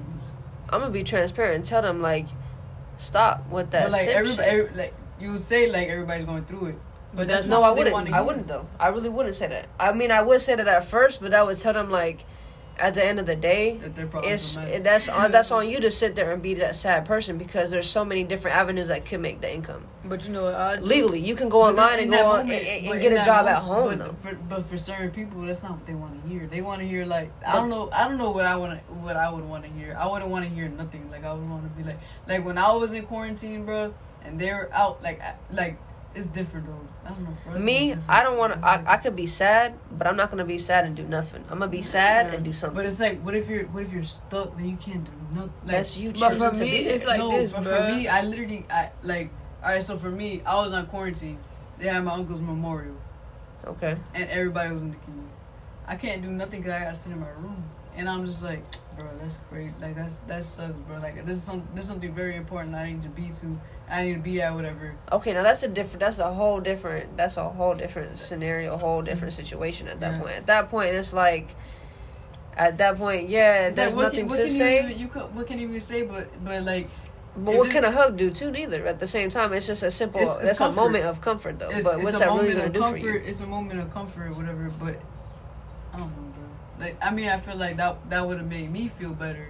i'm 0.70 0.82
gonna 0.82 0.90
be 0.92 1.04
transparent 1.04 1.56
and 1.56 1.66
tell 1.66 1.82
them 1.82 2.02
like 2.02 2.28
stop 2.98 3.48
with 3.50 3.72
that 3.72 3.84
but 3.84 3.92
like 3.94 4.08
everybody, 4.08 4.50
every, 4.50 4.76
like 4.76 4.94
you 5.20 5.32
would 5.32 5.42
say 5.42 5.72
like 5.72 5.88
everybody's 5.88 6.26
going 6.26 6.44
through 6.44 6.66
it, 6.68 6.76
but 7.14 7.28
that's 7.28 7.46
no, 7.46 7.64
I 7.64 7.72
wouldn't. 7.72 8.14
I 8.14 8.22
wouldn't 8.22 8.48
though. 8.48 8.68
I 8.80 8.90
really 8.90 9.10
wouldn't 9.10 9.36
say 9.36 9.48
that. 9.48 9.68
I 9.80 9.92
mean, 9.94 10.12
I 10.12 10.22
would 10.22 10.42
say 10.42 10.56
that 10.56 10.68
at 10.68 10.86
first, 10.86 11.22
but 11.22 11.34
I 11.34 11.42
would 11.42 11.58
tell 11.58 11.74
them 11.74 11.90
like, 11.90 12.26
at 12.80 12.94
the 12.94 13.06
end 13.06 13.20
of 13.20 13.26
the 13.26 13.36
day, 13.36 13.78
that 13.78 13.96
they're 13.96 14.08
probably 14.08 14.32
it's 14.32 14.56
that's 14.56 15.10
on 15.10 15.32
that's 15.32 15.52
on 15.52 15.70
you 15.70 15.80
to 15.82 15.92
sit 15.92 16.16
there 16.16 16.32
and 16.34 16.42
be 16.42 16.56
that 16.56 16.76
sad 16.76 17.06
person 17.06 17.38
because 17.38 17.72
there's 17.72 17.90
so 17.90 18.04
many 18.06 18.24
different 18.24 18.58
avenues 18.58 18.88
that 18.90 19.06
could 19.06 19.20
make 19.20 19.42
the 19.42 19.54
income 19.54 19.86
but 20.08 20.26
you 20.26 20.34
know 20.34 20.44
what? 20.44 20.56
I 20.56 20.76
legally. 20.80 21.20
You 21.20 21.36
can 21.36 21.50
go 21.50 21.62
online 21.64 22.00
and 22.00 22.10
go 22.10 22.26
on 22.26 22.38
moment- 22.48 22.64
and, 22.66 22.88
and- 22.88 23.02
get 23.02 23.12
a 23.14 23.26
job 23.26 23.48
at 23.48 23.62
home 23.62 23.98
but 23.98 24.00
though. 24.00 24.16
For, 24.30 24.36
but 24.50 24.66
for 24.70 24.78
certain 24.78 25.12
people, 25.12 25.42
that's 25.42 25.64
not 25.64 25.74
what 25.78 25.86
they 25.86 25.94
want 25.94 26.22
to 26.22 26.28
hear. 26.28 26.48
They 26.48 26.62
want 26.62 26.82
to 26.82 26.88
hear 26.88 27.06
like 27.06 27.30
I 27.46 27.54
don't 27.54 27.70
know. 27.70 27.90
I 27.92 28.08
don't 28.08 28.18
know 28.18 28.32
what 28.32 28.46
I 28.46 28.56
want. 28.56 28.80
What 29.02 29.16
I 29.18 29.32
would 29.32 29.44
want 29.44 29.64
to 29.66 29.70
hear. 29.70 29.96
I 30.00 30.08
wouldn't 30.08 30.32
want 30.32 30.46
to 30.46 30.52
hear 30.52 30.68
nothing. 30.70 31.10
Like 31.12 31.26
I 31.26 31.34
would 31.34 31.50
want 31.50 31.64
to 31.64 31.70
be 31.70 31.84
like 31.84 31.98
like 32.28 32.46
when 32.46 32.58
I 32.58 32.72
was 32.74 32.94
in 32.94 33.04
quarantine, 33.06 33.66
bro, 33.66 33.94
and 34.24 34.40
they're 34.40 34.70
out. 34.74 35.02
Like 35.04 35.22
like 35.52 35.78
it's 36.16 36.28
different 36.28 36.66
though. 36.66 36.82
I 37.06 37.10
don't 37.14 37.24
know. 37.24 37.38
For 37.44 37.52
us, 37.52 37.60
Me. 37.60 37.96
I 38.10 38.24
don't 38.24 38.38
want 38.38 38.54
to. 38.54 38.60
I, 38.66 38.84
I 38.94 38.98
could 38.98 39.16
be 39.16 39.26
sad, 39.26 39.76
but 39.92 40.08
I'm 40.08 40.16
not 40.18 40.30
gonna 40.30 40.46
be 40.46 40.58
sad 40.58 40.86
and 40.86 40.96
do 40.96 41.04
nothing. 41.08 41.44
I'm 41.44 41.60
gonna 41.60 41.68
be 41.72 41.82
sad 41.82 42.34
and 42.34 42.44
do 42.44 42.54
something. 42.54 42.76
But 42.76 42.86
it's 42.86 43.00
like, 43.00 43.20
what 43.24 43.36
if 43.36 43.48
you're 43.50 43.66
what 43.68 43.84
if 43.84 43.94
you're 43.94 44.04
stuck? 44.04 44.56
Then 44.58 44.70
you 44.70 44.78
can't 44.78 45.06
do 45.06 45.12
nothing. 45.36 45.52
Like, 45.64 45.72
That's 45.72 45.98
you 45.98 46.12
But 46.12 46.34
for 46.34 46.50
to 46.52 46.60
me, 46.60 46.72
be 46.72 46.78
it's 46.90 47.06
like 47.06 47.20
no, 47.20 47.32
this, 47.32 47.52
but 47.52 47.64
bruh. 47.64 47.88
for 47.92 47.94
me, 47.96 48.08
I 48.08 48.22
literally, 48.24 48.66
I 48.70 48.92
like. 49.04 49.30
All 49.64 49.70
right, 49.70 49.84
so 49.84 49.98
for 49.98 50.10
me, 50.10 50.42
I 50.46 50.56
was 50.62 50.72
on 50.74 50.86
quarantine. 50.88 51.38
They 51.78 51.88
had 51.88 52.04
my 52.04 52.14
uncle's 52.14 52.42
memorial. 52.42 52.96
okay. 53.66 53.98
and 54.16 54.30
everybody 54.30 54.74
was 54.74 54.82
in 54.84 54.92
the 54.92 54.98
queue. 54.98 55.30
I 55.88 55.96
can't 55.96 56.22
do 56.22 56.30
nothing 56.30 56.62
because 56.62 56.74
I 56.74 56.80
gotta 56.84 56.96
sit 56.96 57.12
in 57.14 57.20
my 57.20 57.30
room, 57.30 57.64
and 57.96 58.10
I'm 58.10 58.26
just 58.26 58.44
like, 58.44 58.64
bro, 58.96 59.06
that's 59.18 59.38
great. 59.50 59.72
Like 59.80 59.96
that's 59.96 60.20
that 60.28 60.44
sucks, 60.44 60.76
bro. 60.82 60.98
Like 61.00 61.26
this 61.26 61.38
is 61.40 61.44
some 61.44 61.68
this 61.74 61.84
is 61.84 61.90
something 61.90 62.14
very 62.14 62.36
important. 62.36 62.76
I 62.76 62.92
need 62.92 63.04
to 63.04 63.10
be 63.10 63.30
to. 63.42 63.60
I 63.90 64.04
need 64.04 64.16
to 64.16 64.20
be 64.20 64.42
at 64.42 64.54
whatever. 64.54 64.96
Okay, 65.12 65.34
now 65.34 65.44
that's 65.44 65.64
a 65.64 65.68
different. 65.68 66.02
That's 66.02 66.20
a 66.20 66.34
whole 66.34 66.60
different. 66.60 67.16
That's 67.16 67.38
a 67.38 67.48
whole 67.48 67.74
different 67.74 68.18
scenario, 68.18 68.74
a 68.74 68.78
whole 68.78 69.02
different 69.02 69.34
mm-hmm. 69.34 69.44
situation. 69.44 69.88
At 69.88 70.00
that 70.02 70.14
Yeah. 70.14 70.22
point, 70.22 70.36
at 70.36 70.48
that 70.48 70.70
point, 70.70 70.94
it's 70.94 71.14
like, 71.14 71.48
at 72.58 72.78
that 72.80 72.98
point, 72.98 73.30
yeah, 73.30 73.68
It's 73.68 73.78
there's 73.78 73.96
like, 73.96 74.12
nothing 74.12 74.28
can, 74.28 74.38
to 74.38 74.50
say. 74.50 74.90
You, 74.90 74.96
you 74.96 75.08
could, 75.08 75.34
what 75.34 75.48
can 75.48 75.60
you 75.60 75.68
even 75.70 75.80
say? 75.80 76.02
But 76.02 76.28
but 76.44 76.64
like 76.64 76.90
but 77.38 77.56
what 77.56 77.70
can 77.70 77.86
a 77.86 77.92
hug 77.92 78.18
do 78.18 78.32
too? 78.32 78.52
Neither. 78.52 78.86
At 78.86 79.00
the 79.00 79.08
same 79.08 79.30
time, 79.30 79.54
it's 79.54 79.68
just 79.68 79.84
a 79.84 79.92
simple. 79.92 80.22
It's- 80.22 80.38
it's 80.38 80.48
that's 80.48 80.60
comfort. 80.60 80.80
a 80.80 80.84
moment 80.84 81.06
of 81.06 81.22
comfort, 81.22 81.60
though. 81.60 81.70
it's, 81.70 81.86
but 81.86 82.02
what's 82.02 82.20
that 82.20 82.30
really 82.30 82.54
gonna 82.54 82.70
do 82.70 82.80
comfort. 82.80 83.02
for 83.02 83.08
you? 83.08 83.22
It's 83.26 83.42
a 83.42 83.48
moment 83.48 83.80
of 83.80 83.94
comfort, 83.94 84.36
whatever. 84.36 84.72
But 84.80 84.96
I 85.94 86.00
don't 86.00 86.10
know, 86.10 86.34
bro. 86.34 86.86
Like 86.86 86.98
I 87.02 87.12
mean, 87.12 87.30
I 87.30 87.40
feel 87.40 87.56
like 87.56 87.78
that 87.78 88.10
that 88.10 88.28
would 88.28 88.38
have 88.38 88.50
made 88.50 88.72
me 88.72 88.88
feel 88.90 89.14
better. 89.14 89.48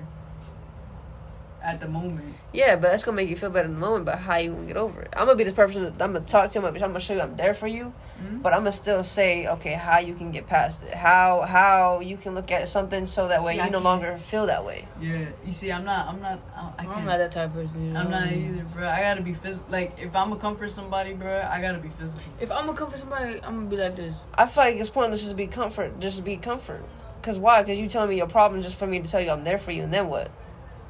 At 1.68 1.82
the 1.82 1.88
moment, 1.90 2.34
Yeah, 2.54 2.78
but 2.78 2.84
that's 2.92 3.04
gonna 3.04 3.18
make 3.18 3.28
you 3.28 3.36
feel 3.36 3.50
better 3.50 3.68
in 3.68 3.74
the 3.74 3.80
moment. 3.80 4.06
But 4.06 4.20
how 4.20 4.38
you 4.38 4.52
gonna 4.54 4.68
get 4.68 4.78
over 4.78 5.02
it? 5.02 5.10
I'm 5.18 5.26
gonna 5.26 5.36
be 5.36 5.44
this 5.44 5.54
person. 5.54 5.84
That 5.84 6.02
I'm 6.02 6.14
gonna 6.14 6.24
talk 6.26 6.50
to 6.52 6.60
you. 6.60 6.66
I'm 6.66 6.74
gonna, 6.74 6.98
show 7.02 7.14
you 7.14 7.20
I'm 7.20 7.36
there 7.36 7.54
for 7.54 7.68
you. 7.68 7.92
Mhm. 8.24 8.42
But 8.42 8.54
I'm 8.54 8.60
gonna 8.62 8.72
still 8.72 9.04
say, 9.04 9.48
okay, 9.48 9.74
how 9.74 10.00
you 10.00 10.14
can 10.14 10.32
get 10.32 10.48
past 10.48 10.82
it? 10.84 10.94
How 10.94 11.42
how 11.42 12.00
you 12.00 12.16
can 12.16 12.36
look 12.36 12.54
at 12.54 12.70
something 12.70 13.06
so 13.06 13.28
that 13.28 13.44
way 13.44 13.56
See, 13.56 13.60
I 13.60 13.66
you 13.66 13.72
no 13.72 13.80
can't- 13.80 13.84
longer 13.84 14.18
feel 14.18 14.46
that 14.48 14.64
way. 14.64 14.88
yeah. 15.02 15.26
You 15.46 15.52
see, 15.52 15.70
I'm 15.70 15.84
not. 15.84 16.08
I'm 16.08 16.22
not. 16.22 16.40
I, 16.56 16.62
I 16.62 16.86
I'm 16.86 16.94
can't. 16.94 17.06
that 17.06 17.32
type 17.34 17.50
of 17.50 17.54
person. 17.56 17.86
You 17.86 17.92
know? 17.92 18.00
I'm 18.00 18.12
not 18.12 18.32
either, 18.32 18.64
bro. 18.74 18.88
I 18.88 19.02
gotta 19.02 19.22
be 19.22 19.34
physical. 19.34 19.70
Like, 19.70 19.92
if 20.00 20.16
I'm 20.16 20.30
gonna 20.30 20.40
comfort 20.40 20.72
somebody, 20.72 21.16
bro, 21.16 21.46
I 21.52 21.60
gotta 21.60 21.80
be 21.80 21.90
physical. 22.00 22.22
If 22.40 22.50
I'm 22.50 22.66
gonna 22.68 22.78
comfort 22.78 23.00
somebody, 23.00 23.44
I'm 23.44 23.56
gonna 23.58 23.70
be 23.70 23.76
like 23.76 23.98
this. 23.98 24.16
I 24.36 24.48
feel 24.48 24.64
like 24.64 24.78
it's 24.78 24.90
pointless 24.90 25.20
just 25.20 25.32
to 25.32 25.36
be 25.36 25.48
comfort, 25.48 26.00
just 26.00 26.16
to 26.16 26.24
be 26.24 26.38
comfort. 26.38 26.82
Cause 27.24 27.38
why? 27.38 27.62
Cause 27.64 27.78
you 27.78 27.90
telling 27.90 28.10
me 28.10 28.16
your 28.16 28.30
problems 28.30 28.64
just 28.64 28.78
for 28.80 28.88
me 28.88 29.02
to 29.02 29.12
tell 29.12 29.20
you 29.20 29.32
I'm 29.32 29.44
there 29.44 29.58
for 29.60 29.72
you, 29.72 29.84
and 29.84 29.94
then 29.94 30.08
what? 30.08 30.32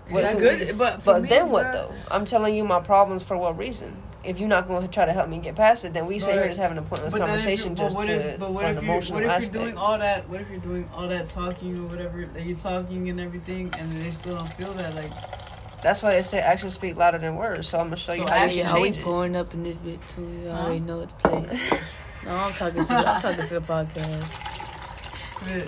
What 0.09 0.23
That's 0.23 0.39
good, 0.39 0.77
but 0.77 1.01
for 1.03 1.13
But 1.13 1.23
me, 1.23 1.29
then 1.29 1.49
what 1.49 1.65
bruh, 1.67 1.73
though? 1.73 1.93
I'm 2.09 2.25
telling 2.25 2.55
you 2.55 2.63
my 2.63 2.79
problems 2.81 3.23
for 3.23 3.35
what 3.37 3.57
reason? 3.57 3.95
If 4.23 4.39
you're 4.39 4.49
not 4.49 4.67
going 4.67 4.81
to 4.81 4.87
try 4.87 5.05
to 5.05 5.13
help 5.13 5.29
me 5.29 5.37
get 5.39 5.55
past 5.55 5.85
it, 5.85 5.93
then 5.93 6.05
we 6.05 6.19
sit 6.19 6.27
But- 6.29 6.33
here 6.35 6.47
just 6.47 6.59
having 6.59 6.77
a 6.77 6.81
pointless 6.81 7.13
then 7.13 7.21
if 7.21 7.27
conversation 7.27 7.71
you- 7.71 7.75
but 7.77 7.83
just 7.83 7.95
what 7.95 8.07
to 8.07 8.13
if, 8.33 8.39
but 8.39 8.51
what 8.51 8.63
for 8.63 8.69
if 8.69 8.75
you 8.75 8.81
emotional 8.81 9.15
what 9.15 9.23
if 9.23 9.31
aspect. 9.31 9.53
you're 9.55 9.63
doing 9.63 9.77
all 9.77 9.97
that? 9.97 10.29
What 10.29 10.41
if 10.41 10.49
you're 10.49 10.59
doing 10.59 10.89
all 10.95 11.07
that 11.07 11.29
talking 11.29 11.77
or 11.77 11.87
whatever? 11.87 12.25
That 12.33 12.45
you're 12.45 12.57
talking 12.57 13.09
and 13.09 13.19
everything, 13.19 13.73
and 13.77 13.91
they 13.93 14.11
still 14.11 14.35
don't 14.35 14.53
feel 14.53 14.73
that. 14.73 14.95
Like, 14.95 15.11
That's 15.83 16.01
why 16.01 16.13
they 16.13 16.21
say 16.23 16.39
actions 16.39 16.73
speak 16.73 16.95
louder 16.97 17.19
than 17.19 17.35
words. 17.35 17.67
So 17.69 17.77
I'm 17.77 17.85
gonna 17.85 17.97
show 17.97 18.13
So 18.13 18.21
you 18.23 18.27
how 18.27 18.35
you 18.35 18.41
action 18.41 18.65
can 18.65 18.75
Yeah, 18.77 18.83
change 18.83 18.97
it. 18.97 19.03
pouring 19.03 19.35
up 19.35 19.53
in 19.53 19.63
this 19.63 19.75
bit 19.77 19.99
too. 20.07 20.21
You 20.43 20.49
Huh? 20.49 20.57
already 20.63 20.79
know 20.79 20.97
what 20.97 21.09
the 21.21 21.29
place. 21.29 21.61
no, 22.25 22.31
I'm 22.35 22.53
talking 22.53 22.83
to 22.85 22.93
I'm 22.95 23.21
talking 23.21 23.45
to 23.45 23.53
the 23.53 23.61
podcast. 23.61 24.25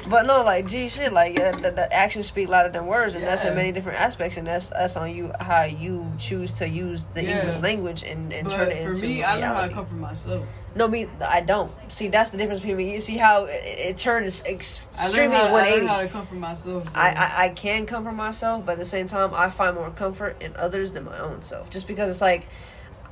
But 0.09 0.25
no, 0.25 0.43
like 0.43 0.67
G 0.67 0.89
shit, 0.89 1.13
like 1.13 1.39
uh, 1.39 1.51
the, 1.53 1.71
the 1.71 1.93
actions 1.93 2.27
speak 2.27 2.47
louder 2.49 2.69
than 2.69 2.85
words, 2.87 3.15
and 3.15 3.23
that's 3.23 3.43
in 3.43 3.55
many 3.55 3.71
different 3.71 3.99
aspects, 3.99 4.37
and 4.37 4.47
that's 4.47 4.69
that's 4.69 4.97
on 4.97 5.13
you 5.15 5.31
how 5.39 5.63
you 5.63 6.05
choose 6.17 6.53
to 6.53 6.67
use 6.67 7.05
the 7.05 7.23
Yeah. 7.23 7.39
English 7.39 7.59
language 7.61 8.03
and, 8.03 8.33
and 8.33 8.47
but 8.47 8.53
turn 8.55 8.71
it 8.71 8.83
for 8.83 8.89
into 8.91 9.01
me, 9.05 9.23
I 9.23 9.39
know 9.39 9.47
how 9.47 9.53
to 9.53 9.55
reality. 9.57 9.73
comfort 9.75 9.95
myself. 9.95 10.45
No, 10.75 10.87
me, 10.87 11.07
I 11.27 11.41
don't. 11.41 11.71
See, 11.91 12.09
that's 12.09 12.29
the 12.29 12.37
difference 12.37 12.61
between 12.61 12.77
me. 12.77 12.93
You 12.93 12.99
see 12.99 13.17
how 13.17 13.45
it, 13.45 13.63
it 13.63 13.97
turns 13.97 14.43
I 14.45 14.49
extremely 14.49 15.35
I 15.35 15.51
180. 15.51 15.77
learned 15.77 15.89
how 15.89 15.97
to 16.01 16.07
comfort 16.07 16.35
myself. 16.35 16.87
I, 16.95 17.09
I, 17.09 17.45
I 17.45 17.49
can 17.49 17.85
comfort 17.87 18.11
myself, 18.13 18.65
but 18.65 18.73
at 18.73 18.77
the 18.77 18.85
same 18.85 19.07
time, 19.07 19.33
I 19.33 19.49
find 19.49 19.75
more 19.75 19.89
comfort 19.89 20.41
in 20.41 20.55
others 20.55 20.93
than 20.93 21.05
my 21.05 21.17
own 21.19 21.41
self. 21.41 21.69
Just 21.71 21.87
because 21.87 22.09
it's 22.11 22.21
like, 22.21 22.47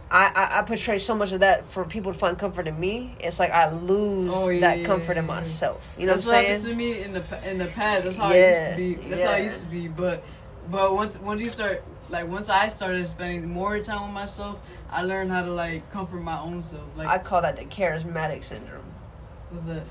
I, 0.09 0.31
I, 0.33 0.59
I 0.59 0.61
portray 0.61 0.97
so 0.99 1.15
much 1.15 1.33
of 1.33 1.41
that 1.41 1.65
for 1.65 1.83
people 1.83 2.13
to 2.13 2.17
find 2.17 2.37
comfort 2.39 2.67
in 2.67 2.79
me. 2.79 3.15
It's 3.19 3.39
like 3.39 3.51
I 3.51 3.69
lose 3.71 4.31
Oh, 4.35 4.49
yeah, 4.49 4.61
that 4.61 4.79
yeah, 4.79 4.85
comfort 4.85 5.13
yeah, 5.17 5.19
in 5.21 5.25
myself. 5.27 5.95
You 5.99 6.05
know 6.05 6.13
That's 6.13 6.25
what 6.27 6.35
I'm 6.35 6.43
happened 6.45 6.61
saying? 6.61 6.77
to 6.77 6.83
me 6.83 7.01
in 7.01 7.13
the 7.13 7.49
in 7.51 7.57
the 7.57 7.65
past. 7.67 8.05
That's 8.05 8.15
how 8.17 8.31
Yeah, 8.31 8.75
it 8.75 8.79
used 8.79 8.99
to 9.01 9.03
be. 9.03 9.09
That's 9.09 9.23
how 9.23 9.31
I 9.31 9.37
used 9.39 9.59
to 9.61 9.67
be. 9.67 9.87
But 9.89 10.23
but 10.71 10.95
once 10.95 11.19
once 11.19 11.41
you 11.41 11.49
start 11.49 11.83
like 12.09 12.27
once 12.27 12.47
I 12.49 12.69
started 12.69 13.05
spending 13.05 13.49
more 13.49 13.79
time 13.79 14.03
with 14.03 14.13
myself, 14.13 14.61
I 14.89 15.01
learned 15.01 15.29
how 15.31 15.43
to 15.43 15.51
like 15.51 15.89
comfort 15.91 16.21
my 16.21 16.39
own 16.39 16.63
self. 16.63 16.95
Like 16.97 17.07
I 17.07 17.17
call 17.17 17.41
that 17.41 17.57
the 17.57 17.65
charismatic 17.65 18.45
syndrome. 18.45 18.85
what's 19.49 19.65
that? 19.65 19.83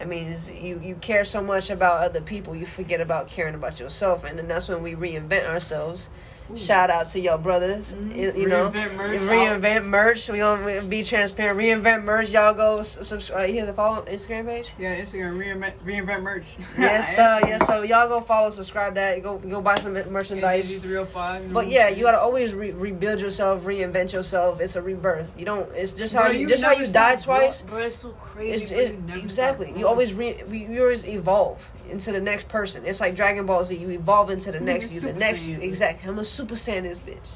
I 0.00 0.04
mean, 0.04 0.36
you 0.60 0.80
you 0.80 0.94
care 0.96 1.24
so 1.24 1.42
much 1.42 1.70
about 1.70 2.02
other 2.02 2.20
people, 2.20 2.54
you 2.56 2.66
forget 2.66 3.00
about 3.00 3.28
caring 3.28 3.54
about 3.54 3.78
yourself, 3.78 4.24
and 4.24 4.36
then 4.38 4.48
that's 4.48 4.68
when 4.68 4.82
we 4.82 4.94
reinvent 4.94 5.46
ourselves. 5.48 6.10
Shout 6.56 6.90
out 6.90 7.06
to 7.08 7.20
your 7.20 7.36
brothers, 7.38 7.94
Mhm. 7.94 8.16
you, 8.16 8.32
you 8.42 8.48
know. 8.48 8.70
Reinvent 8.70 8.94
merch. 8.96 9.20
Reinvent 9.22 9.84
merch. 9.84 10.28
We 10.28 10.38
gonna 10.38 10.82
be 10.82 11.02
transparent. 11.02 11.58
Reinvent 11.58 12.04
merch. 12.04 12.30
Y'all 12.30 12.54
go 12.54 12.80
subscribe. 12.82 13.50
Here's 13.50 13.68
a 13.68 13.72
follow 13.72 14.02
Instagram 14.02 14.46
page. 14.46 14.70
Yeah, 14.78 15.00
Instagram 15.00 15.36
reinvent 15.38 15.72
reinvent 15.84 16.22
merch. 16.22 16.44
Yes, 16.78 17.14
sir. 17.16 17.40
Yes, 17.46 17.66
so 17.66 17.82
y'all 17.82 18.08
go 18.08 18.20
follow, 18.20 18.50
subscribe 18.50 18.94
that. 18.94 19.22
Go 19.22 19.38
go 19.38 19.60
buy 19.60 19.76
some 19.76 19.92
merchandise. 20.10 20.78
Three 20.78 20.94
hundred 20.94 21.06
five. 21.08 21.52
But 21.52 21.68
yeah, 21.68 21.88
you 21.88 22.02
gotta 22.04 22.20
always 22.20 22.54
re- 22.54 22.72
rebuild 22.72 23.20
yourself, 23.20 23.62
reinvent 23.64 24.12
yourself. 24.12 24.60
It's 24.60 24.76
a 24.76 24.82
rebirth. 24.82 25.34
You 25.38 25.44
don't. 25.44 25.68
It's 25.74 25.92
just 25.92 26.14
how 26.14 26.28
you, 26.28 26.46
just 26.48 26.64
how 26.64 26.72
you 26.72 26.86
died 26.86 27.20
twice. 27.20 27.62
Bro, 27.62 27.78
it's 27.78 27.96
so 27.96 28.10
crazy. 28.10 28.74
It's, 28.74 28.90
it, 28.90 28.96
you 29.14 29.20
exactly. 29.20 29.72
You 29.76 29.86
always 29.86 30.14
re, 30.14 30.34
you 30.50 30.80
always 30.82 31.06
evolve 31.06 31.70
into 31.90 32.12
the 32.12 32.20
next 32.20 32.48
person. 32.48 32.84
It's 32.84 33.00
like 33.00 33.14
Dragon 33.14 33.46
Ball 33.46 33.64
Z. 33.64 33.76
You 33.76 33.90
evolve 33.90 34.30
into 34.30 34.52
the 34.52 34.60
next 34.60 34.92
you, 34.92 35.00
the 35.00 35.12
next 35.14 35.46
you. 35.46 35.56
Saiyan. 35.58 35.62
Exactly. 35.62 36.08
I'm 36.10 36.18
a 36.18 36.24
Super 36.38 36.54
Saiyan 36.54 36.82
this 36.84 37.00
bitch. 37.00 37.30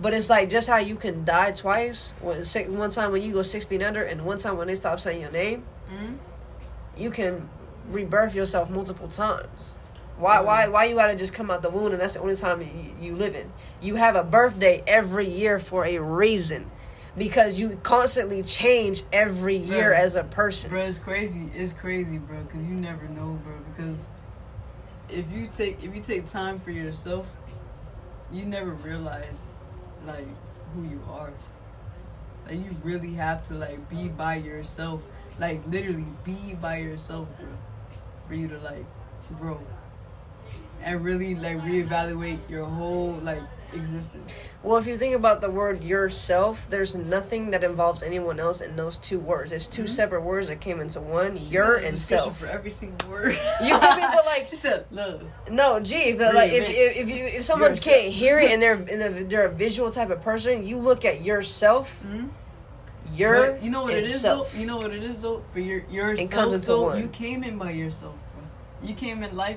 But 0.00 0.12
it's 0.12 0.28
like 0.28 0.48
just 0.50 0.68
how 0.68 0.78
you 0.78 0.96
can 0.96 1.24
die 1.24 1.52
twice. 1.52 2.14
Si- 2.42 2.64
one 2.68 2.90
time 2.90 3.12
when 3.12 3.22
you 3.22 3.32
go 3.32 3.42
six 3.42 3.64
feet 3.64 3.82
under, 3.82 4.02
and 4.02 4.24
one 4.26 4.38
time 4.38 4.56
when 4.56 4.66
they 4.66 4.74
stop 4.74 4.98
saying 5.00 5.20
your 5.20 5.30
name, 5.30 5.62
Mhm. 5.90 6.18
you 6.96 7.10
can 7.10 7.48
rebirth 7.88 8.34
yourself 8.34 8.70
multiple 8.70 9.08
times. 9.08 9.76
Why? 10.16 10.40
Why? 10.40 10.66
Why 10.66 10.84
you 10.86 10.96
gotta 10.96 11.14
just 11.14 11.32
come 11.32 11.48
out 11.50 11.62
the 11.62 11.70
wound 11.70 11.92
and 11.92 12.00
that's 12.02 12.14
the 12.14 12.20
only 12.20 12.34
time 12.34 12.60
you, 12.60 12.94
you 13.00 13.14
live 13.14 13.36
in? 13.36 13.50
You 13.80 13.94
have 13.96 14.16
a 14.16 14.24
birthday 14.24 14.82
every 14.86 15.28
year 15.28 15.60
for 15.60 15.84
a 15.84 15.98
reason, 15.98 16.66
because 17.16 17.60
you 17.60 17.78
constantly 17.84 18.42
change 18.42 19.02
every 19.12 19.56
year 19.56 19.92
Right. 19.92 20.02
as 20.02 20.16
a 20.16 20.24
person. 20.24 20.70
Bro, 20.70 20.80
it's 20.80 20.98
crazy. 20.98 21.50
It's 21.54 21.72
crazy, 21.72 22.18
bro. 22.18 22.38
Cause 22.52 22.62
you 22.68 22.74
never 22.74 23.04
know, 23.08 23.38
bro. 23.44 23.54
Because 23.76 23.96
if 25.08 25.24
you 25.32 25.48
take 25.52 25.82
if 25.84 25.94
you 25.94 26.00
take 26.02 26.28
time 26.28 26.58
for 26.60 26.70
yourself, 26.72 27.26
you 28.32 28.44
never 28.44 28.72
realize 28.72 29.46
like 30.06 30.26
who 30.74 30.84
you 30.84 31.02
are. 31.10 31.32
Like 32.46 32.56
you 32.56 32.76
really 32.82 33.14
have 33.14 33.46
to 33.48 33.54
like 33.54 33.88
be 33.88 34.08
by 34.08 34.36
yourself. 34.36 35.02
Like 35.38 35.66
literally 35.66 36.06
be 36.24 36.56
by 36.60 36.78
yourself, 36.78 37.36
bro. 37.38 37.48
For 38.26 38.34
you 38.34 38.48
to 38.48 38.58
like 38.58 38.84
grow. 39.38 39.60
And 40.82 41.02
really 41.02 41.34
like 41.34 41.58
reevaluate 41.58 42.48
your 42.48 42.64
whole 42.64 43.12
like 43.22 43.42
existence. 43.72 44.32
Well, 44.62 44.76
if 44.78 44.86
you 44.86 44.96
think 44.96 45.14
about 45.14 45.40
the 45.40 45.50
word 45.50 45.84
yourself, 45.84 46.68
there's 46.70 46.94
nothing 46.94 47.50
that 47.52 47.62
involves 47.62 48.02
anyone 48.02 48.40
else 48.40 48.60
in 48.60 48.76
those 48.76 48.96
two 48.96 49.18
words. 49.20 49.52
It's 49.52 49.66
2 49.66 49.82
Mhm. 49.84 49.88
separate 49.88 50.22
words 50.22 50.48
that 50.48 50.60
came 50.60 50.80
into 50.80 51.00
one. 51.00 51.36
Your 51.50 51.76
and 51.76 51.96
self. 51.98 52.38
for 52.38 52.46
every 52.46 52.70
single 52.70 53.08
word. 53.10 53.38
You 53.62 53.78
feel 53.78 53.96
me? 53.96 54.02
But 54.02 54.24
like, 54.26 54.48
just 54.50 54.64
a 54.64 54.84
love. 54.90 55.22
no, 55.50 55.80
gee, 55.80 55.96
if 56.10 56.18
the, 56.18 56.32
like 56.32 56.52
if, 56.52 56.68
if 56.68 56.96
if 56.96 57.08
you 57.08 57.24
if 57.24 57.44
someone 57.44 57.70
yourself. 57.70 57.84
can't 57.96 58.12
hear 58.12 58.38
it 58.38 58.50
and 58.50 58.60
they're 58.62 58.72
and 58.92 59.00
they're, 59.00 59.24
they're 59.24 59.46
a 59.46 59.52
visual 59.52 59.90
type 59.90 60.10
of 60.10 60.20
person, 60.22 60.66
you 60.66 60.78
look 60.78 61.04
at 61.04 61.22
yourself. 61.22 62.00
Mhm. 62.06 62.30
Your 63.14 63.52
But 63.52 63.62
you 63.62 63.70
know 63.70 63.84
what 63.84 63.94
it 63.94 64.04
is 64.04 64.20
self. 64.20 64.52
though. 64.52 64.58
You 64.58 64.66
know 64.66 64.76
what 64.78 64.92
it 64.92 65.02
is 65.02 65.18
though. 65.20 65.42
For 65.52 65.60
your 65.60 65.82
yourself 65.90 66.30
comes 66.30 66.52
into 66.52 66.66
though, 66.68 66.82
one. 66.82 67.00
you 67.00 67.08
came 67.08 67.42
in 67.42 67.56
by 67.56 67.70
yourself, 67.70 68.14
bro. 68.34 68.88
You 68.88 68.94
came 68.94 69.22
in 69.22 69.34
life. 69.34 69.56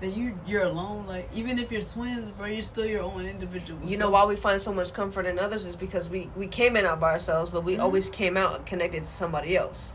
That 0.00 0.14
you 0.14 0.38
you're 0.46 0.64
alone. 0.64 1.06
Like 1.06 1.28
even 1.34 1.58
if 1.58 1.72
you're 1.72 1.82
twins, 1.82 2.30
bro, 2.32 2.46
you're 2.48 2.62
still 2.62 2.84
your 2.84 3.02
own 3.02 3.24
individual. 3.24 3.80
You 3.82 3.96
know 3.96 4.10
why 4.10 4.24
we 4.26 4.36
find 4.36 4.60
so 4.60 4.72
much 4.72 4.92
comfort 4.92 5.24
in 5.26 5.38
others 5.38 5.64
is 5.64 5.74
because 5.76 6.08
we 6.08 6.28
we 6.36 6.46
came 6.48 6.76
in 6.76 6.84
out 6.84 7.00
by 7.00 7.12
ourselves, 7.12 7.50
but 7.50 7.64
we 7.64 7.76
Mhm. 7.76 7.82
always 7.82 8.10
came 8.10 8.36
out 8.36 8.66
connected 8.66 9.02
to 9.02 9.08
somebody 9.08 9.56
else. 9.56 9.94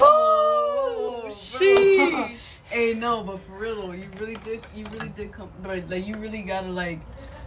Oh, 0.00 1.20
bro. 1.22 1.30
sheesh. 1.30 2.48
Hey, 2.72 2.94
no, 2.94 3.22
but 3.22 3.38
for 3.40 3.52
real 3.58 3.74
though, 3.86 3.92
you 3.92 4.06
really 4.18 4.36
did. 4.36 4.60
You 4.74 4.86
really 4.94 5.10
did 5.10 5.30
come, 5.30 5.50
bro. 5.60 5.82
Like 5.88 6.06
you 6.06 6.16
really 6.16 6.40
gotta 6.40 6.68
like, 6.68 7.00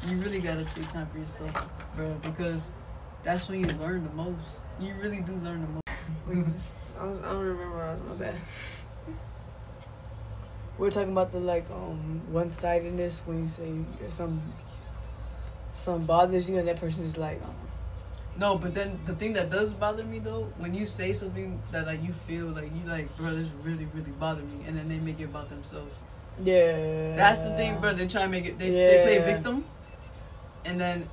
you 0.07 0.17
really 0.17 0.39
gotta 0.39 0.63
take 0.65 0.87
time 0.89 1.07
for 1.11 1.17
yourself, 1.17 1.51
bro, 1.95 2.13
because 2.21 2.69
that's 3.23 3.49
when 3.49 3.61
you 3.61 3.65
learn 3.77 4.03
the 4.03 4.13
most. 4.13 4.59
You 4.79 4.93
really 5.01 5.21
do 5.21 5.33
learn 5.37 5.61
the 5.65 5.67
most. 5.73 5.81
I, 6.99 7.05
was, 7.07 7.21
I 7.23 7.29
don't 7.31 7.39
remember 7.43 7.75
what 7.75 7.85
I 7.85 7.93
was 7.93 8.01
gonna 8.03 8.17
say. 8.17 8.33
We're 10.77 10.91
talking 10.91 11.11
about 11.11 11.31
the 11.31 11.39
like 11.39 11.65
um 11.71 12.21
one 12.31 12.49
sidedness 12.49 13.21
when 13.25 13.43
you 13.43 13.49
say 13.49 13.85
some 14.11 14.41
some 15.73 16.05
bothers 16.05 16.49
you 16.49 16.57
and 16.57 16.67
that 16.67 16.79
person 16.79 17.03
is 17.05 17.17
like 17.17 17.41
No, 18.37 18.57
but 18.57 18.73
then 18.73 18.99
the 19.05 19.15
thing 19.15 19.33
that 19.33 19.49
does 19.49 19.71
bother 19.73 20.03
me 20.03 20.19
though, 20.19 20.43
when 20.57 20.73
you 20.73 20.85
say 20.85 21.13
something 21.13 21.61
that 21.71 21.85
like 21.85 22.03
you 22.03 22.11
feel 22.11 22.47
like 22.47 22.69
you 22.75 22.89
like, 22.89 23.15
bro, 23.17 23.33
this 23.33 23.49
really 23.63 23.85
really 23.93 24.11
bothered 24.19 24.45
me, 24.51 24.65
and 24.67 24.77
then 24.77 24.89
they 24.89 24.97
make 24.99 25.19
it 25.19 25.25
about 25.25 25.49
themselves. 25.49 25.93
yeah. 26.43 27.15
That's 27.15 27.41
the 27.43 27.55
thing, 27.55 27.79
bro. 27.79 27.93
They 27.93 28.07
try 28.07 28.23
to 28.23 28.27
make 28.27 28.45
it. 28.45 28.59
They, 28.59 28.69
they 28.71 28.99
play 28.99 29.15
Yeah. 29.19 29.25
victim, 29.33 29.63
and 30.65 30.79
then 30.79 31.07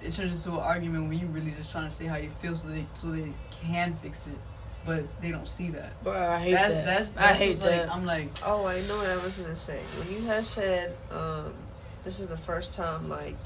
it 0.00 0.12
turns 0.14 0.34
into 0.46 0.56
an 0.56 0.62
argument 0.62 1.08
when 1.08 1.18
you 1.18 1.26
really 1.26 1.50
just 1.50 1.72
trying 1.72 1.90
to 1.90 1.94
say 1.94 2.06
how 2.06 2.16
you 2.16 2.30
feel 2.40 2.54
so 2.56 2.68
they 2.68 2.86
so 2.94 3.10
they 3.10 3.32
can 3.50 3.94
fix 4.00 4.28
it, 4.28 4.38
but 4.86 5.04
they 5.20 5.30
don't 5.30 5.48
see 5.48 5.70
that. 5.70 6.02
Bro, 6.02 6.12
I 6.14 6.38
hate 6.38 6.52
That's 6.52 6.74
that. 6.74 6.84
that's 6.84 7.10
I 7.16 7.20
that's 7.28 7.38
hate 7.40 7.48
what's 7.48 7.60
that. 7.60 7.88
like. 7.88 7.96
I'm 7.96 8.06
like, 8.06 8.28
Oh, 8.46 8.66
I 8.66 8.80
know 8.82 8.96
what 8.96 9.08
I 9.10 9.16
was 9.16 9.36
gonna 9.38 9.56
say. 9.56 9.80
When 9.98 10.10
you 10.14 10.26
had 10.26 10.44
said, 10.46 10.94
um, 11.10 11.52
this 12.04 12.20
is 12.20 12.26
the 12.28 12.36
first 12.36 12.72
time, 12.74 13.08
like, 13.08 13.36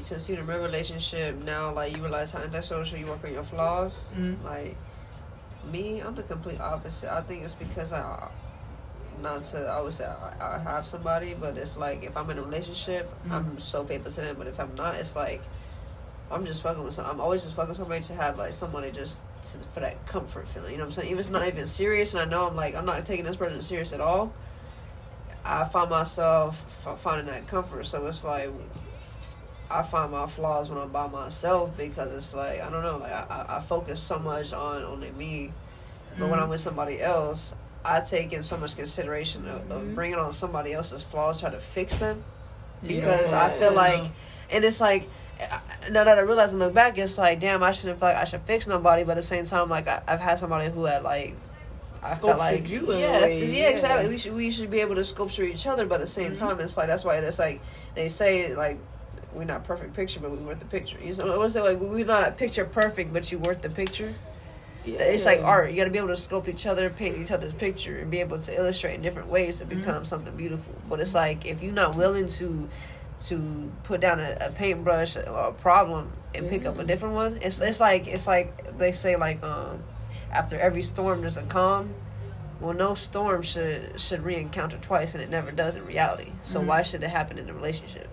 since 0.00 0.28
you're 0.28 0.38
in 0.38 0.44
a 0.44 0.46
real 0.46 0.62
relationship, 0.62 1.36
now, 1.44 1.72
like, 1.72 1.94
you 1.94 2.02
realize 2.02 2.32
how 2.32 2.40
antisocial 2.40 2.98
you 2.98 3.06
work 3.06 3.24
on 3.24 3.32
your 3.32 3.44
flaws. 3.44 4.00
mm, 4.16 4.42
Like, 4.42 4.76
me, 5.70 6.00
I'm 6.00 6.14
the 6.14 6.22
complete 6.24 6.60
opposite. 6.60 7.12
I 7.12 7.20
think 7.20 7.44
it's 7.44 7.54
because 7.54 7.92
I, 7.92 8.28
not 9.22 9.42
to, 9.42 9.58
I 9.66 9.80
would 9.80 9.92
say 9.92 10.04
I, 10.04 10.56
I 10.56 10.58
have 10.58 10.86
somebody, 10.86 11.34
but 11.38 11.56
it's 11.56 11.76
like 11.76 12.02
if 12.04 12.16
I'm 12.16 12.28
in 12.30 12.38
a 12.38 12.42
relationship, 12.42 13.08
I'm 13.30 13.58
so 13.60 13.84
faithful 13.84 14.10
to 14.12 14.20
them. 14.20 14.36
But 14.38 14.46
if 14.48 14.58
I'm 14.60 14.74
not, 14.74 14.94
it's 14.96 15.16
like 15.16 15.40
I'm 16.30 16.44
just 16.44 16.62
fucking 16.62 16.82
with 16.84 16.94
some. 16.94 17.06
I'm 17.06 17.20
always 17.20 17.42
just 17.42 17.54
fucking 17.56 17.70
with 17.70 17.78
somebody 17.78 18.02
to 18.04 18.14
have 18.14 18.36
like 18.38 18.52
someone 18.52 18.82
somebody 18.82 18.98
just 19.00 19.20
to, 19.52 19.58
for 19.58 19.80
that 19.80 20.06
comfort 20.06 20.48
feeling. 20.48 20.72
You 20.72 20.78
know 20.78 20.84
what 20.84 20.88
I'm 20.88 20.92
saying? 20.92 21.08
Even 21.08 21.18
if 21.18 21.26
it's 21.26 21.30
not 21.30 21.46
even 21.46 21.66
serious, 21.66 22.14
and 22.14 22.22
I 22.22 22.24
know 22.24 22.46
I'm 22.48 22.56
like 22.56 22.74
I'm 22.74 22.86
not 22.86 23.04
taking 23.06 23.24
this 23.24 23.36
person 23.36 23.60
serious 23.62 23.92
at 23.92 24.00
all. 24.00 24.34
I 25.44 25.64
find 25.64 25.88
myself 25.90 26.62
f- 26.86 27.00
finding 27.00 27.26
that 27.26 27.46
comfort. 27.46 27.86
So 27.86 28.06
it's 28.06 28.24
like 28.24 28.50
I 29.70 29.82
find 29.82 30.12
my 30.12 30.26
flaws 30.26 30.68
when 30.70 30.78
I'm 30.78 30.90
by 30.90 31.06
myself 31.08 31.76
because 31.76 32.12
it's 32.14 32.34
like 32.34 32.60
I 32.60 32.70
don't 32.70 32.82
know. 32.82 32.98
Like 32.98 33.12
I, 33.12 33.46
I, 33.48 33.56
I 33.56 33.60
focus 33.60 34.00
so 34.00 34.18
much 34.18 34.52
on 34.52 34.82
only 34.84 35.10
me, 35.12 35.52
but 36.18 36.28
when 36.28 36.38
Mhm. 36.38 36.42
I'm 36.44 36.48
with 36.48 36.60
somebody 36.60 37.00
else, 37.00 37.54
I 37.84 38.00
take 38.00 38.32
in 38.32 38.42
so 38.42 38.56
much 38.56 38.76
consideration 38.76 39.46
of, 39.48 39.62
Mhm. 39.62 39.70
of 39.70 39.94
bringing 39.94 40.18
on 40.18 40.32
somebody 40.32 40.72
else's 40.72 41.02
flaws, 41.02 41.40
try 41.40 41.50
to 41.50 41.60
fix 41.60 41.96
them 41.96 42.22
yeah, 42.82 42.94
because 42.96 43.32
I 43.32 43.50
feel 43.50 43.72
like, 43.72 44.10
and 44.50 44.64
it's 44.64 44.80
like, 44.80 45.04
I- 45.04 45.06
now 45.90 46.04
that 46.04 46.18
I 46.18 46.20
realize 46.22 46.52
and 46.52 46.60
look 46.60 46.74
back, 46.74 46.98
it's 46.98 47.18
like, 47.18 47.40
damn, 47.40 47.62
I 47.62 47.72
shouldn't 47.72 47.98
feel 48.00 48.08
like 48.08 48.16
I 48.16 48.24
should 48.24 48.40
fix 48.42 48.66
nobody, 48.66 49.04
but 49.04 49.12
at 49.12 49.16
the 49.16 49.22
same 49.22 49.44
time, 49.44 49.68
like 49.68 49.86
I, 49.88 50.02
I've 50.06 50.20
had 50.20 50.38
somebody 50.38 50.70
who 50.70 50.84
had 50.84 51.02
like, 51.02 51.34
I 52.02 52.14
felt 52.14 52.38
like, 52.38 52.68
you 52.70 52.92
yeah, 52.92 53.26
yeah, 53.26 53.26
yeah. 53.26 53.68
exactly. 53.68 54.08
We 54.08 54.18
should 54.18 54.34
we 54.34 54.50
should 54.50 54.70
be 54.70 54.80
able 54.80 54.94
to 54.94 55.04
sculpture 55.04 55.42
each 55.44 55.66
other, 55.66 55.86
but 55.86 55.96
at 55.96 56.00
the 56.02 56.06
same 56.06 56.32
Mhm. 56.32 56.38
time, 56.38 56.60
it's 56.60 56.76
like 56.76 56.86
that's 56.86 57.04
why 57.04 57.16
it's 57.18 57.38
like 57.38 57.60
they 57.94 58.08
say 58.08 58.54
like. 58.54 58.78
We're 59.34 59.44
not 59.44 59.64
perfect 59.64 59.94
picture, 59.94 60.18
but 60.18 60.30
we 60.30 60.38
worth 60.38 60.60
the 60.60 60.64
picture. 60.64 60.96
You 61.02 61.14
know, 61.14 61.38
what's 61.38 61.54
it 61.56 61.60
like? 61.62 61.78
We're 61.78 62.06
not 62.06 62.38
picture 62.38 62.64
perfect, 62.64 63.12
but 63.12 63.30
you 63.30 63.38
worth 63.38 63.60
the 63.60 63.68
picture. 63.68 64.14
yeah. 64.86 64.98
It's 65.00 65.26
like 65.26 65.42
art. 65.42 65.70
You 65.70 65.76
got 65.76 65.84
to 65.84 65.90
be 65.90 65.98
able 65.98 66.08
to 66.08 66.14
sculpt 66.14 66.48
each 66.48 66.64
other, 66.66 66.88
paint 66.88 67.18
each 67.18 67.30
other's 67.30 67.52
picture, 67.52 67.98
and 67.98 68.10
be 68.10 68.20
able 68.20 68.40
to 68.40 68.56
illustrate 68.56 68.94
in 68.94 69.02
different 69.02 69.28
ways 69.28 69.58
to 69.58 69.66
become 69.66 70.06
something 70.06 70.34
beautiful. 70.38 70.72
But 70.88 71.00
it's 71.00 71.12
like 71.12 71.44
if 71.44 71.62
you're 71.62 71.74
not 71.74 71.96
willing 71.96 72.28
to 72.28 72.66
to 73.24 73.70
put 73.84 74.00
down 74.00 74.20
a, 74.20 74.36
a 74.40 74.50
paintbrush 74.50 75.16
or 75.16 75.48
a 75.48 75.52
problem 75.52 76.12
and 76.34 76.48
pick 76.48 76.66
up 76.66 76.78
a 76.78 76.84
different 76.84 77.14
one, 77.14 77.38
it's 77.40 77.60
it's 77.60 77.80
like 77.80 78.06
it's 78.06 78.26
like 78.26 78.76
they 78.78 78.92
say 78.92 79.16
like 79.16 79.42
um 79.42 79.82
after 80.32 80.58
every 80.58 80.82
storm 80.82 81.22
there's 81.22 81.36
a 81.36 81.42
calm. 81.42 81.94
Well, 82.60 82.72
no 82.74 82.94
storm 82.94 83.42
should 83.42 84.00
should 84.00 84.22
re-encounter 84.22 84.78
twice, 84.78 85.14
and 85.14 85.22
it 85.22 85.30
never 85.30 85.50
does 85.50 85.76
in 85.76 85.84
reality. 85.84 86.32
So 86.42 86.60
Mhm. 86.60 86.66
why 86.66 86.82
should 86.82 87.02
it 87.02 87.10
happen 87.10 87.38
in 87.38 87.48
a 87.50 87.52
relationship? 87.54 88.08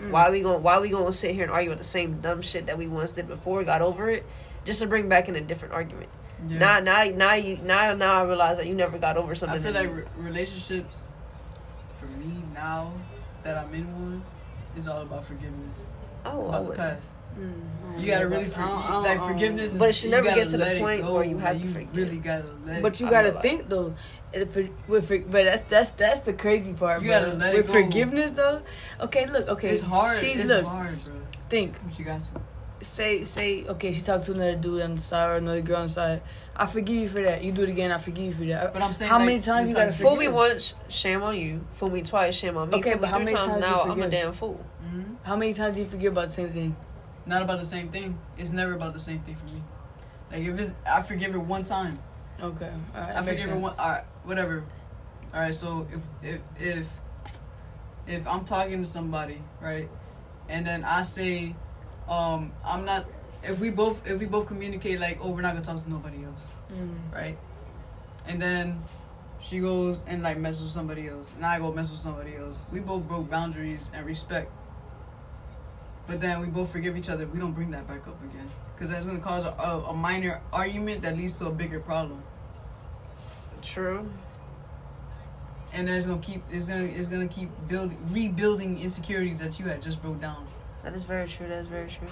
Mm. 0.00 0.10
Why 0.10 0.30
we 0.30 0.42
going 0.42 0.62
Why 0.62 0.74
are 0.74 0.80
we 0.80 0.90
gonna 0.90 1.12
sit 1.12 1.34
here 1.34 1.44
and 1.44 1.52
argue 1.52 1.70
about 1.70 1.78
the 1.78 1.84
same 1.84 2.20
dumb 2.20 2.42
shit 2.42 2.66
that 2.66 2.78
we 2.78 2.86
once 2.86 3.12
did 3.12 3.26
before, 3.28 3.62
got 3.64 3.82
over 3.82 4.08
it, 4.10 4.24
just 4.64 4.80
to 4.80 4.86
bring 4.86 5.08
back 5.08 5.28
in 5.28 5.36
a 5.36 5.40
different 5.40 5.74
argument? 5.74 6.08
yeah. 6.48 6.58
Now, 6.58 6.80
now, 6.80 7.04
now 7.04 7.34
you 7.34 7.58
now 7.62 7.92
now 7.94 8.22
I 8.22 8.26
realize 8.26 8.56
that 8.58 8.66
you 8.66 8.74
never 8.74 8.96
got 8.98 9.16
over 9.16 9.34
something. 9.34 9.58
I 9.58 9.62
feel 9.62 9.72
like 9.74 9.94
re- 9.94 10.04
relationships 10.16 10.94
for 11.98 12.06
me 12.06 12.42
now 12.54 12.92
that 13.42 13.56
I'm 13.58 13.74
in 13.74 13.84
one 14.00 14.22
is 14.76 14.88
all 14.88 15.02
about 15.02 15.24
forgiveness. 15.26 15.76
Oh, 16.24 16.50
I 16.50 16.58
about 16.58 16.66
the 16.70 16.74
past. 16.76 17.02
Mm, 17.38 18.00
You 18.00 18.06
gotta 18.06 18.28
really 18.28 18.44
I 18.46 18.48
for, 18.48 18.60
don't- 18.60 19.02
like 19.02 19.20
I 19.20 19.28
forgiveness. 19.28 19.78
But 19.78 19.84
it 19.84 19.88
is- 19.90 19.98
should 19.98 20.10
never 20.10 20.24
gotta 20.26 20.40
get 20.40 20.48
to 20.50 20.56
the 20.58 20.76
point 20.78 21.02
go, 21.02 21.14
where 21.14 21.24
you 21.24 21.38
have 21.38 21.58
to 21.58 21.64
you 21.64 21.72
forgive. 21.72 21.96
really 21.96 22.16
gotta 22.18 22.44
let. 22.66 22.82
But 22.82 23.00
you 23.00 23.08
gotta 23.08 23.28
feel 23.28 23.34
like- 23.34 23.42
think 23.42 23.68
though. 23.68 23.94
If 24.32 24.56
it- 24.56 24.72
With, 24.86 25.08
for- 25.08 25.18
but 25.18 25.44
that's 25.44 25.62
that's 25.62 25.90
that's 25.90 26.20
the 26.20 26.32
crazy 26.32 26.72
part. 26.72 27.02
You 27.02 27.08
bro. 27.10 27.20
gotta 27.20 27.32
let 27.36 27.54
it 27.54 27.56
With 27.58 27.66
go. 27.68 27.72
forgiveness 27.72 28.30
though. 28.32 28.60
Okay, 29.00 29.26
look. 29.26 29.48
Okay, 29.48 29.70
it's 29.70 29.80
hard. 29.80 30.18
She 30.18 30.32
it's 30.32 30.48
look. 30.48 30.64
hard, 30.66 31.04
bro. 31.04 31.14
Think. 31.48 31.74
But 31.84 31.98
you 31.98 32.04
got 32.04 32.20
to. 32.20 32.40
Say 32.80 33.24
say. 33.24 33.64
Okay, 33.66 33.92
she 33.92 34.02
talked 34.02 34.24
to 34.26 34.32
another 34.32 34.56
dude 34.56 34.82
on 34.82 34.94
the 34.94 35.00
side 35.00 35.28
or 35.28 35.36
another 35.36 35.60
girl 35.60 35.76
on 35.76 35.82
the 35.84 35.88
side. 35.88 36.22
I 36.56 36.66
forgive 36.66 36.96
you 36.96 37.08
for 37.08 37.22
that. 37.22 37.44
You 37.44 37.52
do 37.52 37.62
it 37.62 37.68
again. 37.68 37.92
I 37.92 37.98
forgive 37.98 38.24
you 38.24 38.32
for 38.32 38.44
that. 38.44 38.72
But 38.72 38.82
I'm 38.82 38.92
saying, 38.92 39.10
How 39.10 39.18
like, 39.18 39.26
many 39.26 39.40
times 39.40 39.66
the 39.66 39.68
you 39.68 39.74
gotta 39.74 39.92
forgive? 39.92 40.06
Fool 40.08 40.16
me 40.16 40.28
once, 40.28 40.74
shame 40.88 41.22
on 41.22 41.36
you. 41.36 41.60
Fool 41.74 41.90
me 41.90 42.02
twice, 42.02 42.34
shame 42.34 42.56
on 42.56 42.70
me. 42.70 42.78
Okay, 42.78 42.92
Fool 42.92 43.00
me 43.00 43.00
but 43.00 43.08
how 43.10 43.16
three 43.16 43.24
many 43.26 43.36
times 43.36 43.48
times 43.50 43.64
you 43.64 43.70
now, 43.70 43.82
I'm 43.82 44.02
a 44.02 44.08
damn 44.10 44.32
fool. 44.32 44.64
Mhm. 44.84 45.16
How 45.24 45.36
many 45.36 45.54
times 45.54 45.76
do 45.76 45.82
you 45.82 45.88
forget 45.88 46.12
about 46.12 46.28
the 46.28 46.34
same 46.34 46.48
thing? 46.48 46.76
Not 47.26 47.42
about 47.42 47.58
the 47.60 47.66
same 47.66 47.88
thing. 47.88 48.18
It's 48.38 48.52
never 48.52 48.74
about 48.74 48.94
the 48.94 49.00
same 49.00 49.20
thing 49.20 49.36
for 49.36 49.46
me. 49.46 49.62
Like 50.32 50.42
if 50.42 50.58
it's, 50.58 50.72
I 50.88 51.02
forgive 51.02 51.32
her 51.32 51.40
one 51.40 51.64
time. 51.64 51.98
Okay, 52.40 52.70
all 52.94 53.00
right. 53.00 53.16
I 53.16 53.20
makes 53.20 53.42
forgive 53.42 53.56
her 53.56 53.60
one. 53.62 53.74
All 53.78 53.88
right, 53.88 54.04
whatever. 54.24 54.64
All 55.34 55.40
right, 55.40 55.54
so 55.54 55.86
if 55.92 56.00
if 56.22 56.40
if 56.58 56.86
if 58.06 58.26
I'm 58.26 58.44
talking 58.44 58.80
to 58.80 58.86
somebody, 58.86 59.42
right, 59.60 59.88
and 60.48 60.66
then 60.66 60.82
I 60.84 61.02
say, 61.02 61.54
um, 62.10 62.52
I'm 62.64 62.84
not. 62.84 63.06
If 63.42 63.58
we 63.60 63.70
both 63.70 64.06
if 64.06 64.18
we 64.20 64.26
both 64.26 64.46
communicate 64.46 65.00
like, 65.00 65.18
oh, 65.22 65.30
we're 65.30 65.40
not 65.40 65.54
gonna 65.54 65.64
talk 65.64 65.82
to 65.82 65.90
nobody 65.90 66.24
else, 66.24 66.42
Mm. 66.72 67.12
right, 67.12 67.38
and 68.28 68.40
then 68.40 68.82
she 69.42 69.60
goes 69.60 70.02
and 70.06 70.22
like 70.22 70.36
messes 70.38 70.62
with 70.62 70.70
somebody 70.70 71.08
else, 71.08 71.30
and 71.36 71.46
I 71.46 71.58
go 71.58 71.72
mess 71.72 71.90
with 71.90 72.00
somebody 72.00 72.36
else. 72.36 72.64
We 72.72 72.80
both 72.80 73.08
broke 73.08 73.30
boundaries 73.30 73.88
and 73.94 74.04
respect. 74.06 74.50
But 76.06 76.20
then 76.20 76.40
we 76.40 76.46
both 76.48 76.70
forgive 76.72 76.96
each 76.96 77.08
other. 77.08 77.26
We 77.26 77.38
don't 77.38 77.52
bring 77.52 77.70
that 77.70 77.86
back 77.88 78.06
up 78.08 78.20
again 78.22 78.50
because 78.74 78.90
that's 78.90 79.06
gonna 79.06 79.20
cause 79.20 79.44
a, 79.44 79.50
a, 79.50 79.90
a 79.90 79.94
minor 79.94 80.40
argument 80.52 81.02
that 81.02 81.16
leads 81.16 81.38
to 81.38 81.46
a 81.46 81.50
bigger 81.52 81.80
problem. 81.80 82.22
True. 83.62 84.10
and 85.72 85.86
that's 85.86 86.04
gonna 86.06 86.20
keep 86.20 86.42
it's 86.50 86.64
gonna 86.64 86.84
it's 86.84 87.06
gonna 87.06 87.28
keep 87.28 87.48
building 87.68 87.96
rebuilding 88.10 88.78
insecurities 88.80 89.38
that 89.38 89.58
you 89.60 89.66
had 89.66 89.80
just 89.80 90.02
broke 90.02 90.20
down. 90.20 90.46
That 90.84 90.94
is 90.94 91.04
very 91.04 91.28
true. 91.28 91.46
That 91.48 91.58
is 91.58 91.68
very 91.68 91.88
true. 91.90 92.08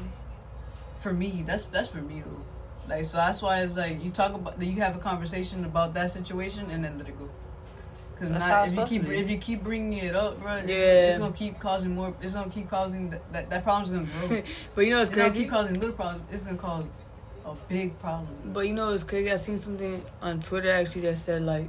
For 1.01 1.12
me, 1.12 1.43
that's 1.47 1.64
that's 1.66 1.89
for 1.89 1.99
me 2.03 2.23
though. 2.25 2.43
Like 2.89 3.05
so 3.05 3.19
that's 3.19 3.43
why 3.43 3.62
it's 3.62 3.77
like 3.77 4.03
you 4.05 4.11
talk 4.11 4.35
about 4.35 4.59
that 4.59 4.66
you 4.66 4.81
have 4.81 4.97
a 4.97 4.99
conversation 5.01 5.64
about 5.64 5.95
that 5.95 6.11
situation 6.11 6.71
and 6.71 6.83
then 6.85 6.99
let 6.99 7.09
it 7.09 7.19
go. 7.19 7.29
How 8.21 8.64
it's 8.64 8.73
if 8.73 8.79
you 8.79 8.85
keep 8.87 9.09
if 9.09 9.31
you 9.31 9.39
keep 9.39 9.62
bringing 9.62 9.93
it 9.93 10.16
up, 10.16 10.41
bro, 10.41 10.57
it's, 10.57 10.69
Yeah. 10.69 11.09
it's 11.09 11.19
gonna 11.19 11.33
keep 11.33 11.59
causing 11.61 11.95
more. 11.95 12.12
It's 12.21 12.35
gonna 12.35 12.51
keep 12.51 12.69
causing 12.69 13.11
that 13.11 13.33
that, 13.33 13.51
that 13.51 13.62
problem's 13.62 13.91
gonna 13.91 14.29
grow. 14.29 14.43
But 14.75 14.81
you 14.87 14.91
know 14.91 15.01
it's 15.01 15.11
gonna 15.11 15.29
crazy? 15.31 15.45
keep 15.45 15.51
causing 15.51 15.79
little 15.79 15.95
problems. 15.95 16.25
It's 16.33 16.43
gonna 16.43 16.59
cause 16.59 16.85
a 17.47 17.55
big 17.69 17.99
problem. 18.01 18.53
But 18.53 18.66
you 18.66 18.75
know 18.75 18.93
it's 18.93 19.05
crazy? 19.05 19.31
I 19.31 19.37
seen 19.37 19.57
something 19.57 20.03
on 20.21 20.41
Twitter 20.41 20.71
actually 20.73 21.03
that 21.03 21.19
said 21.19 21.43
like, 21.43 21.69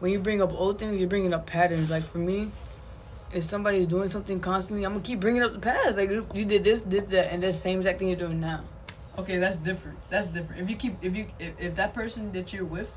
when 0.00 0.12
you 0.12 0.18
bring 0.18 0.42
up 0.42 0.52
old 0.52 0.78
things, 0.78 1.00
you're 1.00 1.08
bringing 1.08 1.32
up 1.32 1.46
patterns. 1.46 1.88
Like 1.88 2.04
for 2.06 2.18
me, 2.18 2.50
if 3.32 3.42
somebody 3.44 3.78
is 3.78 3.86
doing 3.86 4.08
something 4.08 4.40
constantly, 4.40 4.84
I'm 4.84 4.92
gonna 4.92 5.04
keep 5.04 5.20
bringing 5.20 5.42
up 5.42 5.52
the 5.52 5.58
past. 5.58 5.96
Like 5.96 6.10
you 6.10 6.44
did 6.44 6.64
this, 6.64 6.82
this, 6.82 7.04
that, 7.04 7.32
and 7.32 7.42
that's 7.42 7.56
the 7.56 7.62
same 7.62 7.78
exact 7.78 7.98
thing 7.98 8.08
you're 8.08 8.18
doing 8.18 8.40
now. 8.40 8.64
Okay, 9.18 9.38
that's 9.38 9.56
different. 9.56 9.98
That's 10.10 10.26
different. 10.26 10.62
If 10.62 10.70
you 10.70 10.76
keep 10.76 10.94
if 11.02 11.16
you 11.16 11.26
if, 11.38 11.60
if 11.60 11.76
that 11.76 11.94
person 11.94 12.32
that 12.32 12.52
you're 12.52 12.64
with 12.64 12.90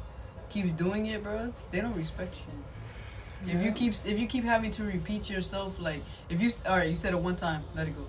keeps 0.49 0.71
doing 0.73 1.05
it, 1.07 1.23
bro, 1.23 1.53
they 1.71 1.81
don't 1.81 1.95
respect 1.95 2.35
you. 2.35 3.53
If 3.53 3.63
you 3.63 3.69
Yeah. 3.69 3.73
keep 3.73 3.93
if 3.93 4.19
you 4.19 4.27
keep 4.27 4.43
having 4.43 4.71
to 4.71 4.83
repeat 4.83 5.29
yourself, 5.29 5.79
like 5.79 6.01
if 6.29 6.41
you 6.41 6.51
all 6.67 6.77
right, 6.77 6.89
you 6.89 6.95
said 6.95 7.13
it 7.13 7.19
one 7.19 7.35
time, 7.35 7.61
let 7.75 7.87
it 7.87 7.95
go. 7.95 8.05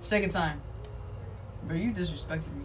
Second 0.00 0.30
time, 0.30 0.60
bro, 1.64 1.76
you 1.76 1.92
disrespected 1.92 2.54
me. 2.54 2.64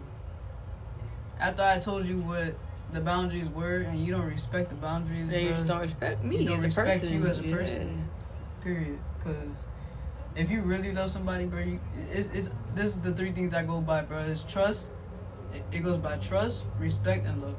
After 1.38 1.62
I 1.62 1.78
told 1.78 2.06
you 2.06 2.18
what 2.18 2.54
the 2.92 3.00
boundaries 3.00 3.48
were, 3.48 3.80
and 3.88 3.98
you 4.04 4.12
don't 4.12 4.26
respect 4.26 4.68
the 4.70 4.74
boundaries, 4.76 5.28
Then 5.28 5.40
you 5.40 5.48
bro, 5.48 5.56
just 5.56 5.68
don't 5.68 5.80
respect 5.80 6.24
me 6.24 6.38
You 6.38 6.44
don't 6.48 6.58
as 6.58 6.64
a 6.64 6.66
respect 6.66 7.00
person. 7.02 7.14
you 7.14 7.26
as 7.26 7.38
a 7.38 7.42
Yeah. 7.42 7.56
person. 7.56 8.08
Period. 8.62 8.98
Because 9.18 9.62
if 10.36 10.50
you 10.50 10.62
really 10.62 10.92
love 10.92 11.10
somebody, 11.10 11.46
bro, 11.46 11.60
you, 11.60 11.80
it's, 12.12 12.28
it's 12.28 12.50
this 12.74 12.96
is 12.96 13.00
the 13.00 13.12
three 13.12 13.32
things 13.32 13.52
I 13.54 13.62
go 13.64 13.80
by, 13.80 14.02
bro. 14.02 14.18
It's 14.18 14.42
trust. 14.42 14.90
It, 15.52 15.62
it 15.72 15.78
goes 15.80 15.98
by 15.98 16.16
trust, 16.18 16.64
respect, 16.78 17.26
and 17.26 17.42
love. 17.42 17.56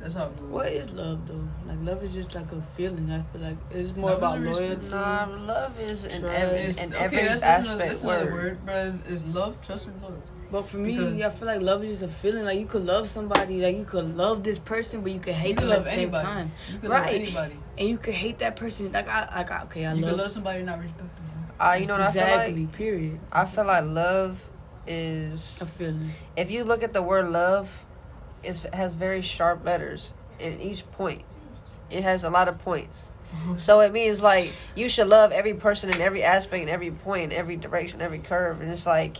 That's 0.00 0.14
how 0.14 0.26
it 0.26 0.38
goes. 0.38 0.48
What 0.50 0.66
is 0.72 0.92
love 0.92 1.26
though? 1.26 1.48
Like 1.66 1.78
love 1.82 2.02
is 2.04 2.14
just 2.14 2.34
like 2.34 2.50
a 2.52 2.60
feeling. 2.76 3.10
I 3.10 3.22
feel 3.32 3.40
like 3.40 3.56
it's 3.72 3.96
more 3.96 4.10
Love 4.10 4.18
about 4.18 4.38
a 4.38 4.40
loyalty. 4.40 4.90
Nah, 4.90 5.26
love 5.40 5.80
is 5.80 6.04
in 6.04 6.20
Trust. 6.20 6.38
every 6.38 6.58
It's- 6.58 6.78
in 6.78 6.94
okay, 6.94 7.04
every 7.04 7.18
that's, 7.24 7.40
that's 7.40 7.68
aspect 7.68 7.68
another, 7.74 7.88
that's 7.88 8.02
word. 8.04 8.32
word, 8.32 8.64
bro. 8.64 8.74
Is, 8.76 9.00
is 9.06 9.24
love, 9.26 9.60
trust, 9.60 9.86
and 9.88 10.00
loyalty. 10.00 10.22
But 10.52 10.68
for 10.68 10.78
me, 10.78 10.96
Because- 10.96 11.20
I 11.20 11.30
feel 11.30 11.46
like 11.48 11.60
love 11.62 11.82
is 11.82 11.90
just 11.98 12.02
a 12.02 12.08
feeling. 12.08 12.44
Like 12.44 12.60
you 12.60 12.66
could 12.66 12.84
love 12.86 13.08
somebody, 13.08 13.60
like 13.60 13.76
you 13.76 13.84
could 13.84 14.16
love 14.16 14.44
this 14.44 14.58
person, 14.60 15.02
but 15.02 15.10
you 15.10 15.18
could 15.18 15.34
hate 15.34 15.50
You 15.50 15.56
can 15.56 15.68
them 15.68 15.78
at 15.78 15.84
the 15.84 15.90
same 15.90 15.98
anybody. 16.00 16.24
time, 16.24 16.52
You 16.72 16.78
can 16.78 16.90
Right. 16.90 17.56
Love 17.78 17.86
anybody. 17.86 17.90
and 17.90 17.90
you 17.90 17.98
could 17.98 18.14
hate 18.14 18.38
that 18.40 18.56
person. 18.56 18.92
Like 18.92 19.08
I, 19.08 19.36
like 19.36 19.50
I, 19.50 19.62
okay, 19.64 19.86
I 19.86 19.94
you 19.94 20.02
love, 20.02 20.10
can 20.10 20.18
love 20.18 20.30
somebody 20.32 20.58
and 20.58 20.66
not 20.66 20.80
respect 20.80 21.16
them. 21.16 21.52
Uh, 21.60 21.78
you 21.80 21.86
know 21.86 21.94
what 21.94 22.02
I 22.02 22.10
feel 22.10 22.22
exactly. 22.22 22.66
like? 22.66 22.72
Period. 22.74 23.20
I 23.32 23.44
feel 23.44 23.66
like 23.66 23.84
love 23.84 24.44
is 24.86 25.58
A 25.60 25.66
feeling. 25.66 26.12
if 26.36 26.50
you 26.50 26.64
look 26.64 26.82
at 26.82 26.92
the 26.92 27.02
word 27.02 27.28
love, 27.28 27.70
it 28.42 28.58
has 28.72 28.94
very 28.94 29.22
sharp 29.22 29.64
letters 29.64 30.12
in 30.40 30.60
each 30.60 30.90
point. 30.92 31.24
It 31.90 32.02
has 32.04 32.24
a 32.24 32.30
lot 32.30 32.48
of 32.48 32.58
points. 32.58 33.10
So 33.58 33.80
it 33.80 33.92
means 33.92 34.22
like 34.22 34.52
you 34.74 34.88
should 34.88 35.08
love 35.08 35.32
every 35.32 35.52
person 35.54 35.90
in 35.90 36.00
every 36.00 36.22
aspect, 36.22 36.62
in 36.62 36.68
every 36.70 36.90
point, 36.90 37.32
in 37.32 37.38
every 37.38 37.56
direction, 37.56 38.00
every 38.00 38.20
curve, 38.20 38.60
and 38.62 38.70
it's 38.70 38.86
like 38.86 39.18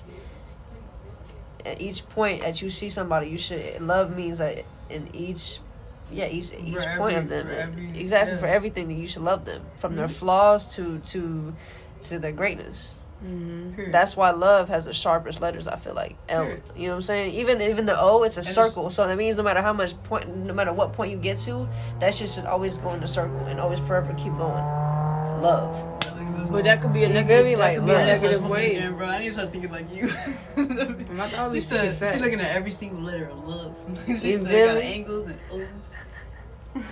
at 1.66 1.80
each 1.80 2.08
point 2.08 2.40
that 2.42 2.62
you 2.62 2.70
see 2.70 2.88
somebody, 2.88 3.28
you 3.28 3.36
should 3.38 3.82
love 3.82 4.16
means 4.16 4.38
that 4.38 4.64
in 4.88 5.14
each, 5.14 5.58
yeah, 6.12 6.26
each 6.26 6.52
each 6.52 6.76
For 6.76 6.96
point 6.96 7.16
every- 7.16 7.16
of 7.16 7.28
them, 7.28 7.46
for 7.46 7.52
every- 7.54 8.00
exactly 8.00 8.34
yeah. 8.34 8.40
for 8.40 8.46
everything 8.46 8.88
that 8.88 8.94
you 8.94 9.06
should 9.06 9.22
love 9.22 9.44
them 9.44 9.62
from 9.78 9.96
their 9.96 10.08
Mhm. 10.08 10.12
flaws 10.20 10.74
to 10.76 10.98
to 11.12 11.54
to 12.02 12.18
their 12.18 12.32
greatness. 12.32 12.94
Mm-hmm. 13.24 13.90
That's 13.90 14.16
why 14.16 14.30
love 14.30 14.68
has 14.68 14.84
the 14.84 14.92
sharpest 14.94 15.40
letters. 15.40 15.66
I 15.66 15.74
feel 15.76 15.92
like 15.94 16.14
L. 16.28 16.44
Period. 16.44 16.62
You 16.76 16.86
know 16.86 16.92
what 16.92 16.96
I'm 16.98 17.02
saying? 17.02 17.34
Even 17.34 17.60
even 17.60 17.84
the 17.86 17.98
O, 18.00 18.22
it's 18.22 18.36
a 18.36 18.40
And 18.40 18.48
it's- 18.48 18.54
circle. 18.54 18.90
So 18.90 19.06
that 19.08 19.16
means 19.18 19.36
no 19.36 19.42
matter 19.42 19.60
how 19.60 19.72
much 19.72 20.00
point, 20.04 20.28
no 20.36 20.54
matter 20.54 20.72
what 20.72 20.92
point 20.92 21.10
you 21.10 21.18
get 21.18 21.38
to, 21.40 21.68
that 21.98 22.14
shit 22.14 22.28
should 22.28 22.46
always 22.46 22.78
go 22.78 22.92
in 22.94 23.02
a 23.02 23.08
circle 23.08 23.40
and 23.46 23.58
always 23.58 23.80
forever 23.80 24.14
keep 24.16 24.36
going. 24.36 24.62
Love. 25.42 25.97
But 26.50 26.64
that 26.64 26.80
could 26.80 26.92
be 26.92 27.04
a 27.04 27.08
negative. 27.08 27.28
feel 27.28 27.44
me? 27.44 27.54
That 27.54 27.60
Like, 27.60 27.76
could 27.76 27.86
be 27.86 27.92
a 27.92 27.94
love. 27.94 28.02
I 28.02 28.04
need 28.06 28.10
to 28.10 28.16
start 28.18 28.32
negative 28.32 28.50
way. 28.50 28.76
again, 28.76 28.94
bro. 28.96 29.06
I 29.06 29.18
need 29.18 29.26
to 29.26 29.32
start 29.32 29.50
thinking 29.52 29.70
like 29.70 29.94
you. 29.94 30.12
I'm 30.56 31.16
not 31.16 31.30
she 31.30 31.36
always 31.36 31.66
speaking 31.66 31.92
said 31.92 32.12
she's 32.12 32.22
looking 32.22 32.40
at 32.40 32.50
every 32.56 32.70
single 32.70 33.00
letter 33.00 33.28
of 33.28 33.46
love. 33.48 33.74
she's 34.06 34.42
like 34.42 34.52
got 34.52 34.76
angles 34.78 35.26
and 35.26 35.38
O's. 35.52 35.64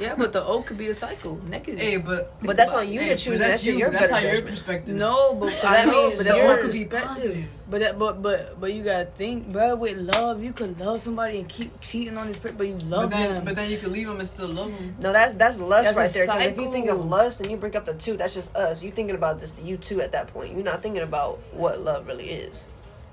Yeah, 0.01 0.15
but 0.17 0.33
the 0.33 0.43
O 0.45 0.63
could 0.63 0.79
be 0.79 0.89
a 0.89 0.95
cycle, 0.95 1.37
negative. 1.49 1.79
Hey, 1.79 1.97
but 1.99 2.41
But 2.41 2.57
that's 2.57 2.73
on 2.75 2.89
you 2.89 2.99
hey, 3.01 3.11
to 3.11 3.17
choose. 3.17 3.39
That's 3.39 3.53
That's 3.55 3.67
you. 3.67 3.75
your 3.75 3.91
that's 3.91 4.11
better 4.11 4.27
how 4.27 4.33
your 4.33 4.43
perspective. 4.43 4.97
No, 4.97 5.35
but 5.35 5.55
So 5.55 5.69
I 5.69 5.77
that 5.77 5.87
know, 5.87 6.07
means 6.09 6.19
but 6.19 6.27
that's 6.27 6.39
yours 6.39 6.49
what 6.51 6.61
could 6.63 6.73
be 6.73 6.85
positive. 6.87 7.45
But 7.69 7.81
that, 7.81 7.99
but 7.99 8.23
but 8.23 8.61
but 8.61 8.73
you 8.73 8.85
gotta 8.85 9.07
think, 9.07 9.51
bro. 9.53 9.75
With 9.75 9.97
love, 9.99 10.41
you 10.43 10.53
could 10.53 10.79
love 10.79 11.01
somebody 11.01 11.41
and 11.41 11.49
keep 11.49 11.81
cheating 11.81 12.17
on 12.17 12.29
this 12.29 12.39
person, 12.39 12.57
but 12.57 12.69
you 12.69 12.75
love 12.79 13.11
But 13.11 13.17
then, 13.17 13.35
them. 13.35 13.45
but 13.45 13.57
then 13.57 13.71
you 13.71 13.79
can 13.79 13.91
leave 13.93 14.07
them 14.07 14.21
and 14.21 14.29
still 14.29 14.49
love 14.49 14.71
them. 14.71 14.95
No, 15.01 15.13
that's 15.13 15.35
that's 15.35 15.59
lust 15.59 15.87
That's 15.87 15.99
right 15.99 16.11
there. 16.11 16.27
Because 16.27 16.47
if 16.53 16.59
you 16.59 16.71
think 16.71 16.89
of 16.89 17.05
lust 17.05 17.41
and 17.41 17.51
you 17.51 17.57
bring 17.57 17.75
up 17.75 17.85
the 17.85 17.95
two, 17.95 18.17
that's 18.17 18.35
just 18.35 18.55
us. 18.55 18.85
You 18.85 18.93
thinking 18.93 19.17
about 19.17 19.41
just 19.41 19.61
you 19.61 19.77
two 19.79 20.01
at 20.01 20.13
that 20.13 20.29
point. 20.29 20.53
You're 20.55 20.63
not 20.63 20.81
thinking 20.81 21.03
about 21.03 21.39
what 21.53 21.81
love 21.81 22.07
really 22.07 22.29
is. 22.31 22.65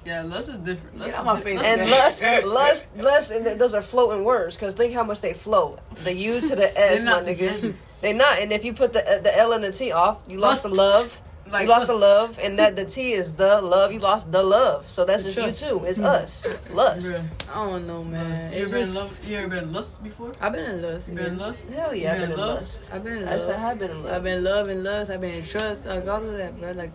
Yeah, 0.05 0.21
lust 0.21 0.49
is 0.49 0.57
different. 0.57 0.99
Lust 0.99 1.07
Get 1.07 1.13
is 1.13 1.15
out 1.15 1.25
my 1.25 1.35
di- 1.37 1.41
face, 1.43 1.61
And 1.63 1.89
lust, 1.89 2.21
lust, 2.45 2.87
lust, 2.97 3.31
and 3.31 3.45
those 3.59 3.73
are 3.73 3.81
floating 3.81 4.23
words. 4.23 4.55
Because 4.55 4.73
think 4.75 4.93
how 4.93 5.03
much 5.03 5.21
they 5.21 5.33
float. 5.33 5.79
The 6.03 6.13
U 6.13 6.41
to 6.41 6.55
the 6.55 6.77
S, 6.79 7.03
They're 7.03 7.11
my 7.11 7.11
not 7.11 7.23
nigga. 7.23 7.25
together. 7.55 7.73
They 8.01 8.13
not. 8.13 8.37
And 8.39 8.51
if 8.51 8.65
you 8.65 8.73
put 8.73 8.93
the 8.93 9.01
uh, 9.09 9.19
the 9.21 9.35
L 9.35 9.53
and 9.53 9.63
the 9.63 9.71
T 9.71 9.91
off, 9.93 10.21
you 10.27 10.37
lost 10.37 10.61
the 10.63 10.69
love. 10.69 11.19
Like 11.53 11.63
you 11.63 11.69
lost 11.69 11.87
the 11.87 11.95
love, 11.95 12.39
and 12.41 12.57
that 12.59 12.75
the 12.75 12.83
T 12.85 13.13
is 13.13 13.33
the 13.33 13.61
love. 13.61 13.91
You 13.93 13.99
lost 13.99 14.31
the 14.31 14.41
love. 14.43 14.89
So 14.89 15.05
that's 15.05 15.23
The 15.23 15.31
just 15.31 15.61
you 15.63 15.69
too. 15.69 15.85
It's 15.85 15.99
us. 15.99 16.45
Lust. 16.71 17.07
Bruh. 17.07 17.23
I 17.51 17.69
don't 17.69 17.87
know, 17.87 18.03
man. 18.03 18.51
You 18.51 18.63
It's 18.63 18.73
ever 18.73 18.79
been 18.81 18.89
in 18.89 18.93
love? 18.95 19.19
You 19.23 19.37
ever 19.37 19.47
been 19.47 19.73
lust 19.73 20.03
before? 20.03 20.33
I've 20.41 20.51
been 20.53 20.65
in 20.65 20.81
lust. 20.81 21.07
You 21.09 21.15
been 21.15 21.25
in 21.27 21.37
yeah. 21.39 21.45
lust? 21.45 21.69
Hell 21.69 21.95
yeah, 21.95 22.11
I've 22.13 22.19
been 22.21 22.31
in 22.31 22.37
lust. 22.37 22.89
I've 22.91 23.03
been 23.03 23.17
in 23.17 23.27
I 23.27 23.37
said 23.37 23.59
I've 23.59 23.79
been 23.79 23.91
in 23.91 24.03
love. 24.03 24.13
I've 24.13 24.23
been 24.23 24.37
in 24.39 24.43
love 24.43 24.67
and 24.67 24.83
lust. 24.83 25.11
I've 25.11 25.21
been 25.21 25.33
in 25.35 25.43
trust. 25.43 25.85
Like 25.85 26.07
all 26.07 26.23
of 26.25 26.33
that, 26.33 26.59
bro. 26.59 26.71
Like 26.71 26.91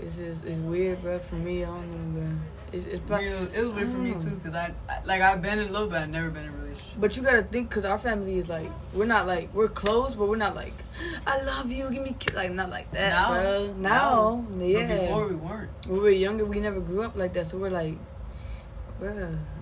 it's 0.00 0.16
just 0.16 0.44
it's 0.44 0.58
weird, 0.60 1.02
bro. 1.02 1.18
For 1.18 1.34
me, 1.34 1.64
I 1.64 1.66
don't 1.66 1.90
know, 2.14 2.20
bro. 2.20 2.38
It's, 2.72 2.86
it's 2.86 3.04
pro- 3.06 3.18
Real, 3.18 3.48
it 3.54 3.62
was 3.62 3.72
weird 3.72 3.88
for 3.88 3.96
me 3.98 4.10
Mm. 4.12 4.22
too, 4.22 4.40
cause 4.44 4.54
I, 4.54 4.72
I 4.88 5.02
like 5.04 5.20
I've 5.22 5.42
been 5.42 5.58
in 5.58 5.72
love, 5.72 5.90
but 5.90 6.02
I've 6.02 6.10
never 6.10 6.28
been 6.30 6.44
in 6.44 6.48
a 6.50 6.52
relationship. 6.52 6.67
But 6.98 7.16
you 7.16 7.22
gotta 7.22 7.42
think, 7.42 7.70
cause 7.70 7.84
our 7.84 7.98
family 7.98 8.38
is 8.38 8.48
like 8.48 8.68
we're 8.92 9.04
not 9.06 9.26
like 9.26 9.54
we're 9.54 9.68
close, 9.68 10.14
but 10.16 10.28
we're 10.28 10.36
not 10.36 10.56
like 10.56 10.72
I 11.26 11.42
love 11.42 11.70
you, 11.70 11.88
give 11.90 12.02
me 12.02 12.16
kiss, 12.18 12.34
like 12.34 12.50
not 12.52 12.70
like 12.70 12.90
that, 12.90 13.10
Now? 13.10 13.28
bro. 13.40 13.74
Now, 13.78 14.44
But 14.58 14.64
yeah. 14.64 15.00
before 15.00 15.28
we 15.28 15.36
weren't. 15.36 15.70
when 15.86 15.94
we 15.98 16.00
were 16.00 16.10
younger, 16.10 16.44
we 16.44 16.58
never 16.60 16.80
grew 16.80 17.02
up 17.02 17.16
like 17.16 17.32
that, 17.34 17.46
so 17.46 17.56
we're 17.58 17.70
like, 17.70 17.94
bro, 18.98 19.10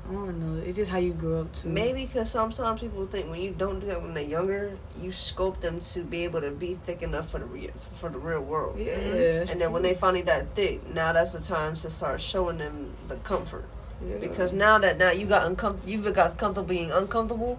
I 0.09 0.13
don't 0.13 0.41
know. 0.41 0.63
It's 0.65 0.77
just 0.77 0.91
how 0.91 0.99
you 0.99 1.13
grow 1.13 1.43
up 1.43 1.55
too. 1.57 1.69
Maybe 1.69 2.07
because 2.07 2.31
sometimes 2.31 2.81
people 2.81 3.07
think 3.07 3.29
when 3.29 3.41
you 3.41 3.53
don't 3.53 3.81
do 3.81 3.87
that 3.89 4.01
when 4.01 4.15
they're 4.15 4.23
younger, 4.23 4.79
you 5.03 5.13
scope 5.13 5.61
them 5.61 5.81
to 5.93 6.05
be 6.05 6.25
able 6.25 6.41
to 6.41 6.51
be 6.53 6.75
thick 6.75 7.03
enough 7.03 7.29
for 7.31 7.39
the 7.41 7.45
real, 7.45 7.71
for 8.01 8.09
the 8.09 8.19
real 8.19 8.41
world. 8.41 8.79
Yeah. 8.79 8.95
Mm-hmm. 8.95 9.11
that's 9.11 9.51
And 9.51 9.61
then 9.61 9.73
when 9.73 9.83
they 9.83 9.95
finally 9.95 10.23
that 10.23 10.55
thick, 10.55 10.89
now 10.95 11.13
that's 11.13 11.33
the 11.33 11.41
time 11.41 11.75
to 11.75 11.91
start 11.91 12.21
showing 12.21 12.57
them 12.59 12.95
the 13.09 13.17
comfort. 13.17 13.65
Yeah. 14.05 14.17
Because 14.21 14.53
now 14.53 14.79
that 14.79 14.99
now 14.99 15.11
you 15.11 15.27
got 15.27 15.47
uncomfortable, 15.47 15.89
you've 15.89 16.15
got 16.15 16.37
comfortable 16.37 16.69
being 16.69 16.91
uncomfortable. 16.93 17.59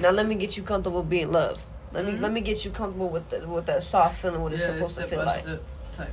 Now 0.00 0.10
let 0.10 0.26
me 0.26 0.34
get 0.34 0.56
you 0.56 0.62
comfortable 0.62 1.02
being 1.02 1.30
loved. 1.32 1.62
Let 1.92 2.04
me 2.06 2.12
Mhm. 2.12 2.20
let 2.20 2.32
me 2.32 2.40
get 2.40 2.64
you 2.64 2.70
comfortable 2.70 3.08
with 3.08 3.28
the, 3.30 3.46
with 3.48 3.66
that 3.66 3.82
soft 3.82 4.20
feeling 4.20 4.42
what 4.42 4.52
it's 4.52 4.62
Yeah, 4.66 4.74
supposed 4.74 4.94
to 4.98 5.06
feel 5.06 5.24
like. 5.24 5.44
type. 5.94 6.08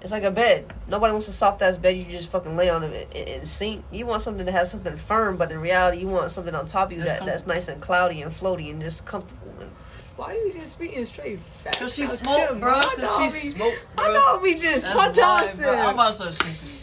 It's 0.00 0.12
like 0.12 0.22
a 0.22 0.30
bed. 0.30 0.72
Nobody 0.86 1.10
wants 1.12 1.26
a 1.26 1.32
soft 1.32 1.60
ass 1.60 1.76
bed. 1.76 1.96
You 1.96 2.04
just 2.04 2.30
fucking 2.30 2.56
lay 2.56 2.70
on 2.70 2.84
it 2.84 3.08
and, 3.16 3.28
and 3.28 3.48
sink. 3.48 3.82
You 3.90 4.06
want 4.06 4.22
something 4.22 4.46
that 4.46 4.52
has 4.52 4.70
something 4.70 4.96
firm, 4.96 5.36
but 5.36 5.50
in 5.50 5.60
reality, 5.60 5.98
you 5.98 6.06
want 6.06 6.30
something 6.30 6.54
on 6.54 6.66
top 6.66 6.88
of 6.88 6.92
you 6.92 7.00
That's 7.02 7.14
that, 7.14 7.26
that's 7.26 7.46
nice 7.48 7.66
and 7.66 7.82
cloudy 7.82 8.22
and 8.22 8.30
floaty 8.30 8.70
and 8.70 8.80
just 8.80 9.04
comfortable. 9.06 9.52
And 9.60 9.70
Why 10.16 10.26
are 10.34 10.34
you 10.34 10.52
just 10.52 10.72
speaking 10.72 11.04
straight 11.04 11.40
facts? 11.64 11.78
Cause 11.80 11.94
she 11.96 12.02
Y'all 12.02 12.10
smoked, 12.12 12.60
bro. 12.60 12.74
I 12.78 12.82
Cause 12.82 12.98
know 12.98 13.16
she 13.18 13.22
we- 13.24 13.54
smoked, 13.54 13.78
I 13.98 14.12
know 14.12 14.38
we 14.40 14.54
just 14.54 14.84
That's 14.84 14.94
why, 14.94 15.08
bro. 15.08 15.24
I'm 15.24 15.48
said. 15.56 15.88
about 15.94 16.14
to 16.14 16.32
sleeping. 16.32 16.77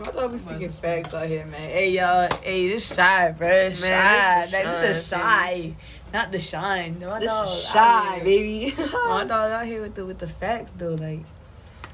I 0.00 0.04
thought 0.10 0.32
we 0.32 0.38
speaking 0.38 0.72
facts 0.72 1.14
out 1.14 1.28
here, 1.28 1.46
man. 1.46 1.70
Hey 1.70 1.90
y'all, 1.92 2.28
hey 2.42 2.68
this 2.68 2.94
shy, 2.94 3.30
bro. 3.36 3.70
Shy. 3.72 3.80
Man, 3.80 4.42
this 4.42 4.50
the 4.50 4.56
Like, 4.56 4.66
this 4.66 4.96
is 4.96 5.08
shine, 5.08 5.20
shy, 5.20 5.74
not 6.12 6.32
the 6.32 6.40
shine. 6.40 7.00
My 7.00 7.20
this 7.20 7.30
dog 7.32 7.46
is 7.46 7.66
out 7.76 8.14
shy, 8.16 8.20
baby. 8.24 8.74
My 8.92 9.24
dog 9.24 9.52
out 9.52 9.66
here 9.66 9.82
with 9.82 9.94
the 9.94 10.04
with 10.04 10.18
the 10.18 10.26
facts 10.26 10.72
though. 10.72 10.94
Like, 10.94 11.20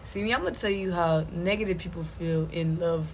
see 0.05 0.23
me, 0.23 0.33
I'm 0.33 0.41
gonna 0.43 0.55
tell 0.55 0.71
you 0.71 0.93
how 0.93 1.27
negative 1.33 1.79
people 1.79 2.03
feel 2.03 2.49
in 2.53 2.79
love 2.79 3.07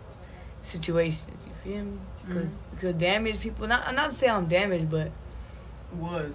situations. 0.63 1.47
You 1.47 1.53
feel 1.73 1.85
me? 1.85 1.99
Because 2.27 2.49
Mm-hmm. 2.51 2.75
because 2.77 2.95
damaged 2.95 3.41
people. 3.41 3.67
Not 3.67 3.93
not 3.95 4.11
to 4.11 4.15
say 4.17 4.29
I'm 4.29 4.47
damaged, 4.47 4.91
but 4.91 5.11
Was. 5.97 6.35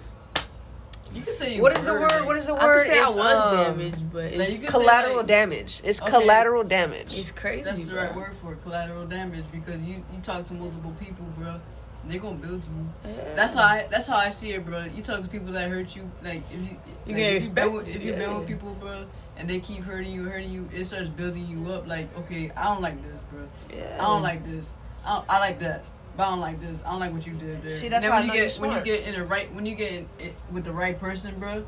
You 1.14 1.22
can 1.22 1.32
say 1.32 1.56
you 1.56 1.62
what 1.62 1.76
is 1.76 1.84
the 1.84 1.92
word? 1.92 2.24
What 2.24 2.36
is 2.36 2.46
the 2.46 2.54
word? 2.54 2.84
could 2.84 2.86
say 2.86 3.00
I 3.00 3.08
was 3.08 3.18
um, 3.18 3.78
damaged. 3.78 4.12
But 4.12 4.24
it's 4.24 4.62
you 4.62 4.68
Collateral 4.68 5.16
like- 5.18 5.26
damage. 5.26 5.80
It's 5.84 6.00
Okay. 6.00 6.10
collateral 6.10 6.64
damage. 6.64 7.16
it's 7.16 7.30
crazy. 7.30 7.62
That's 7.62 7.86
the 7.86 7.94
bro. 7.94 8.02
right 8.02 8.14
word 8.14 8.34
for 8.36 8.52
it, 8.54 8.62
collateral 8.62 9.06
damage, 9.06 9.44
because 9.52 9.80
you 9.82 10.04
you 10.12 10.20
talk 10.22 10.44
to 10.46 10.54
multiple 10.54 10.94
people, 10.98 11.26
bro. 11.38 11.60
They 12.08 12.18
gonna 12.18 12.36
build 12.36 12.64
you. 12.64 12.86
Yeah. 13.04 13.34
That's 13.36 13.54
how 13.54 13.62
I 13.62 13.86
that's 13.90 14.06
how 14.06 14.16
I 14.16 14.30
see 14.30 14.52
it, 14.52 14.64
bro. 14.64 14.84
You 14.94 15.02
talk 15.02 15.22
to 15.22 15.28
people 15.28 15.52
that 15.52 15.70
hurt 15.70 15.94
you, 15.94 16.10
like 16.24 16.42
if 16.50 16.58
you 16.60 16.76
You 17.06 17.14
like, 17.14 17.36
if 17.36 17.44
you 17.44 17.50
been 17.50 17.72
with, 17.74 17.82
expected, 17.88 17.96
if 17.96 18.04
you 18.04 18.12
been 18.12 18.30
yeah. 18.30 18.38
with 18.38 18.48
people, 18.48 18.74
bro, 18.80 19.04
and 19.38 19.48
they 19.48 19.60
keep 19.60 19.84
hurting 19.84 20.12
you, 20.12 20.24
hurting 20.24 20.50
you, 20.50 20.68
it 20.74 20.84
starts 20.86 21.08
building 21.08 21.46
you 21.46 21.72
up. 21.72 21.86
Like 21.86 22.16
okay, 22.20 22.50
I 22.56 22.64
don't 22.64 22.80
like 22.82 23.00
this, 23.04 23.20
bro. 23.30 23.40
Yeah. 23.72 23.96
I 24.00 24.02
don't 24.02 24.22
like 24.22 24.44
this. 24.44 24.72
I, 25.04 25.14
don't, 25.14 25.30
I 25.30 25.38
like 25.38 25.58
that. 25.60 25.84
But 26.16 26.26
I 26.26 26.30
don't 26.30 26.40
like 26.40 26.60
this. 26.60 26.80
I 26.84 26.90
don't 26.90 27.00
like 27.00 27.12
what 27.12 27.26
you 27.26 27.34
did 27.34 27.62
there. 27.62 27.70
See, 27.70 27.88
that's 27.88 28.04
And 28.04 28.12
then 28.12 28.12
how 28.12 28.20
when 28.20 28.30
I 28.30 28.34
you 28.34 28.40
know 28.40 28.46
get 28.46 28.56
you're 28.58 28.68
when 28.68 28.76
you 28.78 28.84
get 28.84 29.06
in 29.06 29.14
the 29.14 29.24
right 29.26 29.54
when 29.54 29.66
you 29.66 29.74
get 29.74 29.92
in, 29.92 30.08
it, 30.18 30.34
with 30.50 30.64
the 30.64 30.72
right 30.72 30.98
person, 30.98 31.38
bro. 31.38 31.64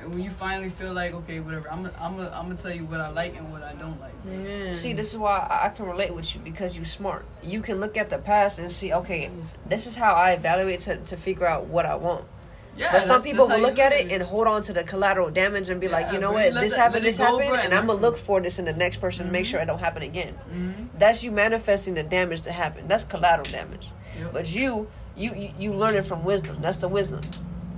And 0.00 0.12
when 0.12 0.22
you 0.22 0.30
finally 0.30 0.70
feel 0.70 0.92
like 0.92 1.14
okay, 1.14 1.40
whatever, 1.40 1.70
I'm 1.70 1.82
gonna 1.82 1.94
I'm 1.98 2.16
gonna 2.16 2.30
I'm 2.34 2.44
gonna 2.44 2.56
tell 2.56 2.74
you 2.74 2.84
what 2.84 3.00
I 3.00 3.08
like 3.10 3.36
and 3.36 3.50
what 3.50 3.62
I 3.62 3.74
don't 3.74 3.98
like. 4.00 4.12
Yeah. 4.30 4.68
See, 4.68 4.92
this 4.92 5.12
is 5.12 5.18
why 5.18 5.46
I 5.50 5.66
I 5.66 5.68
can 5.70 5.86
relate 5.86 6.14
with 6.14 6.34
you 6.34 6.40
because 6.40 6.76
you're 6.76 6.84
smart. 6.84 7.24
You 7.42 7.60
can 7.60 7.80
look 7.80 7.96
at 7.96 8.10
the 8.10 8.18
past 8.18 8.58
and 8.58 8.70
see, 8.70 8.92
okay, 8.92 9.30
this 9.66 9.86
is 9.86 9.96
how 9.96 10.12
I 10.14 10.32
evaluate 10.32 10.80
to, 10.80 10.96
to 10.98 11.16
figure 11.16 11.46
out 11.46 11.66
what 11.66 11.86
I 11.86 11.96
want. 11.96 12.26
Yeah, 12.76 12.90
But 12.92 13.02
some 13.04 13.22
people 13.22 13.46
will 13.46 13.60
look 13.60 13.78
at 13.78 13.92
it 13.92 14.10
and 14.10 14.22
hold 14.22 14.48
on 14.48 14.62
to 14.62 14.72
the 14.72 14.82
collateral 14.82 15.30
damage 15.30 15.68
and 15.70 15.80
be 15.80 15.86
like, 15.88 16.12
you 16.12 16.18
know 16.18 16.32
what, 16.32 16.54
this 16.54 16.72
that- 16.72 16.78
happened, 16.80 17.04
this 17.06 17.18
happened, 17.18 17.42
and 17.44 17.60
and 17.60 17.74
I'm 17.74 17.86
gonna 17.86 18.00
look 18.00 18.16
for 18.18 18.40
this 18.40 18.58
in 18.58 18.64
the 18.64 18.72
next 18.72 18.96
person 18.96 19.26
to 19.26 19.32
make 19.32 19.44
Mhm. 19.44 19.48
sure 19.48 19.60
it 19.60 19.66
don't 19.66 19.78
happen 19.78 20.02
again. 20.02 20.34
Mhm. 20.52 20.88
That's 20.98 21.22
you 21.22 21.30
manifesting 21.30 21.94
the 21.94 22.02
damage 22.02 22.42
to 22.42 22.52
happen. 22.52 22.88
That's 22.88 23.04
collateral 23.04 23.48
damage. 23.50 23.90
Yep. 24.18 24.32
But 24.32 24.52
you, 24.54 24.88
you, 25.16 25.34
you, 25.34 25.50
you 25.58 25.72
learn 25.72 25.94
it 25.94 26.04
from 26.04 26.24
wisdom. 26.24 26.58
That's 26.60 26.78
the 26.78 26.88
wisdom. 26.88 27.20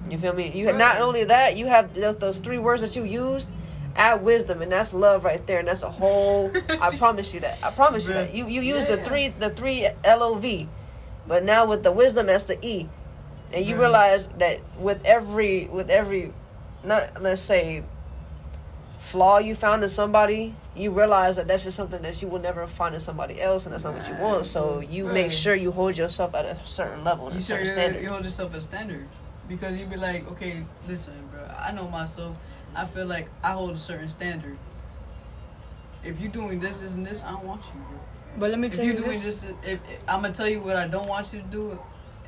You 0.09 0.17
feel 0.19 0.33
me? 0.35 0.51
You 0.55 0.69
Right. 0.69 0.77
not 0.77 1.01
only 1.01 1.25
that, 1.25 1.57
you 1.57 1.67
have 1.67 1.93
those, 1.93 2.17
those 2.17 2.39
three 2.39 2.59
words 2.59 2.81
that 2.81 2.97
you 2.97 3.05
used. 3.05 3.51
Add 3.97 4.23
wisdom, 4.23 4.61
and 4.63 4.71
that's 4.71 4.93
love 4.95 5.25
right 5.25 5.45
there, 5.47 5.59
and 5.59 5.69
that's 5.69 5.83
a 5.83 5.91
whole. 5.91 6.51
I 6.81 6.95
promise 6.97 7.33
you 7.35 7.41
that. 7.41 7.59
I 7.63 7.71
promise 7.71 8.07
you 8.09 8.15
that. 8.15 8.35
You 8.35 8.47
you 8.47 8.61
use 8.61 8.85
the 8.85 8.97
Yeah. 8.99 9.05
three 9.05 9.29
the 9.29 9.49
three 9.51 9.89
L 10.05 10.23
O 10.23 10.35
V, 10.35 10.69
but 11.27 11.45
now 11.45 11.65
with 11.67 11.83
the 11.83 11.91
wisdom, 11.93 12.27
that's 12.27 12.45
the 12.45 12.59
E, 12.65 12.89
and 13.57 13.67
you 13.67 13.75
Bruh. 13.75 13.81
realize 13.81 14.29
that 14.39 14.61
with 14.79 15.05
every 15.05 15.65
with 15.67 15.91
every, 15.91 16.33
not 16.85 17.21
let's 17.23 17.43
say. 17.43 17.83
Flaw 18.99 19.39
you 19.39 19.55
found 19.55 19.85
in 19.85 19.89
somebody, 19.89 20.53
you 20.75 20.91
realize 20.91 21.37
that 21.37 21.47
that's 21.47 21.63
just 21.63 21.77
something 21.77 22.03
that 22.03 22.21
you 22.21 22.27
will 22.27 22.41
never 22.41 22.67
find 22.67 22.93
in 22.93 23.01
somebody 23.01 23.41
else, 23.41 23.65
and 23.65 23.73
that's 23.73 23.85
not 23.85 23.95
what 23.95 24.09
you 24.09 24.15
want. 24.17 24.47
So 24.47 24.81
you 24.81 25.07
make 25.07 25.31
sure 25.31 25.55
you 25.55 25.71
hold 25.71 25.97
yourself 25.97 26.35
at 26.35 26.45
a 26.45 26.59
certain 26.65 27.05
level, 27.05 27.31
You 27.31 27.39
a 27.39 27.41
sure 27.41 27.41
certain 27.41 27.67
you, 27.67 27.71
standard. 27.73 28.03
you 28.03 28.09
hold 28.09 28.25
yourself 28.25 28.51
at 28.53 28.59
a 28.59 28.63
standard 28.63 29.09
because 29.49 29.79
you'd 29.79 29.91
be 29.91 29.97
like, 29.97 30.29
okay, 30.33 30.65
listen, 30.89 31.15
bro. 31.31 31.41
I 31.57 31.71
know 31.71 31.87
myself. 31.87 32.37
I 32.75 32.85
feel 32.85 33.07
like 33.07 33.29
I 33.45 33.53
hold 33.53 33.77
a 33.77 33.79
certain 33.79 34.09
standard. 34.09 34.59
If 36.03 36.19
you're 36.21 36.33
doing 36.33 36.59
this, 36.59 36.81
this, 36.81 36.97
and 36.97 37.07
this, 37.07 37.23
I 37.23 37.31
don't 37.31 37.47
want 37.47 37.63
you. 37.73 37.81
Bro. 37.81 37.99
But 38.39 38.51
let 38.51 38.59
me 38.59 38.67
If 38.67 38.75
tell 38.75 38.85
you're 38.85 38.95
you 38.95 39.01
doing 39.01 39.13
this. 39.21 39.43
this, 39.43 39.45
if, 39.45 39.65
if 39.65 39.81
I'm 40.09 40.23
gonna 40.23 40.35
tell 40.35 40.49
you 40.49 40.61
what 40.63 40.75
I 40.75 40.89
don't 40.89 41.07
want 41.07 41.33
you 41.33 41.41
to 41.43 41.47
do, 41.47 41.79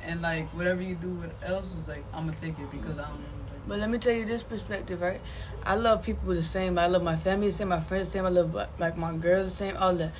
and 0.05 0.21
like 0.21 0.47
whatever 0.49 0.81
you 0.81 0.95
do 0.95 1.09
with 1.09 1.33
else 1.43 1.75
is 1.75 1.87
like 1.87 2.03
I'm 2.13 2.25
gonna 2.25 2.37
take 2.37 2.57
it 2.59 2.71
because 2.71 2.99
I 2.99 3.03
don't. 3.03 3.17
Like, 3.19 3.67
But 3.67 3.79
let 3.79 3.89
me 3.89 3.97
tell 3.97 4.13
you 4.13 4.25
this 4.25 4.43
perspective, 4.43 5.01
right? 5.01 5.21
I 5.63 5.75
love 5.75 6.03
people 6.03 6.33
the 6.33 6.43
same. 6.43 6.77
I 6.77 6.87
love 6.87 7.03
my 7.03 7.15
family 7.15 7.47
the 7.47 7.53
same. 7.53 7.69
My 7.69 7.79
friends 7.79 8.07
the 8.07 8.13
same. 8.13 8.25
I 8.25 8.29
love 8.29 8.53
like 8.79 8.97
my 8.97 9.15
girls 9.15 9.49
the 9.49 9.55
same. 9.55 9.77
All 9.77 9.93
that. 9.95 10.11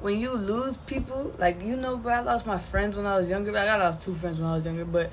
When 0.00 0.20
you 0.20 0.34
lose 0.34 0.76
people, 0.76 1.32
like 1.38 1.62
you 1.62 1.76
know, 1.76 1.96
bro, 1.96 2.14
I 2.14 2.20
lost 2.20 2.46
my 2.46 2.58
friends 2.58 2.96
when 2.96 3.06
I 3.06 3.16
was 3.16 3.28
younger. 3.28 3.52
Like, 3.52 3.62
I 3.62 3.78
got 3.78 3.80
lost 3.80 4.02
two 4.02 4.12
friends 4.12 4.38
when 4.38 4.50
I 4.50 4.56
was 4.56 4.64
younger, 4.64 4.84
but 4.84 5.10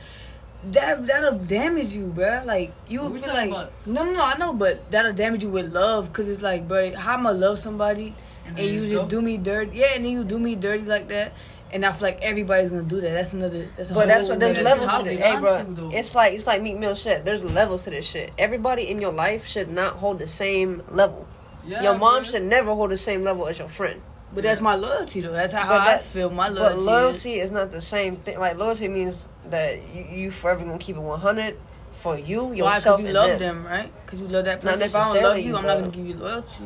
that 0.66 1.08
that'll 1.08 1.40
damage 1.40 1.96
you, 1.96 2.08
bro. 2.08 2.44
Like 2.46 2.72
you 2.88 3.06
we 3.08 3.20
feel 3.20 3.34
like 3.34 3.50
about? 3.50 3.72
no, 3.86 4.04
no, 4.04 4.12
no. 4.12 4.22
I 4.22 4.38
know, 4.38 4.54
but 4.54 4.92
that'll 4.92 5.14
damage 5.14 5.44
you 5.44 5.50
with 5.50 5.74
love, 5.74 6.12
cause 6.14 6.28
it's 6.28 6.42
like, 6.42 6.68
bro, 6.68 6.96
how 6.96 7.14
I'ma 7.14 7.32
love 7.32 7.58
somebody 7.58 8.14
and, 8.46 8.58
then 8.58 8.74
you 8.74 8.82
just 8.82 8.94
just 8.94 9.04
go? 9.04 9.10
do 9.10 9.22
me 9.22 9.38
dirty, 9.38 9.78
yeah, 9.78 9.94
and 9.96 10.06
then 10.06 10.12
you 10.12 10.24
do 10.24 10.40
me 10.40 10.56
dirty 10.56 10.86
like 10.86 11.08
that, 11.10 11.34
and 11.74 11.86
I 11.86 11.92
feel 11.92 12.08
like 12.10 12.22
everybody's 12.22 12.70
gonna 12.70 12.84
do 12.84 13.02
that. 13.02 13.12
That's 13.12 13.34
another. 13.34 13.68
That's 13.78 13.92
a 13.92 13.94
But 13.94 14.08
that's 14.08 14.22
whole 14.24 14.30
what 14.32 14.40
there's 14.40 14.56
that's 14.56 14.66
levels 14.66 14.90
how 14.92 14.98
to 15.00 15.04
they 15.06 15.16
this. 15.18 15.26
Hey, 15.26 15.40
bro, 15.40 15.90
it's 15.94 16.16
like 16.16 16.34
it's 16.34 16.48
like 16.48 16.62
Meek 16.62 16.78
Mill 16.78 16.96
shit. 16.96 17.26
There's 17.26 17.44
levels 17.44 17.84
to 17.84 17.90
this 17.90 18.08
shit. 18.10 18.32
Everybody 18.38 18.90
in 18.90 19.00
your 19.00 19.12
life 19.12 19.46
should 19.48 19.70
not 19.70 19.96
hold 19.96 20.20
the 20.20 20.28
same 20.28 20.82
level. 20.90 21.28
yeah, 21.66 21.82
your 21.84 21.98
mom 21.98 22.24
bro. 22.24 22.24
should 22.24 22.44
never 22.44 22.74
hold 22.74 22.92
the 22.92 22.98
same 22.98 23.24
level 23.24 23.48
as 23.48 23.60
your 23.60 23.70
friend. 23.70 24.02
But 24.34 24.44
that's 24.44 24.62
my 24.62 24.76
loyalty 24.76 25.22
though. 25.22 25.34
That's 25.34 25.52
how 25.54 25.68
But 25.68 25.82
I 25.82 25.86
that- 25.94 26.04
feel. 26.04 26.30
My 26.30 26.48
But 26.50 26.56
loyalty. 26.58 26.78
is. 26.80 26.86
loyalty 26.86 27.34
is 27.40 27.52
not 27.52 27.72
the 27.72 27.82
same 27.82 28.16
thing. 28.18 28.40
Like 28.40 28.58
loyalty 28.58 28.88
means 28.88 29.28
that 29.48 29.80
you, 29.94 30.06
you 30.10 30.32
forever 30.32 30.64
gonna 30.64 30.78
keep 30.78 30.96
it 30.96 31.02
100 31.02 31.58
for 31.96 32.18
you, 32.18 32.52
yourself. 32.54 32.64
Why? 32.64 32.80
Because 32.80 33.00
you 33.02 33.06
and 33.08 33.14
love 33.14 33.40
them. 33.40 33.64
them, 33.64 33.66
right? 33.68 33.92
Because 34.06 34.22
you 34.22 34.28
love 34.30 34.46
that 34.46 34.64
Not 34.64 34.80
person. 34.80 34.82
If 34.84 34.96
I 34.96 35.00
don't 35.00 35.08
love 35.08 35.14
necessarily, 35.36 35.44
you, 35.44 35.58
I'm 35.58 35.66
not 35.66 35.80
gonna 35.80 35.92
give 35.92 36.06
you 36.08 36.16
loyalty. 36.16 36.64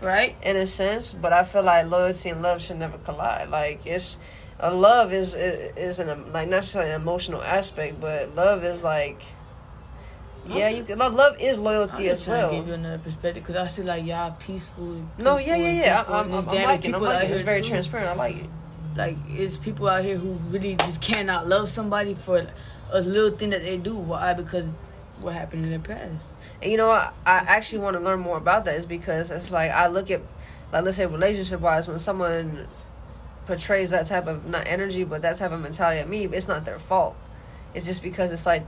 Right? 0.00 0.36
in 0.42 0.56
a 0.56 0.66
sense, 0.66 1.12
but 1.12 1.32
I 1.32 1.42
feel 1.42 1.62
like 1.62 1.88
loyalty 1.90 2.28
and 2.28 2.42
love 2.42 2.62
should 2.62 2.78
never 2.78 2.98
collide. 2.98 3.48
Like 3.48 3.84
it's 3.84 4.18
a 4.60 4.72
love 4.72 5.12
is 5.12 5.34
is, 5.34 5.76
is 5.76 5.98
an 5.98 6.08
like 6.32 6.48
not 6.48 6.58
necessarily 6.58 6.92
an 6.92 7.00
emotional 7.00 7.42
aspect, 7.42 8.00
but 8.00 8.34
love 8.34 8.64
is 8.64 8.84
like 8.84 9.22
yeah, 10.48 10.68
you 10.70 10.84
can 10.84 10.98
love, 10.98 11.14
love 11.14 11.36
is 11.40 11.58
loyalty 11.58 12.04
just 12.04 12.22
as 12.22 12.28
well. 12.28 12.50
to 12.50 12.56
give 12.56 12.68
you 12.68 12.74
another 12.74 12.98
perspective 12.98 13.44
because 13.46 13.56
I 13.56 13.66
see 13.66 13.82
like 13.82 14.06
y'all 14.06 14.30
peaceful. 14.32 14.92
and 14.92 15.18
No, 15.18 15.36
yeah, 15.36 15.56
peaceful 15.56 15.62
yeah, 15.62 15.70
yeah. 15.72 15.96
peaceful, 15.98 16.14
I'm, 16.14 16.32
I'm, 16.32 16.48
I'm 16.48 16.64
liking, 16.64 16.94
I'm 16.94 17.02
liking. 17.02 17.30
It's 17.30 17.40
very 17.42 17.60
too. 17.60 17.68
transparent. 17.68 18.08
I 18.08 18.14
like 18.14 18.36
it. 18.36 18.50
Like 18.96 19.16
it's 19.28 19.56
people 19.56 19.88
out 19.88 20.02
here 20.02 20.16
who 20.16 20.32
really 20.50 20.76
just 20.76 21.00
cannot 21.00 21.46
love 21.46 21.68
somebody 21.68 22.14
for 22.14 22.46
a 22.90 23.00
little 23.00 23.36
thing 23.36 23.50
that 23.50 23.62
they 23.62 23.76
do. 23.76 23.94
Why? 23.94 24.32
Because 24.32 24.66
what 25.20 25.34
happened 25.34 25.64
in 25.64 25.72
the 25.72 25.78
past. 25.88 26.12
And 26.62 26.70
you 26.70 26.76
know 26.76 26.88
what? 26.88 27.14
I 27.26 27.38
actually 27.46 27.80
want 27.80 27.96
to 27.96 28.00
learn 28.00 28.20
more 28.20 28.36
about 28.36 28.64
that. 28.64 28.74
Is 28.76 28.86
because 28.86 29.30
it's 29.30 29.50
like 29.50 29.70
I 29.70 29.86
look 29.88 30.10
at, 30.10 30.20
like 30.72 30.84
let's 30.84 30.96
say 30.96 31.06
relationship 31.06 31.60
wise, 31.60 31.86
when 31.88 31.98
someone 31.98 32.66
portrays 33.46 33.90
that 33.90 34.06
type 34.06 34.26
of 34.26 34.44
not 34.46 34.66
energy, 34.66 35.04
but 35.04 35.22
that 35.22 35.36
type 35.36 35.52
of 35.52 35.60
mentality 35.60 36.00
at 36.00 36.08
me, 36.08 36.24
it's 36.26 36.48
not 36.48 36.64
their 36.64 36.78
fault. 36.78 37.16
It's 37.74 37.86
just 37.86 38.02
because 38.02 38.32
it's 38.32 38.46
like 38.46 38.64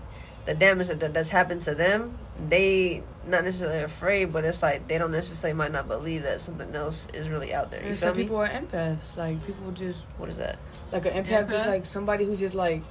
the 0.46 0.54
damage 0.54 0.88
that, 0.88 1.00
that 1.00 1.14
that's 1.14 1.28
happened 1.28 1.60
to 1.62 1.74
them. 1.74 2.16
They 2.48 3.02
not 3.26 3.44
necessarily 3.44 3.82
afraid, 3.82 4.32
but 4.32 4.44
it's 4.44 4.62
like 4.62 4.88
they 4.88 4.96
don't 4.96 5.10
necessarily 5.12 5.56
might 5.56 5.72
not 5.72 5.88
believe 5.88 6.22
that 6.22 6.40
something 6.40 6.74
else 6.74 7.06
is 7.12 7.28
really 7.28 7.52
out 7.52 7.70
there. 7.70 7.80
You 7.82 7.88
And 7.90 7.98
feel 7.98 8.08
some 8.08 8.16
me? 8.16 8.22
people 8.22 8.36
are 8.36 8.48
empaths. 8.48 9.16
Like 9.16 9.44
people 9.46 9.72
just 9.72 10.04
What 10.16 10.28
is 10.30 10.38
that? 10.38 10.58
like 10.92 11.04
an 11.06 11.24
empath, 11.24 11.48
Empath? 11.48 11.60
is 11.60 11.66
like 11.66 11.86
somebody 11.86 12.24
who's 12.24 12.40
just 12.40 12.54
like 12.54 12.82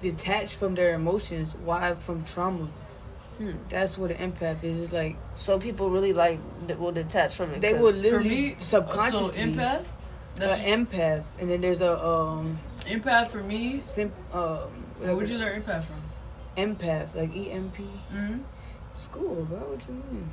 detached 0.00 0.54
from 0.56 0.74
their 0.74 0.94
emotions. 0.94 1.54
Why? 1.64 1.94
From 1.94 2.24
trauma. 2.24 2.68
Hmm. 3.38 3.52
That's 3.68 3.98
what 3.98 4.10
an 4.10 4.32
empath 4.32 4.64
is. 4.64 4.80
It's 4.84 4.92
like 4.92 5.16
So 5.34 5.58
people 5.58 5.90
really 5.90 6.12
like 6.12 6.40
will 6.78 6.92
detach 6.92 7.34
from 7.34 7.52
it. 7.52 7.60
They 7.60 7.74
will 7.74 7.92
For 7.92 7.98
literally 7.98 8.28
me, 8.28 8.56
subconsciously. 8.60 9.32
So 9.32 9.46
empath. 9.46 9.84
That's 10.36 10.60
an 10.60 10.86
empath, 10.86 11.24
and 11.40 11.50
then 11.50 11.60
there's 11.62 11.80
a 11.80 11.98
um, 12.04 12.58
empath 12.80 13.28
for 13.28 13.42
me. 13.42 13.80
sim, 13.80 14.12
um, 14.34 14.68
Where 15.00 15.16
would 15.16 15.30
you 15.30 15.38
learn 15.38 15.62
empath 15.62 15.84
from? 15.84 16.02
empath 16.56 17.14
like 17.14 17.34
E 17.34 17.50
M 17.50 17.70
P 17.70 17.84
hmm 17.84 18.38
school, 18.94 19.44
bro. 19.44 19.58
What 19.58 19.86
you 19.88 19.94
mean? 19.94 20.30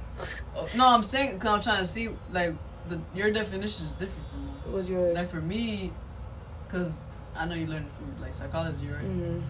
Oh, 0.56 0.70
no, 0.76 0.88
I'm 0.88 1.04
saying 1.04 1.34
because 1.36 1.50
I'm 1.50 1.62
trying 1.62 1.84
to 1.84 1.86
see 1.90 2.10
like 2.32 2.54
the 2.90 3.00
your 3.14 3.32
definition 3.32 3.86
is 3.86 3.92
different 3.94 4.28
from 4.30 4.46
mine. 4.46 4.56
What 4.66 4.74
was 4.74 4.90
your 4.90 5.14
Like 5.14 5.30
for 5.30 5.42
me, 5.42 5.92
cause 6.70 6.94
I 7.36 7.46
know 7.46 7.56
you 7.56 7.68
learned 7.68 7.90
from 7.92 8.20
like 8.22 8.34
psychology, 8.34 8.88
right? 8.88 9.04
Mm. 9.04 9.42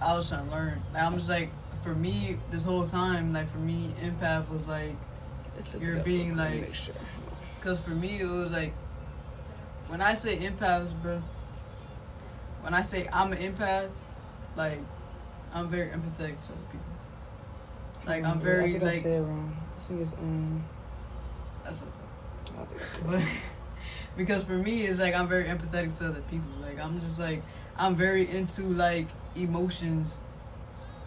I 0.00 0.14
was 0.14 0.28
trying 0.28 0.46
to 0.48 0.52
learn. 0.54 0.80
Like, 0.94 1.02
I'm 1.02 1.14
just 1.16 1.28
like, 1.28 1.50
for 1.88 1.94
me, 1.94 2.36
this 2.50 2.64
whole 2.64 2.86
time, 2.86 3.32
like 3.32 3.50
for 3.50 3.56
me, 3.58 3.90
empath 4.02 4.50
was 4.50 4.68
like, 4.68 4.94
You're 5.80 6.00
being, 6.00 6.36
like- 6.36 6.60
make 6.60 6.74
sure. 6.74 6.94
cause 7.62 7.80
for 7.80 7.90
me 7.90 8.20
it 8.20 8.26
was 8.28 8.52
like, 8.52 8.74
when 9.88 10.02
I 10.02 10.12
say 10.12 10.36
empaths, 10.38 10.92
bro. 11.02 11.22
When 12.60 12.74
I 12.74 12.82
say 12.82 13.08
I'm 13.10 13.32
an 13.32 13.38
empath, 13.38 13.88
like, 14.54 14.80
I'm 15.54 15.68
very 15.70 15.88
empathetic 15.88 16.36
to 16.46 16.52
other 16.52 16.66
people. 16.70 16.84
Like 18.06 18.22
I'm 18.24 18.38
I 18.38 18.42
very 18.42 18.72
think 18.72 18.82
I 18.82 18.86
like 18.86 19.00
said 19.02 19.22
it 19.22 19.24
wrong. 19.24 19.56
I 19.56 19.84
think 19.84 20.00
it's 20.02 20.12
um. 20.20 20.64
that's 21.64 21.80
I 21.80 22.62
it's- 22.64 22.98
but 23.06 23.22
because 24.18 24.42
for 24.44 24.58
me 24.58 24.82
it's 24.82 24.98
like 24.98 25.14
I'm 25.14 25.28
very 25.28 25.44
empathetic 25.44 25.96
to 25.98 26.08
other 26.08 26.22
people. 26.30 26.50
Like 26.60 26.78
I'm 26.78 27.00
just 27.00 27.18
like 27.18 27.42
I'm 27.78 27.96
very 27.96 28.28
into 28.30 28.62
like 28.64 29.08
emotions. 29.36 30.20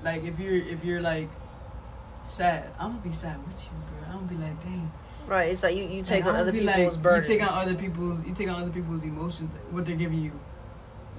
Like 0.04 0.24
if 0.24 0.39
you're 0.39 0.56
if 0.56 0.84
you're 0.84 1.02
like 1.02 1.30
sad, 2.26 2.70
I'm 2.80 2.91
gonna 2.91 3.02
be 3.04 3.12
sad 3.12 3.38
with 3.45 3.64
you, 3.64 3.70
bro. 3.78 4.08
I'm 4.08 4.26
gonna 4.26 4.28
be 4.28 4.36
like, 4.38 4.64
dang. 4.64 4.91
Right. 5.28 5.52
It's 5.52 5.64
like 5.64 5.76
you, 5.76 5.84
you 5.84 6.02
take 6.04 6.26
Like, 6.26 6.34
on 6.34 6.39
other 6.39 6.52
people's 6.52 6.76
like, 6.95 7.02
burdens. 7.02 7.30
You 7.30 7.38
take 7.38 7.52
on 7.52 7.58
other 7.58 7.76
people's 7.76 8.26
you 8.26 8.34
take 8.34 8.49
on 8.49 8.62
other 8.62 8.72
people's 8.72 9.04
emotions, 9.04 9.52
what 9.72 9.86
they're 9.86 9.95
giving 9.95 10.20
you. 10.24 10.32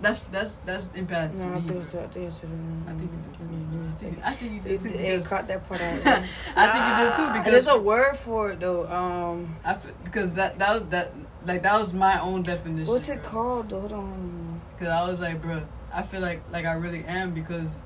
That's 0.00 0.18
that's 0.24 0.56
that's 0.56 0.88
empath 0.88 1.30
to 1.30 1.36
No, 1.38 1.44
I 1.44 1.54
me. 1.54 1.60
think 1.60 1.66
bro. 1.68 1.78
it's 1.80 1.94
I 1.94 2.06
think 2.08 2.26
it's 2.28 2.36
I 2.38 2.92
think 2.92 3.10
you 3.12 3.18
did 3.30 3.40
too. 3.40 3.46
give 3.46 3.50
me 3.52 3.78
a 3.78 3.86
I 3.86 3.90
think- 3.90 4.00
second. 4.00 4.22
I 4.24 4.34
think 4.34 4.52
you 4.52 4.58
It, 4.58 4.80
did 4.80 4.80
too 4.80 4.98
it 4.98 5.24
caught 5.26 5.46
that 5.48 5.68
part 5.68 5.80
out. 5.80 6.06
I 6.56 6.66
think 6.72 6.84
you 6.88 7.04
did 7.04 7.14
too 7.14 7.22
Nah, 7.22 7.32
because 7.38 7.52
there's 7.52 7.66
a 7.68 7.78
word 7.80 8.16
for 8.16 8.50
it 8.50 8.60
though. 8.60 8.88
Um, 8.88 9.56
I 9.64 9.70
f- 9.72 9.92
because 10.04 10.34
that 10.34 10.58
that 10.58 10.80
was 10.80 10.88
that 10.90 11.12
like 11.46 11.62
that 11.62 11.78
was 11.78 11.92
my 11.94 12.20
own 12.20 12.42
definition. 12.42 12.92
what's 12.92 13.08
it 13.08 13.22
bro. 13.22 13.30
called? 13.30 13.68
Though? 13.70 13.80
Hold 13.80 13.92
on. 13.92 14.60
Cause 14.80 14.88
I 14.88 15.06
was 15.08 15.20
like, 15.20 15.40
bro, 15.40 15.62
I 15.94 16.02
feel 16.02 16.20
like 16.20 16.40
like 16.50 16.64
I 16.64 16.72
really 16.72 17.04
am 17.04 17.32
because 17.32 17.82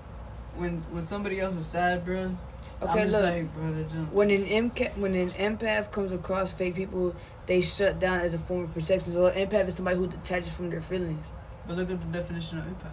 when 0.59 0.83
when 0.91 1.03
somebody 1.03 1.41
else 1.41 1.57
is 1.57 1.67
sad, 1.67 2.05
bro, 2.05 2.31
Okay, 2.83 3.01
I'm 3.01 3.09
just 3.09 3.23
look. 3.23 3.33
like, 3.33 3.55
bro, 3.55 3.73
that. 3.73 3.85
When 4.13 4.31
an 4.31 4.45
MCA, 4.45 4.97
when 4.99 5.15
an 5.15 5.31
empath 5.31 5.91
comes 5.93 6.13
across 6.13 6.53
fake 6.53 6.75
people, 6.75 7.15
they 7.47 7.63
shut 7.63 7.99
down 7.99 8.21
as 8.21 8.35
a 8.35 8.39
form 8.39 8.65
of 8.65 8.75
protection. 8.75 9.13
So 9.13 9.27
an 9.27 9.47
empath 9.49 9.69
is 9.69 9.77
somebody 9.77 9.97
who 9.97 10.09
detaches 10.09 10.53
from 10.53 10.69
their 10.69 10.83
feelings. 10.83 11.25
But 11.67 11.77
look 11.77 11.91
at 11.91 11.99
the 12.01 12.19
definition 12.19 12.59
of 12.59 12.65
empath. 12.65 12.93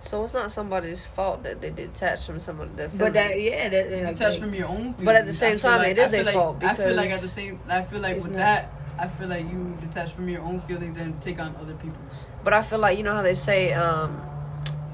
So 0.00 0.24
it's 0.24 0.32
not 0.32 0.50
somebody's 0.50 1.04
fault 1.04 1.42
that 1.42 1.60
they 1.60 1.70
detach 1.70 2.24
from 2.24 2.40
some 2.40 2.60
of 2.60 2.76
their 2.76 2.88
feelings. 2.88 2.98
But 2.98 3.12
that, 3.14 3.40
yeah, 3.40 3.68
that 3.68 3.90
like, 3.90 4.16
Detach 4.16 4.32
like, 4.32 4.40
from 4.40 4.54
your 4.54 4.68
own. 4.68 4.76
Feelings. 4.94 5.04
But 5.04 5.16
at 5.16 5.26
the 5.26 5.32
same 5.34 5.58
time, 5.58 5.78
like, 5.78 5.88
it 5.92 5.98
is 5.98 6.14
I 6.14 6.16
feel 6.16 6.22
a 6.22 6.26
like, 6.26 6.34
fault 6.34 6.64
I 6.64 6.74
feel 6.74 6.94
like 6.94 7.10
at 7.10 7.20
the 7.20 7.28
same, 7.28 7.60
I 7.68 7.82
feel 7.82 8.00
like 8.00 8.16
with 8.16 8.26
not. 8.28 8.36
that, 8.36 8.72
I 8.98 9.08
feel 9.08 9.28
like 9.28 9.50
you 9.50 9.76
detach 9.80 10.12
from 10.12 10.28
your 10.28 10.42
own 10.42 10.60
feelings 10.62 10.96
and 10.96 11.20
take 11.20 11.38
on 11.40 11.54
other 11.56 11.74
people's. 11.74 11.98
But 12.44 12.52
I 12.52 12.62
feel 12.62 12.78
like 12.78 12.96
you 12.96 13.04
know 13.04 13.14
how 13.14 13.22
they 13.22 13.34
say 13.34 13.72
um, 13.72 14.18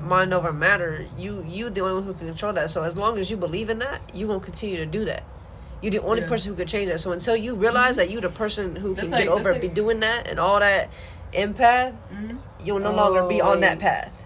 mind 0.05 0.33
over 0.35 0.53
matter. 0.53 1.07
You 1.19 1.45
you 1.49 1.71
the 1.71 1.81
only 1.81 1.95
one 1.95 2.05
who 2.05 2.15
can 2.15 2.27
control 2.29 2.53
that. 2.55 2.71
So 2.71 2.83
as 2.83 2.97
long 2.97 3.19
as 3.19 3.31
you 3.31 3.37
believe 3.37 3.71
in 3.71 3.79
that, 3.81 4.01
you 4.15 4.27
gonna 4.27 4.41
continue 4.41 4.77
to 4.77 4.87
do 4.87 5.05
that. 5.07 5.23
You're 5.83 5.91
the 5.93 5.99
only 6.01 6.23
Yeah. 6.23 6.29
person 6.29 6.51
who 6.53 6.57
could 6.57 6.69
change 6.69 6.89
that. 6.91 7.01
So 7.01 7.13
until 7.13 7.37
you 7.37 7.55
realize 7.55 7.97
that 7.97 8.11
you're 8.11 8.21
the 8.23 8.29
person 8.31 8.77
who 8.77 8.95
That's 8.95 9.09
can 9.09 9.19
like- 9.19 9.25
get 9.25 9.33
over 9.33 9.53
that's 9.53 9.61
be 9.63 9.69
doing 9.69 10.01
that 10.01 10.29
and 10.29 10.39
all 10.41 10.61
that 10.61 10.89
empath, 11.33 11.93
Mm-hmm. 12.13 12.37
you'll 12.65 12.79
no 12.79 12.93
Oh, 12.93 12.97
longer 12.97 13.27
be 13.27 13.41
on 13.41 13.61
that 13.61 13.79
path. 13.79 14.24